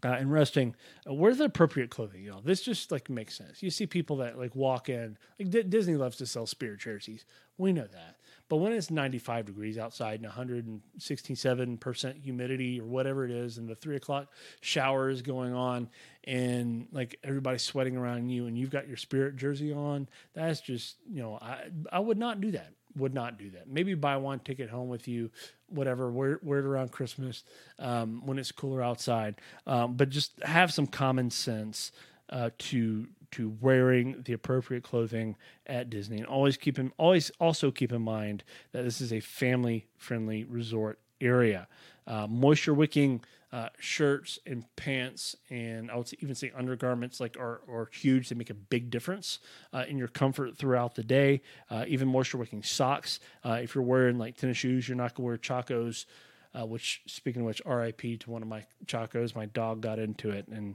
Uh, 0.04 0.08
and 0.08 0.30
resting, 0.30 0.76
uh, 1.08 1.14
wear 1.14 1.34
the 1.34 1.44
appropriate 1.44 1.88
clothing. 1.88 2.26
Know, 2.26 2.42
this 2.44 2.60
just 2.60 2.92
like 2.92 3.08
makes 3.08 3.34
sense. 3.34 3.62
You 3.62 3.70
see 3.70 3.86
people 3.86 4.16
that 4.18 4.38
like 4.38 4.54
walk 4.54 4.90
in, 4.90 5.16
like 5.38 5.48
D- 5.48 5.62
Disney 5.62 5.96
loves 5.96 6.18
to 6.18 6.26
sell 6.26 6.44
spirit 6.44 6.80
jerseys. 6.80 7.24
We 7.56 7.72
know 7.72 7.86
that, 7.86 8.16
but 8.48 8.56
when 8.56 8.72
it's 8.72 8.90
95 8.90 9.46
degrees 9.46 9.76
outside 9.76 10.20
and 10.22 10.30
167% 10.30 12.22
humidity 12.22 12.80
or 12.80 12.84
whatever 12.84 13.24
it 13.24 13.30
is, 13.30 13.58
and 13.58 13.68
the 13.68 13.74
three 13.74 13.96
o'clock 13.96 14.28
shower 14.60 15.10
is 15.10 15.22
going 15.22 15.52
on, 15.52 15.88
and 16.24 16.86
like 16.92 17.18
everybody's 17.24 17.62
sweating 17.62 17.96
around 17.96 18.28
you, 18.28 18.46
and 18.46 18.56
you've 18.56 18.70
got 18.70 18.86
your 18.86 18.96
spirit 18.96 19.36
jersey 19.36 19.72
on, 19.72 20.08
that's 20.34 20.60
just, 20.60 20.96
you 21.10 21.22
know, 21.22 21.38
I, 21.42 21.64
I 21.90 21.98
would 21.98 22.18
not 22.18 22.40
do 22.40 22.52
that. 22.52 22.72
Would 22.96 23.14
not 23.14 23.38
do 23.38 23.50
that. 23.50 23.68
Maybe 23.68 23.94
buy 23.94 24.16
one, 24.16 24.38
take 24.38 24.60
it 24.60 24.70
home 24.70 24.88
with 24.88 25.06
you, 25.06 25.30
whatever. 25.68 26.10
Wear, 26.10 26.40
wear 26.42 26.60
it 26.60 26.64
around 26.64 26.92
Christmas 26.92 27.44
um, 27.78 28.22
when 28.24 28.38
it's 28.38 28.52
cooler 28.52 28.82
outside. 28.82 29.34
Um, 29.66 29.94
but 29.94 30.08
just 30.08 30.40
have 30.42 30.72
some 30.72 30.86
common 30.86 31.30
sense 31.30 31.92
uh, 32.30 32.50
to 32.58 33.06
to 33.32 33.56
wearing 33.60 34.22
the 34.24 34.32
appropriate 34.32 34.82
clothing 34.82 35.36
at 35.66 35.90
Disney, 35.90 36.18
and 36.18 36.26
always 36.26 36.56
keep 36.56 36.78
in 36.78 36.92
always 36.98 37.30
also 37.40 37.70
keep 37.70 37.92
in 37.92 38.02
mind 38.02 38.44
that 38.72 38.82
this 38.82 39.00
is 39.00 39.12
a 39.12 39.20
family 39.20 39.86
friendly 39.96 40.44
resort 40.44 40.98
area. 41.20 41.68
Uh, 42.06 42.26
moisture 42.28 42.74
wicking 42.74 43.20
uh, 43.52 43.68
shirts 43.78 44.38
and 44.46 44.64
pants, 44.76 45.36
and 45.50 45.90
I 45.90 45.96
would 45.96 46.12
even 46.20 46.34
say 46.34 46.52
undergarments, 46.56 47.20
like 47.20 47.36
are, 47.38 47.62
are 47.68 47.88
huge. 47.92 48.28
They 48.28 48.34
make 48.34 48.50
a 48.50 48.54
big 48.54 48.90
difference 48.90 49.38
uh, 49.72 49.84
in 49.88 49.96
your 49.96 50.08
comfort 50.08 50.56
throughout 50.56 50.94
the 50.94 51.02
day. 51.02 51.42
Uh, 51.70 51.84
even 51.88 52.08
moisture 52.08 52.38
wicking 52.38 52.62
socks. 52.62 53.20
Uh, 53.44 53.58
if 53.62 53.74
you're 53.74 53.84
wearing 53.84 54.18
like 54.18 54.36
tennis 54.36 54.56
shoes, 54.56 54.88
you're 54.88 54.96
not 54.96 55.14
going 55.14 55.24
to 55.24 55.28
wear 55.28 55.38
chacos. 55.38 56.06
Uh, 56.54 56.64
which, 56.64 57.02
speaking 57.06 57.42
of 57.42 57.46
which, 57.46 57.60
RIP 57.66 58.20
to 58.20 58.30
one 58.30 58.40
of 58.40 58.48
my 58.48 58.64
chacos. 58.86 59.34
My 59.34 59.46
dog 59.46 59.82
got 59.82 59.98
into 59.98 60.30
it, 60.30 60.48
and 60.48 60.74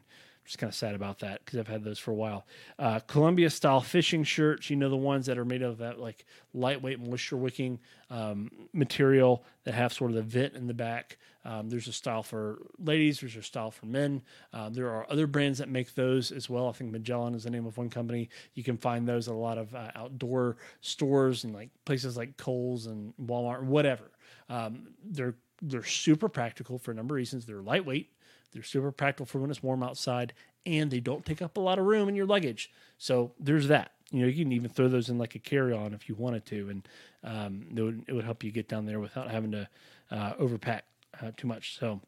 just 0.51 0.59
kind 0.59 0.69
of 0.69 0.75
sad 0.75 0.95
about 0.95 1.19
that 1.19 1.45
because 1.45 1.57
I've 1.57 1.69
had 1.69 1.85
those 1.85 1.97
for 1.97 2.11
a 2.11 2.15
while. 2.15 2.45
Uh, 2.77 2.99
Columbia 2.99 3.49
style 3.49 3.79
fishing 3.79 4.25
shirts, 4.25 4.69
you 4.69 4.75
know, 4.75 4.89
the 4.89 4.97
ones 4.97 5.27
that 5.27 5.37
are 5.37 5.45
made 5.45 5.61
of 5.61 5.77
that 5.77 5.97
like 5.97 6.25
lightweight 6.53 6.99
moisture 6.99 7.37
wicking 7.37 7.79
um, 8.09 8.51
material 8.73 9.45
that 9.63 9.73
have 9.73 9.93
sort 9.93 10.11
of 10.11 10.17
the 10.17 10.23
vent 10.23 10.55
in 10.55 10.67
the 10.67 10.73
back. 10.73 11.17
Um, 11.45 11.69
there's 11.69 11.87
a 11.87 11.93
style 11.93 12.21
for 12.21 12.59
ladies, 12.77 13.21
there's 13.21 13.37
a 13.37 13.41
style 13.41 13.71
for 13.71 13.85
men. 13.85 14.23
Uh, 14.51 14.69
there 14.69 14.89
are 14.89 15.09
other 15.09 15.25
brands 15.25 15.59
that 15.59 15.69
make 15.69 15.95
those 15.95 16.33
as 16.33 16.49
well. 16.49 16.67
I 16.67 16.73
think 16.73 16.91
Magellan 16.91 17.33
is 17.33 17.45
the 17.45 17.49
name 17.49 17.65
of 17.65 17.77
one 17.77 17.89
company. 17.89 18.27
You 18.53 18.63
can 18.65 18.75
find 18.75 19.07
those 19.07 19.29
at 19.29 19.33
a 19.33 19.37
lot 19.37 19.57
of 19.57 19.73
uh, 19.73 19.91
outdoor 19.95 20.57
stores 20.81 21.45
and 21.45 21.53
like 21.53 21.69
places 21.85 22.17
like 22.17 22.35
Kohl's 22.35 22.87
and 22.87 23.13
Walmart, 23.25 23.63
whatever. 23.63 24.11
Um, 24.49 24.89
they're 25.05 25.35
they're 25.61 25.85
super 25.85 26.27
practical 26.27 26.77
for 26.77 26.91
a 26.91 26.93
number 26.93 27.15
of 27.15 27.17
reasons. 27.17 27.45
They're 27.45 27.61
lightweight. 27.61 28.09
They're 28.51 28.63
super 28.63 28.91
practical 28.91 29.25
for 29.25 29.39
when 29.39 29.49
it's 29.49 29.63
warm 29.63 29.83
outside, 29.83 30.33
and 30.65 30.91
they 30.91 30.99
don't 30.99 31.25
take 31.25 31.41
up 31.41 31.57
a 31.57 31.59
lot 31.59 31.79
of 31.79 31.85
room 31.85 32.09
in 32.09 32.15
your 32.15 32.25
luggage. 32.25 32.71
So 32.97 33.31
there's 33.39 33.67
that. 33.69 33.91
You 34.11 34.21
know, 34.21 34.27
you 34.27 34.43
can 34.43 34.51
even 34.51 34.69
throw 34.69 34.89
those 34.89 35.09
in 35.09 35.17
like 35.17 35.35
a 35.35 35.39
carry-on 35.39 35.93
if 35.93 36.09
you 36.09 36.15
wanted 36.15 36.45
to, 36.47 36.69
and 36.69 36.87
um, 37.23 37.65
it 37.73 37.81
would 37.81 38.03
it 38.07 38.13
would 38.13 38.25
help 38.25 38.43
you 38.43 38.51
get 38.51 38.67
down 38.67 38.85
there 38.85 38.99
without 38.99 39.31
having 39.31 39.51
to 39.51 39.69
uh, 40.11 40.33
overpack 40.33 40.81
uh, 41.21 41.31
too 41.37 41.47
much. 41.47 41.77
So, 41.79 42.01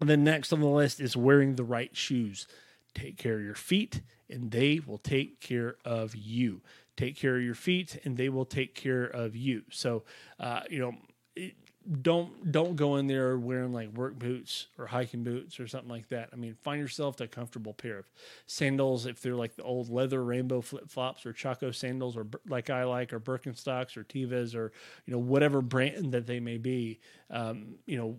and 0.00 0.10
then 0.10 0.22
next 0.22 0.52
on 0.52 0.60
the 0.60 0.66
list 0.66 1.00
is 1.00 1.16
wearing 1.16 1.56
the 1.56 1.64
right 1.64 1.96
shoes. 1.96 2.46
Take 2.94 3.16
care 3.16 3.36
of 3.38 3.44
your 3.44 3.54
feet, 3.54 4.02
and 4.28 4.50
they 4.50 4.80
will 4.86 4.98
take 4.98 5.40
care 5.40 5.76
of 5.84 6.14
you. 6.14 6.60
Take 6.96 7.16
care 7.16 7.36
of 7.36 7.42
your 7.42 7.54
feet, 7.54 7.98
and 8.04 8.16
they 8.16 8.28
will 8.28 8.44
take 8.44 8.74
care 8.74 9.04
of 9.04 9.34
you. 9.34 9.62
So, 9.70 10.04
uh, 10.38 10.60
you 10.68 10.78
know. 10.78 10.92
It, 11.36 11.54
don't 12.02 12.50
don't 12.50 12.76
go 12.76 12.96
in 12.96 13.06
there 13.06 13.36
wearing 13.38 13.72
like 13.72 13.92
work 13.92 14.18
boots 14.18 14.68
or 14.78 14.86
hiking 14.86 15.22
boots 15.22 15.60
or 15.60 15.66
something 15.66 15.90
like 15.90 16.08
that. 16.08 16.30
I 16.32 16.36
mean, 16.36 16.56
find 16.62 16.80
yourself 16.80 17.20
a 17.20 17.26
comfortable 17.26 17.74
pair 17.74 17.98
of 17.98 18.10
sandals 18.46 19.04
if 19.06 19.20
they're 19.20 19.34
like 19.34 19.56
the 19.56 19.62
old 19.62 19.90
leather 19.90 20.24
rainbow 20.24 20.62
flip 20.62 20.88
flops 20.88 21.26
or 21.26 21.32
Chaco 21.32 21.70
sandals 21.70 22.16
or 22.16 22.26
like 22.48 22.70
I 22.70 22.84
like 22.84 23.12
or 23.12 23.20
Birkenstocks 23.20 23.96
or 23.96 24.04
Tevas 24.04 24.54
or 24.54 24.72
you 25.04 25.12
know 25.12 25.18
whatever 25.18 25.60
brand 25.60 26.12
that 26.12 26.26
they 26.26 26.40
may 26.40 26.56
be. 26.56 27.00
Um, 27.30 27.74
you 27.86 27.98
know, 27.98 28.16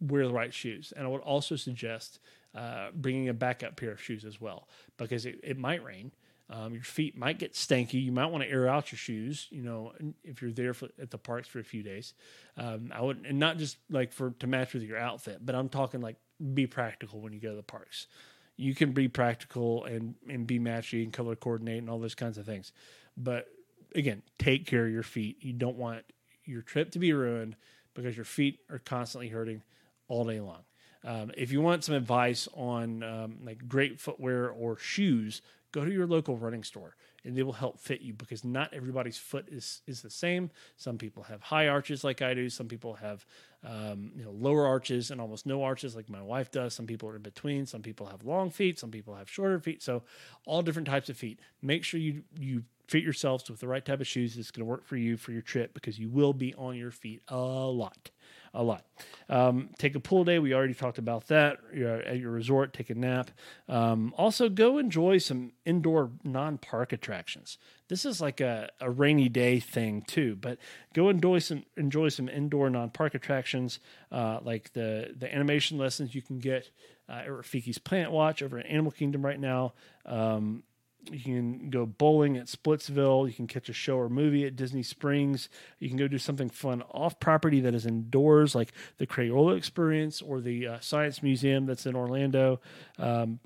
wear 0.00 0.26
the 0.26 0.32
right 0.32 0.52
shoes, 0.52 0.92
and 0.96 1.06
I 1.06 1.10
would 1.10 1.20
also 1.22 1.56
suggest 1.56 2.20
uh, 2.54 2.88
bringing 2.94 3.28
a 3.28 3.34
backup 3.34 3.76
pair 3.76 3.92
of 3.92 4.00
shoes 4.00 4.24
as 4.24 4.40
well 4.40 4.68
because 4.96 5.26
it, 5.26 5.38
it 5.42 5.58
might 5.58 5.84
rain. 5.84 6.12
Um, 6.50 6.74
your 6.74 6.82
feet 6.82 7.16
might 7.16 7.38
get 7.38 7.54
stanky. 7.54 8.04
You 8.04 8.10
might 8.10 8.26
want 8.26 8.42
to 8.42 8.50
air 8.50 8.68
out 8.68 8.90
your 8.90 8.98
shoes. 8.98 9.46
You 9.50 9.62
know, 9.62 9.92
if 10.24 10.42
you're 10.42 10.50
there 10.50 10.74
for, 10.74 10.88
at 11.00 11.10
the 11.10 11.18
parks 11.18 11.46
for 11.46 11.60
a 11.60 11.64
few 11.64 11.84
days, 11.84 12.12
um, 12.56 12.90
I 12.92 13.02
would, 13.02 13.24
and 13.24 13.38
not 13.38 13.56
just 13.56 13.78
like 13.88 14.12
for 14.12 14.30
to 14.40 14.48
match 14.48 14.74
with 14.74 14.82
your 14.82 14.98
outfit, 14.98 15.38
but 15.44 15.54
I'm 15.54 15.68
talking 15.68 16.00
like 16.00 16.16
be 16.52 16.66
practical 16.66 17.20
when 17.20 17.32
you 17.32 17.40
go 17.40 17.50
to 17.50 17.56
the 17.56 17.62
parks. 17.62 18.08
You 18.56 18.74
can 18.74 18.90
be 18.92 19.06
practical 19.06 19.84
and 19.84 20.16
and 20.28 20.44
be 20.46 20.58
matchy 20.58 21.04
and 21.04 21.12
color 21.12 21.36
coordinate 21.36 21.78
and 21.78 21.88
all 21.88 22.00
those 22.00 22.16
kinds 22.16 22.36
of 22.36 22.46
things, 22.46 22.72
but 23.16 23.46
again, 23.94 24.22
take 24.38 24.66
care 24.66 24.86
of 24.86 24.92
your 24.92 25.02
feet. 25.02 25.38
You 25.40 25.52
don't 25.52 25.76
want 25.76 26.04
your 26.44 26.62
trip 26.62 26.90
to 26.92 26.98
be 26.98 27.12
ruined 27.12 27.56
because 27.94 28.16
your 28.16 28.24
feet 28.24 28.60
are 28.70 28.78
constantly 28.78 29.28
hurting 29.28 29.62
all 30.08 30.24
day 30.24 30.40
long. 30.40 30.62
Um, 31.02 31.30
if 31.36 31.50
you 31.50 31.60
want 31.60 31.84
some 31.84 31.94
advice 31.94 32.48
on 32.54 33.02
um, 33.02 33.38
like 33.44 33.66
great 33.68 34.00
footwear 34.00 34.50
or 34.50 34.76
shoes 34.76 35.40
go 35.72 35.84
to 35.84 35.90
your 35.90 36.06
local 36.06 36.36
running 36.36 36.64
store 36.64 36.96
and 37.24 37.36
they 37.36 37.42
will 37.42 37.52
help 37.52 37.78
fit 37.78 38.00
you 38.00 38.12
because 38.14 38.44
not 38.44 38.72
everybody's 38.72 39.18
foot 39.18 39.46
is 39.50 39.82
is 39.86 40.02
the 40.02 40.10
same. 40.10 40.50
Some 40.76 40.98
people 40.98 41.24
have 41.24 41.42
high 41.42 41.68
arches 41.68 42.02
like 42.04 42.22
I 42.22 42.34
do. 42.34 42.48
Some 42.48 42.68
people 42.68 42.94
have 42.94 43.24
um, 43.64 44.12
you 44.16 44.24
know 44.24 44.30
lower 44.30 44.66
arches 44.66 45.10
and 45.10 45.20
almost 45.20 45.46
no 45.46 45.62
arches 45.62 45.94
like 45.94 46.08
my 46.08 46.22
wife 46.22 46.50
does. 46.50 46.74
Some 46.74 46.86
people 46.86 47.08
are 47.08 47.16
in 47.16 47.22
between. 47.22 47.66
Some 47.66 47.82
people 47.82 48.06
have 48.06 48.24
long 48.24 48.50
feet. 48.50 48.78
Some 48.78 48.90
people 48.90 49.14
have 49.14 49.30
shorter 49.30 49.58
feet. 49.58 49.82
So 49.82 50.02
all 50.46 50.62
different 50.62 50.88
types 50.88 51.08
of 51.08 51.16
feet. 51.16 51.40
Make 51.62 51.84
sure 51.84 52.00
you 52.00 52.22
you 52.38 52.64
fit 52.88 53.04
yourselves 53.04 53.48
with 53.48 53.60
the 53.60 53.68
right 53.68 53.84
type 53.84 54.00
of 54.00 54.06
shoes 54.06 54.34
that's 54.34 54.50
going 54.50 54.66
to 54.66 54.68
work 54.68 54.84
for 54.84 54.96
you 54.96 55.16
for 55.16 55.30
your 55.30 55.42
trip 55.42 55.74
because 55.74 55.98
you 55.98 56.08
will 56.08 56.32
be 56.32 56.52
on 56.54 56.76
your 56.76 56.90
feet 56.90 57.22
a 57.28 57.36
lot 57.36 58.10
a 58.52 58.62
lot. 58.62 58.84
Um, 59.28 59.70
take 59.78 59.94
a 59.94 60.00
pool 60.00 60.24
day. 60.24 60.38
We 60.38 60.54
already 60.54 60.74
talked 60.74 60.98
about 60.98 61.28
that. 61.28 61.58
You're 61.72 62.00
at 62.02 62.18
your 62.18 62.32
resort, 62.32 62.72
take 62.72 62.90
a 62.90 62.94
nap. 62.94 63.30
Um, 63.68 64.12
also, 64.16 64.48
go 64.48 64.78
enjoy 64.78 65.18
some 65.18 65.52
indoor 65.64 66.10
non 66.24 66.58
park 66.58 66.92
attractions. 66.92 67.58
This 67.88 68.04
is 68.04 68.20
like 68.20 68.40
a, 68.40 68.70
a 68.80 68.90
rainy 68.90 69.28
day 69.28 69.60
thing 69.60 70.02
too, 70.02 70.36
but 70.36 70.58
go 70.94 71.08
enjoy 71.08 71.38
some 71.38 71.64
enjoy 71.76 72.08
some 72.08 72.28
indoor 72.28 72.70
non 72.70 72.90
park 72.90 73.14
attractions 73.14 73.78
uh, 74.10 74.40
like 74.42 74.72
the 74.72 75.14
the 75.16 75.32
animation 75.32 75.78
lessons 75.78 76.14
you 76.14 76.22
can 76.22 76.38
get 76.38 76.70
uh, 77.08 77.22
at 77.24 77.28
Rafiki's 77.28 77.78
Planet 77.78 78.10
Watch 78.10 78.42
over 78.42 78.58
at 78.58 78.66
Animal 78.66 78.92
Kingdom 78.92 79.24
right 79.24 79.40
now. 79.40 79.74
Um, 80.06 80.64
you 81.10 81.20
can 81.20 81.70
go 81.70 81.86
bowling 81.86 82.36
at 82.36 82.46
Splitsville. 82.46 83.26
You 83.28 83.34
can 83.34 83.46
catch 83.46 83.68
a 83.68 83.72
show 83.72 83.96
or 83.96 84.08
movie 84.08 84.44
at 84.44 84.56
Disney 84.56 84.82
Springs. 84.82 85.48
You 85.78 85.88
can 85.88 85.96
go 85.96 86.08
do 86.08 86.18
something 86.18 86.50
fun 86.50 86.82
off 86.90 87.18
property 87.20 87.60
that 87.60 87.74
is 87.74 87.86
indoors, 87.86 88.54
like 88.54 88.72
the 88.98 89.06
Crayola 89.06 89.56
Experience 89.56 90.20
or 90.20 90.40
the 90.40 90.66
uh, 90.66 90.80
Science 90.80 91.22
Museum 91.22 91.66
that's 91.66 91.86
in 91.86 91.96
Orlando. 91.96 92.60
Um, 92.98 93.40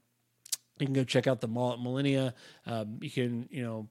you 0.78 0.86
can 0.86 0.94
go 0.94 1.04
check 1.04 1.26
out 1.26 1.40
the 1.40 1.48
mall 1.48 1.72
at 1.72 1.78
Millenia. 1.78 2.34
Um, 2.66 2.98
you 3.00 3.10
can, 3.10 3.48
you 3.50 3.62
know, 3.62 3.88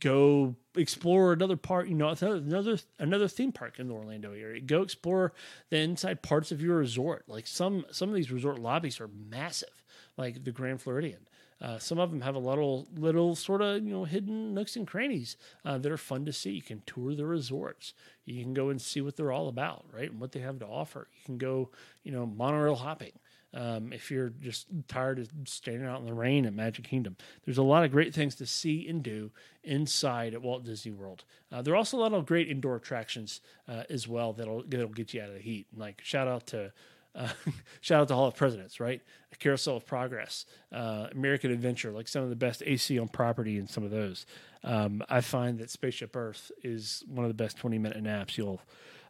go 0.00 0.56
explore 0.76 1.32
another 1.32 1.56
part. 1.56 1.88
You 1.88 1.94
know, 1.94 2.08
another 2.08 2.78
another 2.98 3.28
theme 3.28 3.52
park 3.52 3.78
in 3.78 3.88
the 3.88 3.94
Orlando 3.94 4.32
area. 4.32 4.60
Go 4.60 4.82
explore 4.82 5.32
the 5.70 5.78
inside 5.78 6.22
parts 6.22 6.52
of 6.52 6.62
your 6.62 6.78
resort. 6.78 7.24
Like 7.28 7.46
some 7.46 7.84
some 7.90 8.08
of 8.08 8.14
these 8.14 8.32
resort 8.32 8.58
lobbies 8.58 9.00
are 9.00 9.08
massive, 9.08 9.84
like 10.16 10.44
the 10.44 10.52
Grand 10.52 10.80
Floridian. 10.80 11.28
Uh, 11.64 11.78
some 11.78 11.98
of 11.98 12.10
them 12.10 12.20
have 12.20 12.34
a 12.34 12.38
little, 12.38 12.86
little 12.94 13.34
sort 13.34 13.62
of 13.62 13.82
you 13.82 13.90
know 13.90 14.04
hidden 14.04 14.52
nooks 14.52 14.76
and 14.76 14.86
crannies 14.86 15.38
uh, 15.64 15.78
that 15.78 15.90
are 15.90 15.96
fun 15.96 16.26
to 16.26 16.32
see. 16.32 16.50
You 16.50 16.60
can 16.60 16.82
tour 16.84 17.14
the 17.14 17.24
resorts. 17.24 17.94
You 18.26 18.42
can 18.42 18.52
go 18.52 18.68
and 18.68 18.80
see 18.80 19.00
what 19.00 19.16
they're 19.16 19.32
all 19.32 19.48
about, 19.48 19.86
right, 19.90 20.10
and 20.10 20.20
what 20.20 20.32
they 20.32 20.40
have 20.40 20.58
to 20.58 20.66
offer. 20.66 21.08
You 21.14 21.24
can 21.24 21.38
go, 21.38 21.70
you 22.02 22.12
know, 22.12 22.26
monorail 22.26 22.74
hopping. 22.74 23.12
Um, 23.54 23.92
if 23.92 24.10
you're 24.10 24.30
just 24.42 24.66
tired 24.88 25.20
of 25.20 25.30
standing 25.46 25.86
out 25.86 26.00
in 26.00 26.06
the 26.06 26.12
rain 26.12 26.44
at 26.44 26.52
Magic 26.52 26.84
Kingdom. 26.86 27.16
There's 27.44 27.56
a 27.56 27.62
lot 27.62 27.84
of 27.84 27.92
great 27.92 28.12
things 28.12 28.34
to 28.36 28.46
see 28.46 28.86
and 28.88 29.00
do 29.00 29.30
inside 29.62 30.34
at 30.34 30.42
Walt 30.42 30.64
Disney 30.64 30.90
World. 30.90 31.24
Uh, 31.52 31.62
there 31.62 31.72
are 31.72 31.76
also 31.76 31.96
a 31.96 32.00
lot 32.00 32.12
of 32.12 32.26
great 32.26 32.48
indoor 32.48 32.74
attractions 32.74 33.40
uh, 33.68 33.84
as 33.88 34.08
well 34.08 34.32
that'll 34.32 34.64
that'll 34.66 34.88
get 34.88 35.14
you 35.14 35.22
out 35.22 35.28
of 35.28 35.34
the 35.34 35.40
heat. 35.40 35.68
Like 35.74 36.02
shout 36.02 36.26
out 36.26 36.48
to 36.48 36.72
uh, 37.14 37.28
shout 37.80 38.02
out 38.02 38.08
to 38.08 38.14
Hall 38.14 38.26
of 38.26 38.36
Presidents, 38.36 38.80
right? 38.80 39.00
A 39.32 39.36
Carousel 39.36 39.76
of 39.76 39.86
Progress, 39.86 40.46
uh, 40.72 41.08
American 41.12 41.50
Adventure, 41.50 41.90
like 41.90 42.08
some 42.08 42.22
of 42.22 42.30
the 42.30 42.36
best 42.36 42.62
AC 42.66 42.98
on 42.98 43.08
property 43.08 43.58
and 43.58 43.68
some 43.68 43.84
of 43.84 43.90
those. 43.90 44.26
Um, 44.62 45.02
I 45.08 45.20
find 45.20 45.58
that 45.58 45.70
Spaceship 45.70 46.16
Earth 46.16 46.50
is 46.62 47.04
one 47.06 47.24
of 47.24 47.28
the 47.28 47.42
best 47.42 47.58
20 47.58 47.78
minute 47.78 48.02
naps 48.02 48.38
you'll 48.38 48.62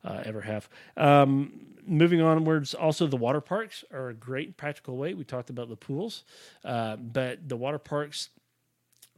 uh, 0.05 0.23
ever 0.25 0.41
have. 0.43 0.69
Um, 0.97 1.75
moving 1.87 2.21
onwards, 2.21 2.75
also 2.75 3.07
the 3.07 3.17
water 3.17 3.41
parks 3.41 3.85
are 3.93 4.09
a 4.09 4.15
great 4.15 4.57
practical 4.57 4.97
way. 4.97 5.15
We 5.15 5.25
talked 5.25 5.51
about 5.51 5.69
the 5.69 5.77
pools, 5.77 6.25
uh, 6.65 6.97
but 6.97 7.49
the 7.49 7.57
water 7.57 7.79
parks 7.79 8.31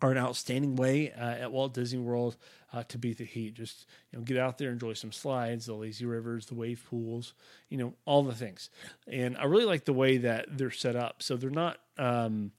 are 0.02 0.10
an 0.12 0.18
outstanding 0.18 0.76
way 0.76 1.12
uh, 1.12 1.24
at 1.24 1.52
Walt 1.52 1.74
Disney 1.74 1.98
World 1.98 2.36
uh, 2.72 2.82
to 2.88 2.98
beat 2.98 3.18
the 3.18 3.24
heat. 3.24 3.54
Just 3.54 3.86
you 4.12 4.18
know, 4.18 4.24
get 4.24 4.36
out 4.36 4.58
there, 4.58 4.70
enjoy 4.70 4.92
some 4.92 5.12
slides, 5.12 5.66
the 5.66 5.74
lazy 5.74 6.04
rivers, 6.04 6.46
the 6.46 6.54
wave 6.54 6.84
pools, 6.88 7.34
you 7.70 7.78
know, 7.78 7.94
all 8.04 8.22
the 8.22 8.34
things. 8.34 8.70
And 9.06 9.36
I 9.36 9.44
really 9.44 9.64
like 9.64 9.84
the 9.84 9.92
way 9.92 10.18
that 10.18 10.46
they're 10.50 10.70
set 10.70 10.96
up. 10.96 11.22
So 11.22 11.36
they're 11.36 11.50
not 11.50 11.78
um, 11.96 12.52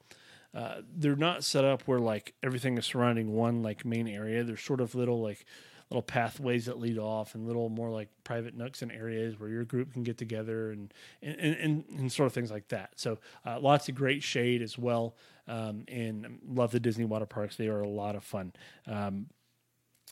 uh, 0.53 0.81
they're 0.95 1.15
not 1.15 1.43
set 1.43 1.63
up 1.63 1.83
where 1.83 1.99
like 1.99 2.33
everything 2.41 2.77
is 2.77 2.85
surrounding 2.85 3.33
one 3.33 3.61
like 3.61 3.85
main 3.85 4.07
area. 4.07 4.43
They're 4.43 4.57
sort 4.57 4.81
of 4.81 4.95
little 4.95 5.21
like 5.21 5.45
little 5.89 6.01
pathways 6.01 6.65
that 6.65 6.79
lead 6.79 6.97
off 6.97 7.33
and 7.33 7.47
little 7.47 7.69
more 7.69 7.89
like 7.89 8.09
private 8.23 8.55
nooks 8.55 8.81
and 8.81 8.91
areas 8.91 9.39
where 9.39 9.49
your 9.49 9.63
group 9.63 9.93
can 9.93 10.03
get 10.03 10.17
together 10.17 10.71
and 10.71 10.93
and, 11.21 11.39
and, 11.39 11.83
and 11.97 12.11
sort 12.11 12.27
of 12.27 12.33
things 12.33 12.51
like 12.51 12.67
that. 12.69 12.91
So 12.95 13.19
uh, 13.45 13.59
lots 13.59 13.87
of 13.87 13.95
great 13.95 14.23
shade 14.23 14.61
as 14.61 14.77
well. 14.77 15.15
Um, 15.47 15.85
and 15.87 16.39
love 16.45 16.71
the 16.71 16.79
Disney 16.79 17.05
water 17.05 17.25
parks. 17.25 17.55
They 17.55 17.67
are 17.67 17.79
a 17.79 17.87
lot 17.87 18.17
of 18.17 18.23
fun. 18.25 18.51
Um, 18.85 19.27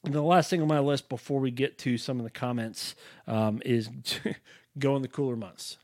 the 0.03 0.21
last 0.21 0.49
thing 0.49 0.61
on 0.61 0.67
my 0.67 0.79
list 0.79 1.09
before 1.09 1.39
we 1.39 1.51
get 1.51 1.77
to 1.79 1.97
some 1.97 2.19
of 2.19 2.23
the 2.23 2.29
comments 2.29 2.95
um, 3.27 3.61
is 3.65 3.89
go 4.79 4.95
in 4.95 5.01
the 5.01 5.07
cooler 5.07 5.35
months. 5.35 5.77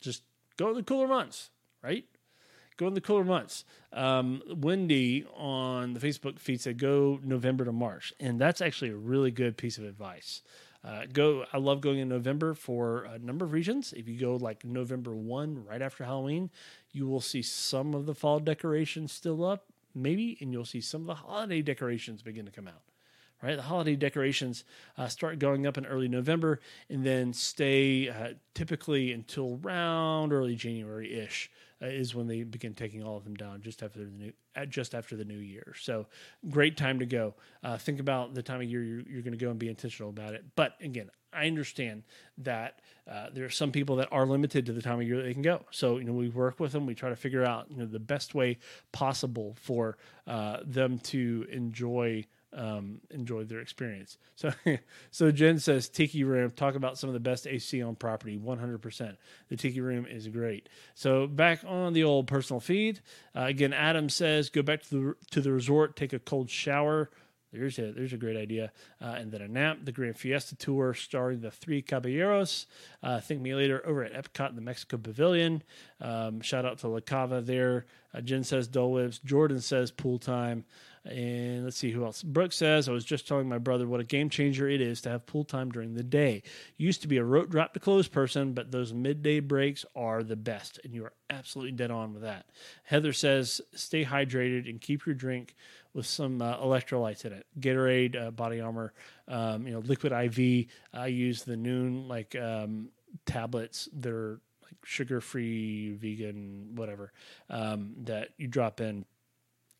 Just 0.00 0.22
go 0.56 0.70
in 0.70 0.76
the 0.76 0.82
cooler 0.82 1.08
months, 1.08 1.50
right? 1.82 2.04
Go 2.76 2.86
in 2.86 2.94
the 2.94 3.00
cooler 3.00 3.24
months. 3.24 3.64
Um, 3.92 4.42
Wendy 4.54 5.24
on 5.34 5.94
the 5.94 6.00
Facebook 6.00 6.38
feed 6.38 6.60
said 6.60 6.78
go 6.78 7.18
November 7.22 7.64
to 7.64 7.72
March, 7.72 8.12
and 8.20 8.38
that's 8.38 8.60
actually 8.60 8.90
a 8.90 8.96
really 8.96 9.30
good 9.30 9.56
piece 9.56 9.78
of 9.78 9.84
advice. 9.84 10.42
Uh, 10.84 11.06
go. 11.12 11.44
I 11.52 11.58
love 11.58 11.80
going 11.80 11.98
in 11.98 12.08
November 12.08 12.54
for 12.54 13.04
a 13.04 13.18
number 13.18 13.44
of 13.44 13.52
reasons. 13.52 13.92
If 13.92 14.08
you 14.08 14.20
go 14.20 14.36
like 14.36 14.64
November 14.64 15.16
one, 15.16 15.64
right 15.64 15.82
after 15.82 16.04
Halloween, 16.04 16.50
you 16.92 17.08
will 17.08 17.20
see 17.20 17.42
some 17.42 17.94
of 17.94 18.06
the 18.06 18.14
fall 18.14 18.38
decorations 18.38 19.10
still 19.10 19.44
up, 19.44 19.64
maybe, 19.94 20.36
and 20.40 20.52
you'll 20.52 20.64
see 20.64 20.80
some 20.80 21.00
of 21.00 21.06
the 21.06 21.14
holiday 21.14 21.62
decorations 21.62 22.22
begin 22.22 22.44
to 22.44 22.52
come 22.52 22.68
out. 22.68 22.82
Right, 23.42 23.56
the 23.56 23.62
holiday 23.62 23.96
decorations 23.96 24.64
uh, 24.96 25.08
start 25.08 25.38
going 25.38 25.66
up 25.66 25.76
in 25.76 25.84
early 25.84 26.08
November 26.08 26.60
and 26.88 27.04
then 27.04 27.34
stay 27.34 28.08
uh, 28.08 28.28
typically 28.54 29.12
until 29.12 29.60
around 29.62 30.32
early 30.32 30.56
January 30.56 31.12
ish 31.12 31.50
uh, 31.82 31.86
is 31.86 32.14
when 32.14 32.26
they 32.26 32.42
begin 32.42 32.74
taking 32.74 33.02
all 33.02 33.16
of 33.16 33.24
them 33.24 33.34
down 33.34 33.60
just 33.62 33.82
after 33.82 33.98
the 34.00 34.10
new 34.10 34.32
just 34.68 34.94
after 34.94 35.16
the 35.16 35.24
new 35.24 35.38
year. 35.38 35.74
So 35.78 36.06
great 36.48 36.76
time 36.76 36.98
to 37.00 37.06
go. 37.06 37.34
Uh, 37.62 37.76
think 37.76 38.00
about 38.00 38.34
the 38.34 38.42
time 38.42 38.60
of 38.60 38.66
year 38.66 38.82
you're, 38.82 39.02
you're 39.02 39.22
going 39.22 39.36
to 39.36 39.44
go 39.44 39.50
and 39.50 39.58
be 39.58 39.68
intentional 39.68 40.10
about 40.10 40.34
it. 40.34 40.44
But 40.54 40.74
again, 40.80 41.10
I 41.32 41.46
understand 41.46 42.04
that 42.38 42.80
uh, 43.10 43.26
there 43.32 43.44
are 43.44 43.50
some 43.50 43.70
people 43.70 43.96
that 43.96 44.08
are 44.10 44.26
limited 44.26 44.66
to 44.66 44.72
the 44.72 44.80
time 44.80 45.00
of 45.00 45.06
year 45.06 45.22
they 45.22 45.34
can 45.34 45.42
go. 45.42 45.64
So 45.70 45.98
you 45.98 46.04
know 46.04 46.12
we 46.12 46.28
work 46.28 46.58
with 46.58 46.72
them. 46.72 46.86
We 46.86 46.94
try 46.94 47.10
to 47.10 47.16
figure 47.16 47.44
out 47.44 47.66
you 47.70 47.76
know 47.76 47.86
the 47.86 47.98
best 47.98 48.34
way 48.34 48.58
possible 48.92 49.56
for 49.60 49.98
uh, 50.26 50.58
them 50.64 50.98
to 51.00 51.46
enjoy 51.50 52.24
um, 52.56 53.00
enjoy 53.10 53.44
their 53.44 53.60
experience. 53.60 54.18
So, 54.34 54.50
so 55.10 55.30
Jen 55.30 55.58
says 55.58 55.88
Tiki 55.88 56.24
Room. 56.24 56.50
Talk 56.50 56.74
about 56.74 56.98
some 56.98 57.08
of 57.08 57.14
the 57.14 57.20
best 57.20 57.46
AC 57.46 57.82
on 57.82 57.94
property. 57.94 58.36
One 58.36 58.58
hundred 58.58 58.82
percent. 58.82 59.16
The 59.48 59.56
Tiki 59.56 59.80
Room 59.80 60.06
is 60.06 60.26
great. 60.28 60.68
So 60.94 61.26
back 61.26 61.60
on 61.66 61.92
the 61.92 62.04
old 62.04 62.26
personal 62.26 62.60
feed 62.60 63.00
uh, 63.36 63.42
again. 63.42 63.72
Adam 63.72 64.08
says 64.08 64.50
go 64.50 64.62
back 64.62 64.82
to 64.84 64.90
the 64.90 65.14
to 65.32 65.40
the 65.40 65.52
resort, 65.52 65.96
take 65.96 66.12
a 66.12 66.18
cold 66.18 66.50
shower. 66.50 67.10
There's 67.52 67.78
a 67.78 67.92
there's 67.92 68.12
a 68.12 68.18
great 68.18 68.36
idea, 68.36 68.72
uh, 69.00 69.16
and 69.18 69.30
then 69.30 69.40
a 69.40 69.48
nap. 69.48 69.78
The 69.84 69.92
Grand 69.92 70.18
Fiesta 70.18 70.56
Tour 70.56 70.94
starring 70.94 71.40
the 71.40 71.50
Three 71.50 71.80
Caballeros. 71.80 72.66
Uh, 73.02 73.20
think 73.20 73.40
me 73.40 73.54
later 73.54 73.82
over 73.86 74.02
at 74.02 74.12
Epcot 74.12 74.50
in 74.50 74.56
the 74.56 74.62
Mexico 74.62 74.96
Pavilion. 74.98 75.62
Um, 76.00 76.40
shout 76.40 76.64
out 76.64 76.78
to 76.78 76.88
La 76.88 77.00
Cava 77.00 77.40
there. 77.40 77.86
Uh, 78.12 78.20
Jen 78.20 78.44
says 78.44 78.66
Dole 78.68 78.92
Whips. 78.92 79.18
Jordan 79.18 79.60
says 79.60 79.90
pool 79.90 80.18
time. 80.18 80.64
And 81.08 81.64
let's 81.64 81.76
see 81.76 81.92
who 81.92 82.04
else. 82.04 82.22
Brooke 82.22 82.52
says, 82.52 82.88
I 82.88 82.92
was 82.92 83.04
just 83.04 83.28
telling 83.28 83.48
my 83.48 83.58
brother 83.58 83.86
what 83.86 84.00
a 84.00 84.04
game 84.04 84.28
changer 84.28 84.68
it 84.68 84.80
is 84.80 85.00
to 85.02 85.10
have 85.10 85.26
pool 85.26 85.44
time 85.44 85.70
during 85.70 85.94
the 85.94 86.02
day. 86.02 86.42
Used 86.76 87.02
to 87.02 87.08
be 87.08 87.18
a 87.18 87.24
rope 87.24 87.48
drop 87.48 87.74
to 87.74 87.80
close 87.80 88.08
person, 88.08 88.54
but 88.54 88.72
those 88.72 88.92
midday 88.92 89.40
breaks 89.40 89.84
are 89.94 90.22
the 90.22 90.36
best. 90.36 90.80
And 90.82 90.92
you 90.92 91.04
are 91.04 91.12
absolutely 91.30 91.72
dead 91.72 91.90
on 91.90 92.12
with 92.12 92.22
that. 92.22 92.46
Heather 92.82 93.12
says, 93.12 93.60
stay 93.74 94.04
hydrated 94.04 94.68
and 94.68 94.80
keep 94.80 95.06
your 95.06 95.14
drink 95.14 95.54
with 95.94 96.06
some 96.06 96.42
uh, 96.42 96.58
electrolytes 96.58 97.24
in 97.24 97.32
it. 97.32 97.46
Gatorade, 97.58 98.20
uh, 98.20 98.30
Body 98.30 98.60
Armor, 98.60 98.92
um, 99.28 99.66
you 99.66 99.72
know, 99.72 99.80
Liquid 99.80 100.12
IV. 100.12 100.66
I 100.92 101.06
use 101.06 101.44
the 101.44 101.56
Nuun 101.56 102.08
like 102.08 102.34
um, 102.34 102.88
tablets 103.24 103.88
that 104.00 104.12
are 104.12 104.40
like 104.62 104.74
sugar 104.84 105.20
free, 105.20 105.92
vegan, 105.92 106.72
whatever 106.74 107.12
um, 107.48 107.94
that 108.04 108.30
you 108.36 108.48
drop 108.48 108.80
in 108.80 109.04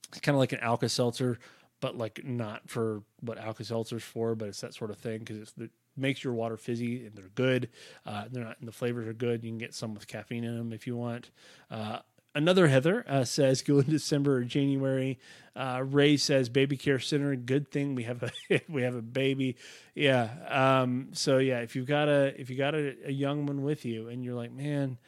it's 0.09 0.21
kind 0.21 0.35
of 0.35 0.39
like 0.39 0.53
an 0.53 0.61
Alka 0.61 0.89
Seltzer, 0.89 1.39
but 1.81 1.97
like 1.97 2.25
not 2.25 2.69
for 2.69 3.03
what 3.21 3.39
Alka 3.39 3.65
Seltzer's 3.65 4.03
for, 4.03 4.35
but 4.35 4.49
it's 4.49 4.61
that 4.61 4.75
sort 4.75 4.91
of 4.91 4.99
thing 4.99 5.21
because 5.21 5.53
it 5.59 5.71
makes 5.97 6.23
your 6.23 6.35
water 6.35 6.57
fizzy 6.57 7.07
and 7.07 7.15
they're 7.15 7.31
good. 7.35 7.69
Uh, 8.05 8.25
they're 8.31 8.45
not, 8.45 8.59
and 8.59 8.69
the 8.69 8.73
flavors 8.73 9.07
are 9.07 9.15
good. 9.15 9.43
You 9.43 9.51
can 9.51 9.59
get 9.59 9.75
some 9.75 9.95
with 9.95 10.07
caffeine 10.07 10.45
in 10.45 10.57
them 10.57 10.73
if 10.73 10.87
you 10.87 10.97
want. 10.97 11.31
Uh, 11.71 12.01
another 12.35 12.69
Heather 12.69 13.05
uh, 13.09 13.25
says 13.25 13.63
go 13.63 13.79
in 13.79 13.91
December 13.91 14.37
or 14.37 14.45
January. 14.45 15.19
Uh, 15.57 15.83
Ray 15.85 16.17
says 16.17 16.49
baby 16.49 16.77
care 16.77 16.99
center. 16.99 17.35
Good 17.35 17.71
thing 17.71 17.95
we 17.95 18.05
have 18.05 18.23
a 18.23 18.61
we 18.69 18.83
have 18.83 18.95
a 18.95 19.03
baby. 19.03 19.57
Yeah. 19.95 20.31
Um, 20.49 21.09
so 21.13 21.39
yeah, 21.39 21.61
if 21.61 21.75
you've 21.75 21.87
got 21.87 22.09
a 22.09 22.39
if 22.41 22.51
you 22.51 22.57
got 22.57 22.75
a, 22.75 22.95
a 23.07 23.13
young 23.13 23.47
one 23.47 23.63
with 23.63 23.85
you 23.85 24.09
and 24.09 24.23
you're 24.25 24.35
like, 24.35 24.53
man, 24.53 24.99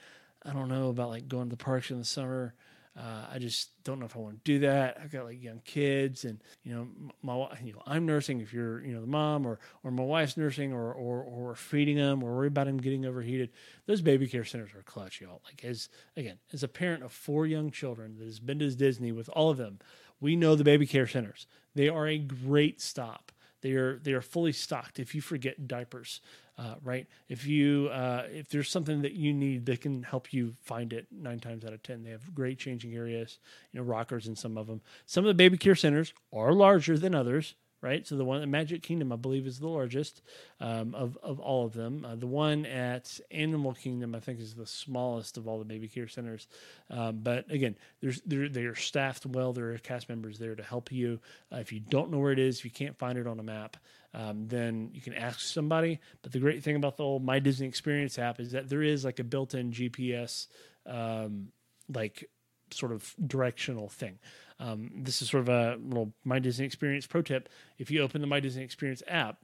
I 0.42 0.52
don't 0.52 0.68
know 0.68 0.88
about 0.88 1.10
like 1.10 1.28
going 1.28 1.44
to 1.44 1.56
the 1.56 1.62
parks 1.62 1.90
in 1.90 1.98
the 1.98 2.04
summer. 2.04 2.54
Uh, 2.98 3.26
I 3.32 3.38
just 3.38 3.70
don't 3.84 4.00
know 4.00 4.06
if 4.06 4.16
I 4.16 4.18
want 4.18 4.44
to 4.44 4.52
do 4.52 4.58
that. 4.66 4.98
I've 5.00 5.12
got 5.12 5.24
like 5.24 5.40
young 5.40 5.60
kids, 5.64 6.24
and 6.24 6.42
you 6.64 6.74
know, 6.74 6.88
my 7.22 7.34
you 7.62 7.72
know, 7.72 7.82
I'm 7.86 8.06
nursing. 8.06 8.40
If 8.40 8.52
you're 8.52 8.84
you 8.84 8.92
know 8.92 9.00
the 9.00 9.06
mom, 9.06 9.46
or 9.46 9.60
or 9.84 9.92
my 9.92 10.02
wife's 10.02 10.36
nursing, 10.36 10.72
or 10.72 10.92
or 10.92 11.22
or 11.22 11.54
feeding 11.54 11.96
them, 11.96 12.24
or 12.24 12.34
worry 12.34 12.48
about 12.48 12.66
them 12.66 12.78
getting 12.78 13.06
overheated. 13.06 13.50
Those 13.86 14.00
baby 14.00 14.26
care 14.26 14.44
centers 14.44 14.74
are 14.74 14.82
clutch, 14.82 15.20
y'all. 15.20 15.42
Like 15.44 15.64
as 15.64 15.88
again, 16.16 16.38
as 16.52 16.64
a 16.64 16.68
parent 16.68 17.04
of 17.04 17.12
four 17.12 17.46
young 17.46 17.70
children 17.70 18.16
that 18.18 18.24
has 18.24 18.40
been 18.40 18.58
to 18.58 18.70
Disney 18.74 19.12
with 19.12 19.28
all 19.28 19.48
of 19.48 19.58
them, 19.58 19.78
we 20.20 20.34
know 20.34 20.56
the 20.56 20.64
baby 20.64 20.86
care 20.86 21.06
centers. 21.06 21.46
They 21.76 21.88
are 21.88 22.08
a 22.08 22.18
great 22.18 22.80
stop. 22.80 23.30
They 23.60 23.72
are 23.72 23.98
they 23.98 24.12
are 24.12 24.20
fully 24.20 24.52
stocked. 24.52 24.98
If 24.98 25.14
you 25.14 25.20
forget 25.20 25.66
diapers, 25.68 26.20
uh, 26.56 26.74
right? 26.82 27.06
If 27.28 27.46
you 27.46 27.88
uh, 27.92 28.24
if 28.30 28.48
there's 28.48 28.70
something 28.70 29.02
that 29.02 29.12
you 29.12 29.32
need, 29.32 29.66
they 29.66 29.76
can 29.76 30.02
help 30.02 30.32
you 30.32 30.54
find 30.62 30.92
it 30.92 31.06
nine 31.10 31.40
times 31.40 31.64
out 31.64 31.72
of 31.72 31.82
ten. 31.82 32.02
They 32.02 32.10
have 32.10 32.34
great 32.34 32.58
changing 32.58 32.94
areas, 32.94 33.38
you 33.72 33.80
know, 33.80 33.86
rockers 33.86 34.26
in 34.26 34.36
some 34.36 34.56
of 34.56 34.66
them. 34.66 34.80
Some 35.06 35.24
of 35.24 35.28
the 35.28 35.34
baby 35.34 35.58
care 35.58 35.74
centers 35.74 36.14
are 36.32 36.52
larger 36.52 36.98
than 36.98 37.14
others 37.14 37.54
right? 37.80 38.06
So 38.06 38.16
the 38.16 38.24
one 38.24 38.42
at 38.42 38.48
Magic 38.48 38.82
Kingdom, 38.82 39.12
I 39.12 39.16
believe, 39.16 39.46
is 39.46 39.58
the 39.58 39.68
largest 39.68 40.22
um, 40.60 40.94
of 40.94 41.16
of 41.22 41.40
all 41.40 41.64
of 41.64 41.72
them. 41.72 42.04
Uh, 42.04 42.16
the 42.16 42.26
one 42.26 42.66
at 42.66 43.20
Animal 43.30 43.74
Kingdom, 43.74 44.14
I 44.14 44.20
think, 44.20 44.40
is 44.40 44.54
the 44.54 44.66
smallest 44.66 45.36
of 45.36 45.46
all 45.46 45.58
the 45.58 45.64
baby 45.64 45.88
care 45.88 46.08
centers. 46.08 46.48
Um, 46.90 47.20
but 47.22 47.50
again, 47.50 47.76
there's 48.00 48.20
they're, 48.22 48.48
they're 48.48 48.74
staffed 48.74 49.26
well. 49.26 49.52
There 49.52 49.72
are 49.72 49.78
cast 49.78 50.08
members 50.08 50.38
there 50.38 50.54
to 50.54 50.62
help 50.62 50.90
you. 50.90 51.20
Uh, 51.52 51.56
if 51.56 51.72
you 51.72 51.80
don't 51.80 52.10
know 52.10 52.18
where 52.18 52.32
it 52.32 52.38
is, 52.38 52.58
if 52.58 52.64
you 52.64 52.70
can't 52.70 52.98
find 52.98 53.18
it 53.18 53.26
on 53.26 53.38
a 53.38 53.44
map, 53.44 53.76
um, 54.14 54.48
then 54.48 54.90
you 54.92 55.00
can 55.00 55.14
ask 55.14 55.40
somebody. 55.40 56.00
But 56.22 56.32
the 56.32 56.40
great 56.40 56.62
thing 56.62 56.76
about 56.76 56.96
the 56.96 57.04
old 57.04 57.24
My 57.24 57.38
Disney 57.38 57.66
Experience 57.66 58.18
app 58.18 58.40
is 58.40 58.52
that 58.52 58.68
there 58.68 58.82
is 58.82 59.04
like 59.04 59.18
a 59.18 59.24
built-in 59.24 59.72
GPS, 59.72 60.46
um, 60.86 61.48
like 61.92 62.28
sort 62.72 62.92
of 62.92 63.14
directional 63.26 63.88
thing. 63.88 64.18
Um, 64.60 64.90
this 64.94 65.22
is 65.22 65.30
sort 65.30 65.42
of 65.42 65.48
a 65.48 65.78
little 65.80 66.12
My 66.24 66.38
Disney 66.38 66.66
Experience 66.66 67.06
pro 67.06 67.22
tip. 67.22 67.48
If 67.78 67.90
you 67.90 68.02
open 68.02 68.20
the 68.20 68.26
My 68.26 68.40
Disney 68.40 68.64
Experience 68.64 69.02
app, 69.06 69.38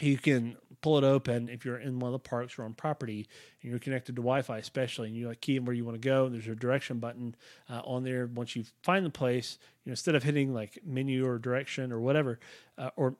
you 0.00 0.18
can 0.18 0.56
pull 0.80 0.98
it 0.98 1.04
open 1.04 1.48
if 1.48 1.64
you're 1.64 1.78
in 1.78 2.00
one 2.00 2.08
of 2.08 2.12
the 2.12 2.28
parks 2.28 2.58
or 2.58 2.64
on 2.64 2.74
property 2.74 3.28
and 3.62 3.70
you're 3.70 3.78
connected 3.78 4.16
to 4.16 4.22
Wi-Fi, 4.22 4.58
especially, 4.58 5.08
and 5.08 5.16
you 5.16 5.28
like 5.28 5.40
key 5.40 5.56
in 5.56 5.64
where 5.64 5.74
you 5.74 5.84
want 5.84 5.94
to 6.00 6.08
go. 6.08 6.28
There's 6.28 6.48
a 6.48 6.54
direction 6.54 6.98
button 6.98 7.36
uh, 7.70 7.80
on 7.84 8.02
there. 8.02 8.26
Once 8.26 8.56
you 8.56 8.64
find 8.82 9.06
the 9.06 9.10
place, 9.10 9.58
you 9.84 9.90
know, 9.90 9.92
instead 9.92 10.16
of 10.16 10.24
hitting 10.24 10.52
like 10.52 10.80
menu 10.84 11.26
or 11.26 11.38
direction 11.38 11.92
or 11.92 12.00
whatever, 12.00 12.40
uh, 12.76 12.90
or 12.96 13.14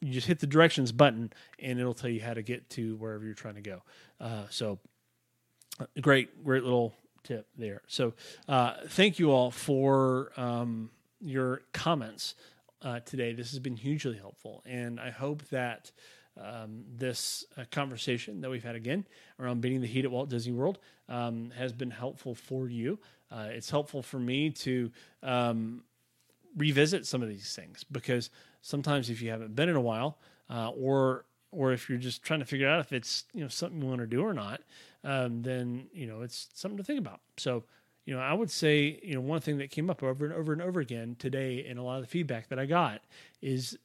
you 0.00 0.12
just 0.12 0.26
hit 0.26 0.40
the 0.40 0.46
directions 0.46 0.92
button 0.92 1.32
and 1.58 1.80
it'll 1.80 1.94
tell 1.94 2.10
you 2.10 2.20
how 2.20 2.34
to 2.34 2.42
get 2.42 2.68
to 2.70 2.96
wherever 2.96 3.24
you're 3.24 3.34
trying 3.34 3.54
to 3.54 3.62
go. 3.62 3.82
Uh, 4.20 4.44
so, 4.50 4.78
uh, 5.78 5.86
great, 6.02 6.44
great 6.44 6.62
little 6.62 6.94
tip 7.22 7.46
there. 7.56 7.82
So, 7.86 8.14
uh, 8.48 8.74
thank 8.88 9.18
you 9.18 9.30
all 9.30 9.50
for 9.50 10.32
um, 10.36 10.90
your 11.20 11.62
comments 11.72 12.34
uh, 12.82 13.00
today. 13.00 13.32
This 13.32 13.50
has 13.50 13.58
been 13.58 13.76
hugely 13.76 14.16
helpful, 14.16 14.62
and 14.66 14.98
I 14.98 15.10
hope 15.10 15.42
that 15.50 15.90
um, 16.40 16.84
this 16.96 17.44
uh, 17.56 17.64
conversation 17.70 18.40
that 18.40 18.50
we've 18.50 18.64
had 18.64 18.76
again 18.76 19.04
around 19.38 19.60
beating 19.60 19.80
the 19.80 19.86
heat 19.86 20.04
at 20.04 20.10
Walt 20.10 20.28
Disney 20.28 20.52
World 20.52 20.78
um, 21.08 21.52
has 21.56 21.72
been 21.72 21.90
helpful 21.90 22.34
for 22.34 22.68
you. 22.68 22.98
Uh, 23.30 23.48
it's 23.50 23.70
helpful 23.70 24.02
for 24.02 24.18
me 24.18 24.50
to 24.50 24.90
um, 25.22 25.82
revisit 26.56 27.06
some 27.06 27.22
of 27.22 27.28
these 27.28 27.54
things 27.54 27.84
because 27.90 28.30
sometimes 28.62 29.10
if 29.10 29.22
you 29.22 29.30
haven't 29.30 29.54
been 29.54 29.68
in 29.68 29.76
a 29.76 29.80
while, 29.80 30.18
uh, 30.48 30.70
or 30.70 31.24
or 31.52 31.72
if 31.72 31.88
you're 31.88 31.98
just 31.98 32.22
trying 32.22 32.40
to 32.40 32.46
figure 32.46 32.68
out 32.68 32.80
if 32.80 32.92
it's 32.92 33.24
you 33.34 33.42
know 33.42 33.48
something 33.48 33.80
you 33.80 33.88
want 33.88 34.00
to 34.00 34.06
do 34.06 34.22
or 34.22 34.34
not, 34.34 34.62
um, 35.04 35.42
then 35.42 35.86
you 35.92 36.06
know 36.06 36.22
it's 36.22 36.48
something 36.54 36.78
to 36.78 36.84
think 36.84 36.98
about. 36.98 37.20
So, 37.36 37.64
you 38.04 38.14
know, 38.14 38.20
I 38.20 38.32
would 38.32 38.50
say, 38.50 39.00
you 39.02 39.14
know, 39.14 39.20
one 39.20 39.40
thing 39.40 39.58
that 39.58 39.70
came 39.70 39.90
up 39.90 40.02
over 40.02 40.24
and 40.24 40.34
over 40.34 40.52
and 40.52 40.62
over 40.62 40.80
again 40.80 41.16
today 41.18 41.64
in 41.64 41.78
a 41.78 41.84
lot 41.84 41.96
of 41.96 42.02
the 42.02 42.08
feedback 42.08 42.48
that 42.48 42.58
I 42.58 42.66
got 42.66 43.02
is 43.40 43.78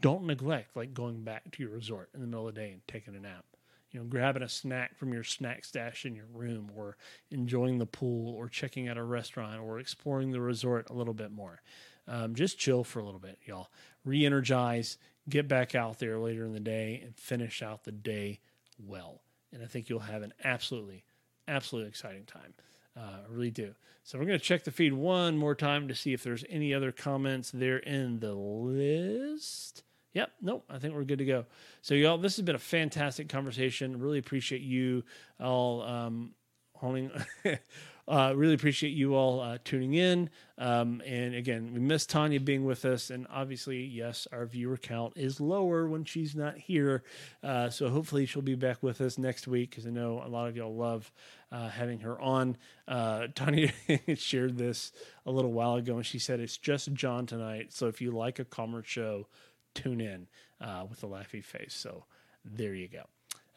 don't 0.00 0.24
neglect 0.24 0.76
like 0.76 0.94
going 0.94 1.22
back 1.22 1.50
to 1.52 1.62
your 1.62 1.72
resort 1.72 2.10
in 2.14 2.20
the 2.20 2.26
middle 2.26 2.48
of 2.48 2.54
the 2.54 2.60
day 2.60 2.70
and 2.72 2.86
taking 2.88 3.14
a 3.14 3.20
nap. 3.20 3.44
You 3.92 4.00
know, 4.00 4.06
grabbing 4.06 4.42
a 4.42 4.48
snack 4.48 4.96
from 4.96 5.12
your 5.12 5.24
snack 5.24 5.64
stash 5.64 6.06
in 6.06 6.14
your 6.14 6.26
room 6.32 6.70
or 6.76 6.96
enjoying 7.30 7.78
the 7.78 7.86
pool 7.86 8.32
or 8.34 8.48
checking 8.48 8.88
out 8.88 8.96
a 8.96 9.02
restaurant 9.02 9.60
or 9.60 9.80
exploring 9.80 10.30
the 10.30 10.40
resort 10.40 10.88
a 10.90 10.92
little 10.92 11.12
bit 11.14 11.32
more. 11.32 11.60
Um, 12.06 12.34
just 12.34 12.58
chill 12.58 12.84
for 12.84 13.00
a 13.00 13.04
little 13.04 13.20
bit, 13.20 13.38
y'all. 13.44 13.68
Re 14.04 14.24
energize, 14.24 14.96
get 15.28 15.48
back 15.48 15.74
out 15.74 15.98
there 15.98 16.18
later 16.18 16.44
in 16.44 16.52
the 16.52 16.60
day 16.60 17.00
and 17.04 17.16
finish 17.16 17.62
out 17.62 17.84
the 17.84 17.92
day 17.92 18.40
well. 18.78 19.22
And 19.52 19.62
I 19.62 19.66
think 19.66 19.88
you'll 19.88 20.00
have 20.00 20.22
an 20.22 20.32
absolutely, 20.44 21.04
absolutely 21.48 21.88
exciting 21.88 22.24
time. 22.24 22.54
Uh, 22.96 23.00
I 23.00 23.30
really 23.32 23.50
do. 23.50 23.74
So 24.02 24.18
we're 24.18 24.24
going 24.24 24.38
to 24.38 24.44
check 24.44 24.64
the 24.64 24.70
feed 24.70 24.92
one 24.92 25.36
more 25.36 25.54
time 25.54 25.88
to 25.88 25.94
see 25.94 26.12
if 26.12 26.22
there's 26.22 26.44
any 26.48 26.74
other 26.74 26.92
comments 26.92 27.50
there 27.50 27.78
in 27.78 28.20
the 28.20 28.34
list. 28.34 29.84
Yep, 30.12 30.32
nope, 30.42 30.64
I 30.68 30.78
think 30.78 30.94
we're 30.94 31.04
good 31.04 31.20
to 31.20 31.24
go. 31.24 31.46
So, 31.82 31.94
y'all, 31.94 32.18
this 32.18 32.36
has 32.36 32.44
been 32.44 32.56
a 32.56 32.58
fantastic 32.58 33.28
conversation. 33.28 34.00
Really 34.00 34.18
appreciate 34.18 34.62
you 34.62 35.04
all 35.38 35.82
um, 35.82 36.34
Uh, 38.10 38.32
really 38.34 38.54
appreciate 38.54 38.90
you 38.90 39.14
all 39.14 39.40
uh, 39.40 39.56
tuning 39.62 39.94
in. 39.94 40.28
Um, 40.58 41.00
and 41.06 41.32
again, 41.32 41.72
we 41.72 41.78
miss 41.78 42.06
Tanya 42.06 42.40
being 42.40 42.64
with 42.64 42.84
us. 42.84 43.10
And 43.10 43.24
obviously, 43.30 43.84
yes, 43.84 44.26
our 44.32 44.46
viewer 44.46 44.76
count 44.76 45.12
is 45.14 45.40
lower 45.40 45.86
when 45.86 46.04
she's 46.04 46.34
not 46.34 46.58
here. 46.58 47.04
Uh, 47.40 47.70
so 47.70 47.88
hopefully, 47.88 48.26
she'll 48.26 48.42
be 48.42 48.56
back 48.56 48.82
with 48.82 49.00
us 49.00 49.16
next 49.16 49.46
week 49.46 49.70
because 49.70 49.86
I 49.86 49.90
know 49.90 50.22
a 50.26 50.28
lot 50.28 50.48
of 50.48 50.56
y'all 50.56 50.74
love 50.74 51.12
uh, 51.52 51.68
having 51.68 52.00
her 52.00 52.20
on. 52.20 52.56
Uh, 52.88 53.28
Tanya 53.36 53.70
shared 54.16 54.58
this 54.58 54.90
a 55.24 55.30
little 55.30 55.52
while 55.52 55.76
ago, 55.76 55.94
and 55.94 56.04
she 56.04 56.18
said 56.18 56.40
it's 56.40 56.58
just 56.58 56.92
John 56.92 57.26
tonight. 57.26 57.72
So 57.72 57.86
if 57.86 58.00
you 58.00 58.10
like 58.10 58.40
a 58.40 58.44
calmer 58.44 58.82
show, 58.82 59.28
tune 59.74 60.00
in 60.00 60.26
uh, 60.60 60.84
with 60.90 61.04
a 61.04 61.06
laughy 61.06 61.44
face. 61.44 61.74
So 61.74 62.06
there 62.44 62.74
you 62.74 62.88
go. 62.88 63.04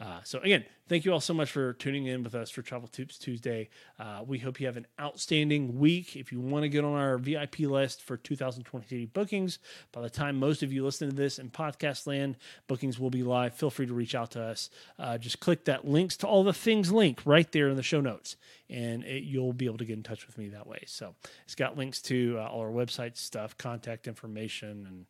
Uh, 0.04 0.20
so 0.26 0.40
again, 0.40 0.66
thank 0.90 1.06
you 1.06 1.14
all 1.14 1.22
so 1.22 1.34
much 1.34 1.50
for 1.50 1.72
tuning 1.74 2.08
in 2.08 2.24
with 2.24 2.36
us 2.36 2.50
for 2.50 2.62
Travel 2.62 2.90
Tips 2.90 3.18
Tuesday. 3.18 3.70
Uh, 3.98 4.22
we 4.28 4.38
hope 4.38 4.60
you 4.60 4.66
have 4.66 4.76
an 4.76 4.86
outstanding 5.00 5.80
week. 5.80 6.18
If 6.18 6.30
you 6.30 6.42
want 6.42 6.64
to 6.64 6.70
get 6.70 6.84
on 6.84 6.94
our 6.94 7.18
VIP 7.18 7.60
list 7.60 8.02
for 8.02 8.18
2023 8.18 9.06
bookings, 9.06 9.60
by 9.94 10.02
the 10.02 10.10
time 10.10 10.38
most 10.38 10.62
of 10.62 10.74
you 10.74 10.84
listen 10.84 11.10
to 11.10 11.16
this 11.16 11.40
in 11.40 11.50
podcast 11.50 12.06
land, 12.06 12.36
bookings 12.68 13.00
will 13.00 13.12
be 13.12 13.24
live. 13.24 13.54
Feel 13.54 13.70
free 13.70 13.86
to 13.86 13.94
reach 13.94 14.14
out 14.14 14.32
to 14.32 14.44
us. 14.44 14.70
Uh, 15.00 15.18
just 15.18 15.40
click 15.40 15.64
that 15.66 15.88
links 15.88 16.18
to 16.18 16.28
all 16.28 16.44
the 16.44 16.52
things 16.52 16.92
link 16.92 17.22
right 17.24 17.50
there 17.54 17.70
in 17.70 17.78
the 17.78 17.84
show 17.84 18.02
notes, 18.02 18.36
and 18.70 19.06
it, 19.06 19.24
you'll 19.24 19.54
be 19.54 19.68
able 19.68 19.78
to 19.78 19.86
get 19.86 19.96
in 19.96 20.04
touch 20.04 20.28
with 20.28 20.38
me 20.38 20.50
that 20.50 20.68
way. 20.68 20.84
So 20.86 21.16
it's 21.46 21.56
got 21.56 21.78
links 21.78 22.02
to 22.04 22.40
uh, 22.40 22.48
all 22.48 22.60
our 22.60 22.72
website 22.72 23.16
stuff, 23.16 23.58
contact 23.58 24.10
information, 24.10 24.86
and 24.86 25.06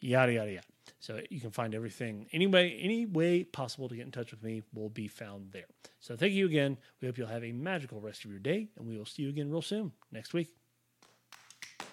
yada 0.00 0.32
yada 0.32 0.50
yada. 0.50 0.71
So 1.02 1.20
you 1.30 1.40
can 1.40 1.50
find 1.50 1.74
everything 1.74 2.28
any 2.32 2.46
way, 2.46 2.78
any 2.80 3.06
way 3.06 3.42
possible 3.42 3.88
to 3.88 3.96
get 3.96 4.06
in 4.06 4.12
touch 4.12 4.30
with 4.30 4.40
me 4.40 4.62
will 4.72 4.88
be 4.88 5.08
found 5.08 5.50
there. 5.50 5.64
So 5.98 6.16
thank 6.16 6.32
you 6.32 6.46
again. 6.46 6.78
We 7.00 7.08
hope 7.08 7.18
you'll 7.18 7.26
have 7.26 7.42
a 7.42 7.50
magical 7.50 8.00
rest 8.00 8.24
of 8.24 8.30
your 8.30 8.38
day, 8.38 8.68
and 8.78 8.86
we 8.86 8.96
will 8.96 9.04
see 9.04 9.24
you 9.24 9.28
again 9.28 9.50
real 9.50 9.62
soon 9.62 9.90
next 10.12 10.32
week. 10.32 10.54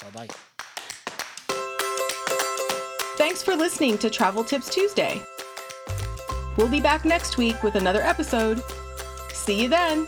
Bye 0.03 0.11
bye. 0.13 0.27
Thanks 3.17 3.41
for 3.41 3.55
listening 3.55 3.97
to 3.97 4.11
Travel 4.11 4.43
Tips 4.43 4.69
Tuesday. 4.69 5.19
We'll 6.55 6.69
be 6.69 6.79
back 6.79 7.03
next 7.03 7.39
week 7.39 7.63
with 7.63 7.73
another 7.73 8.03
episode. 8.03 8.61
See 9.33 9.59
you 9.63 9.69
then. 9.69 10.07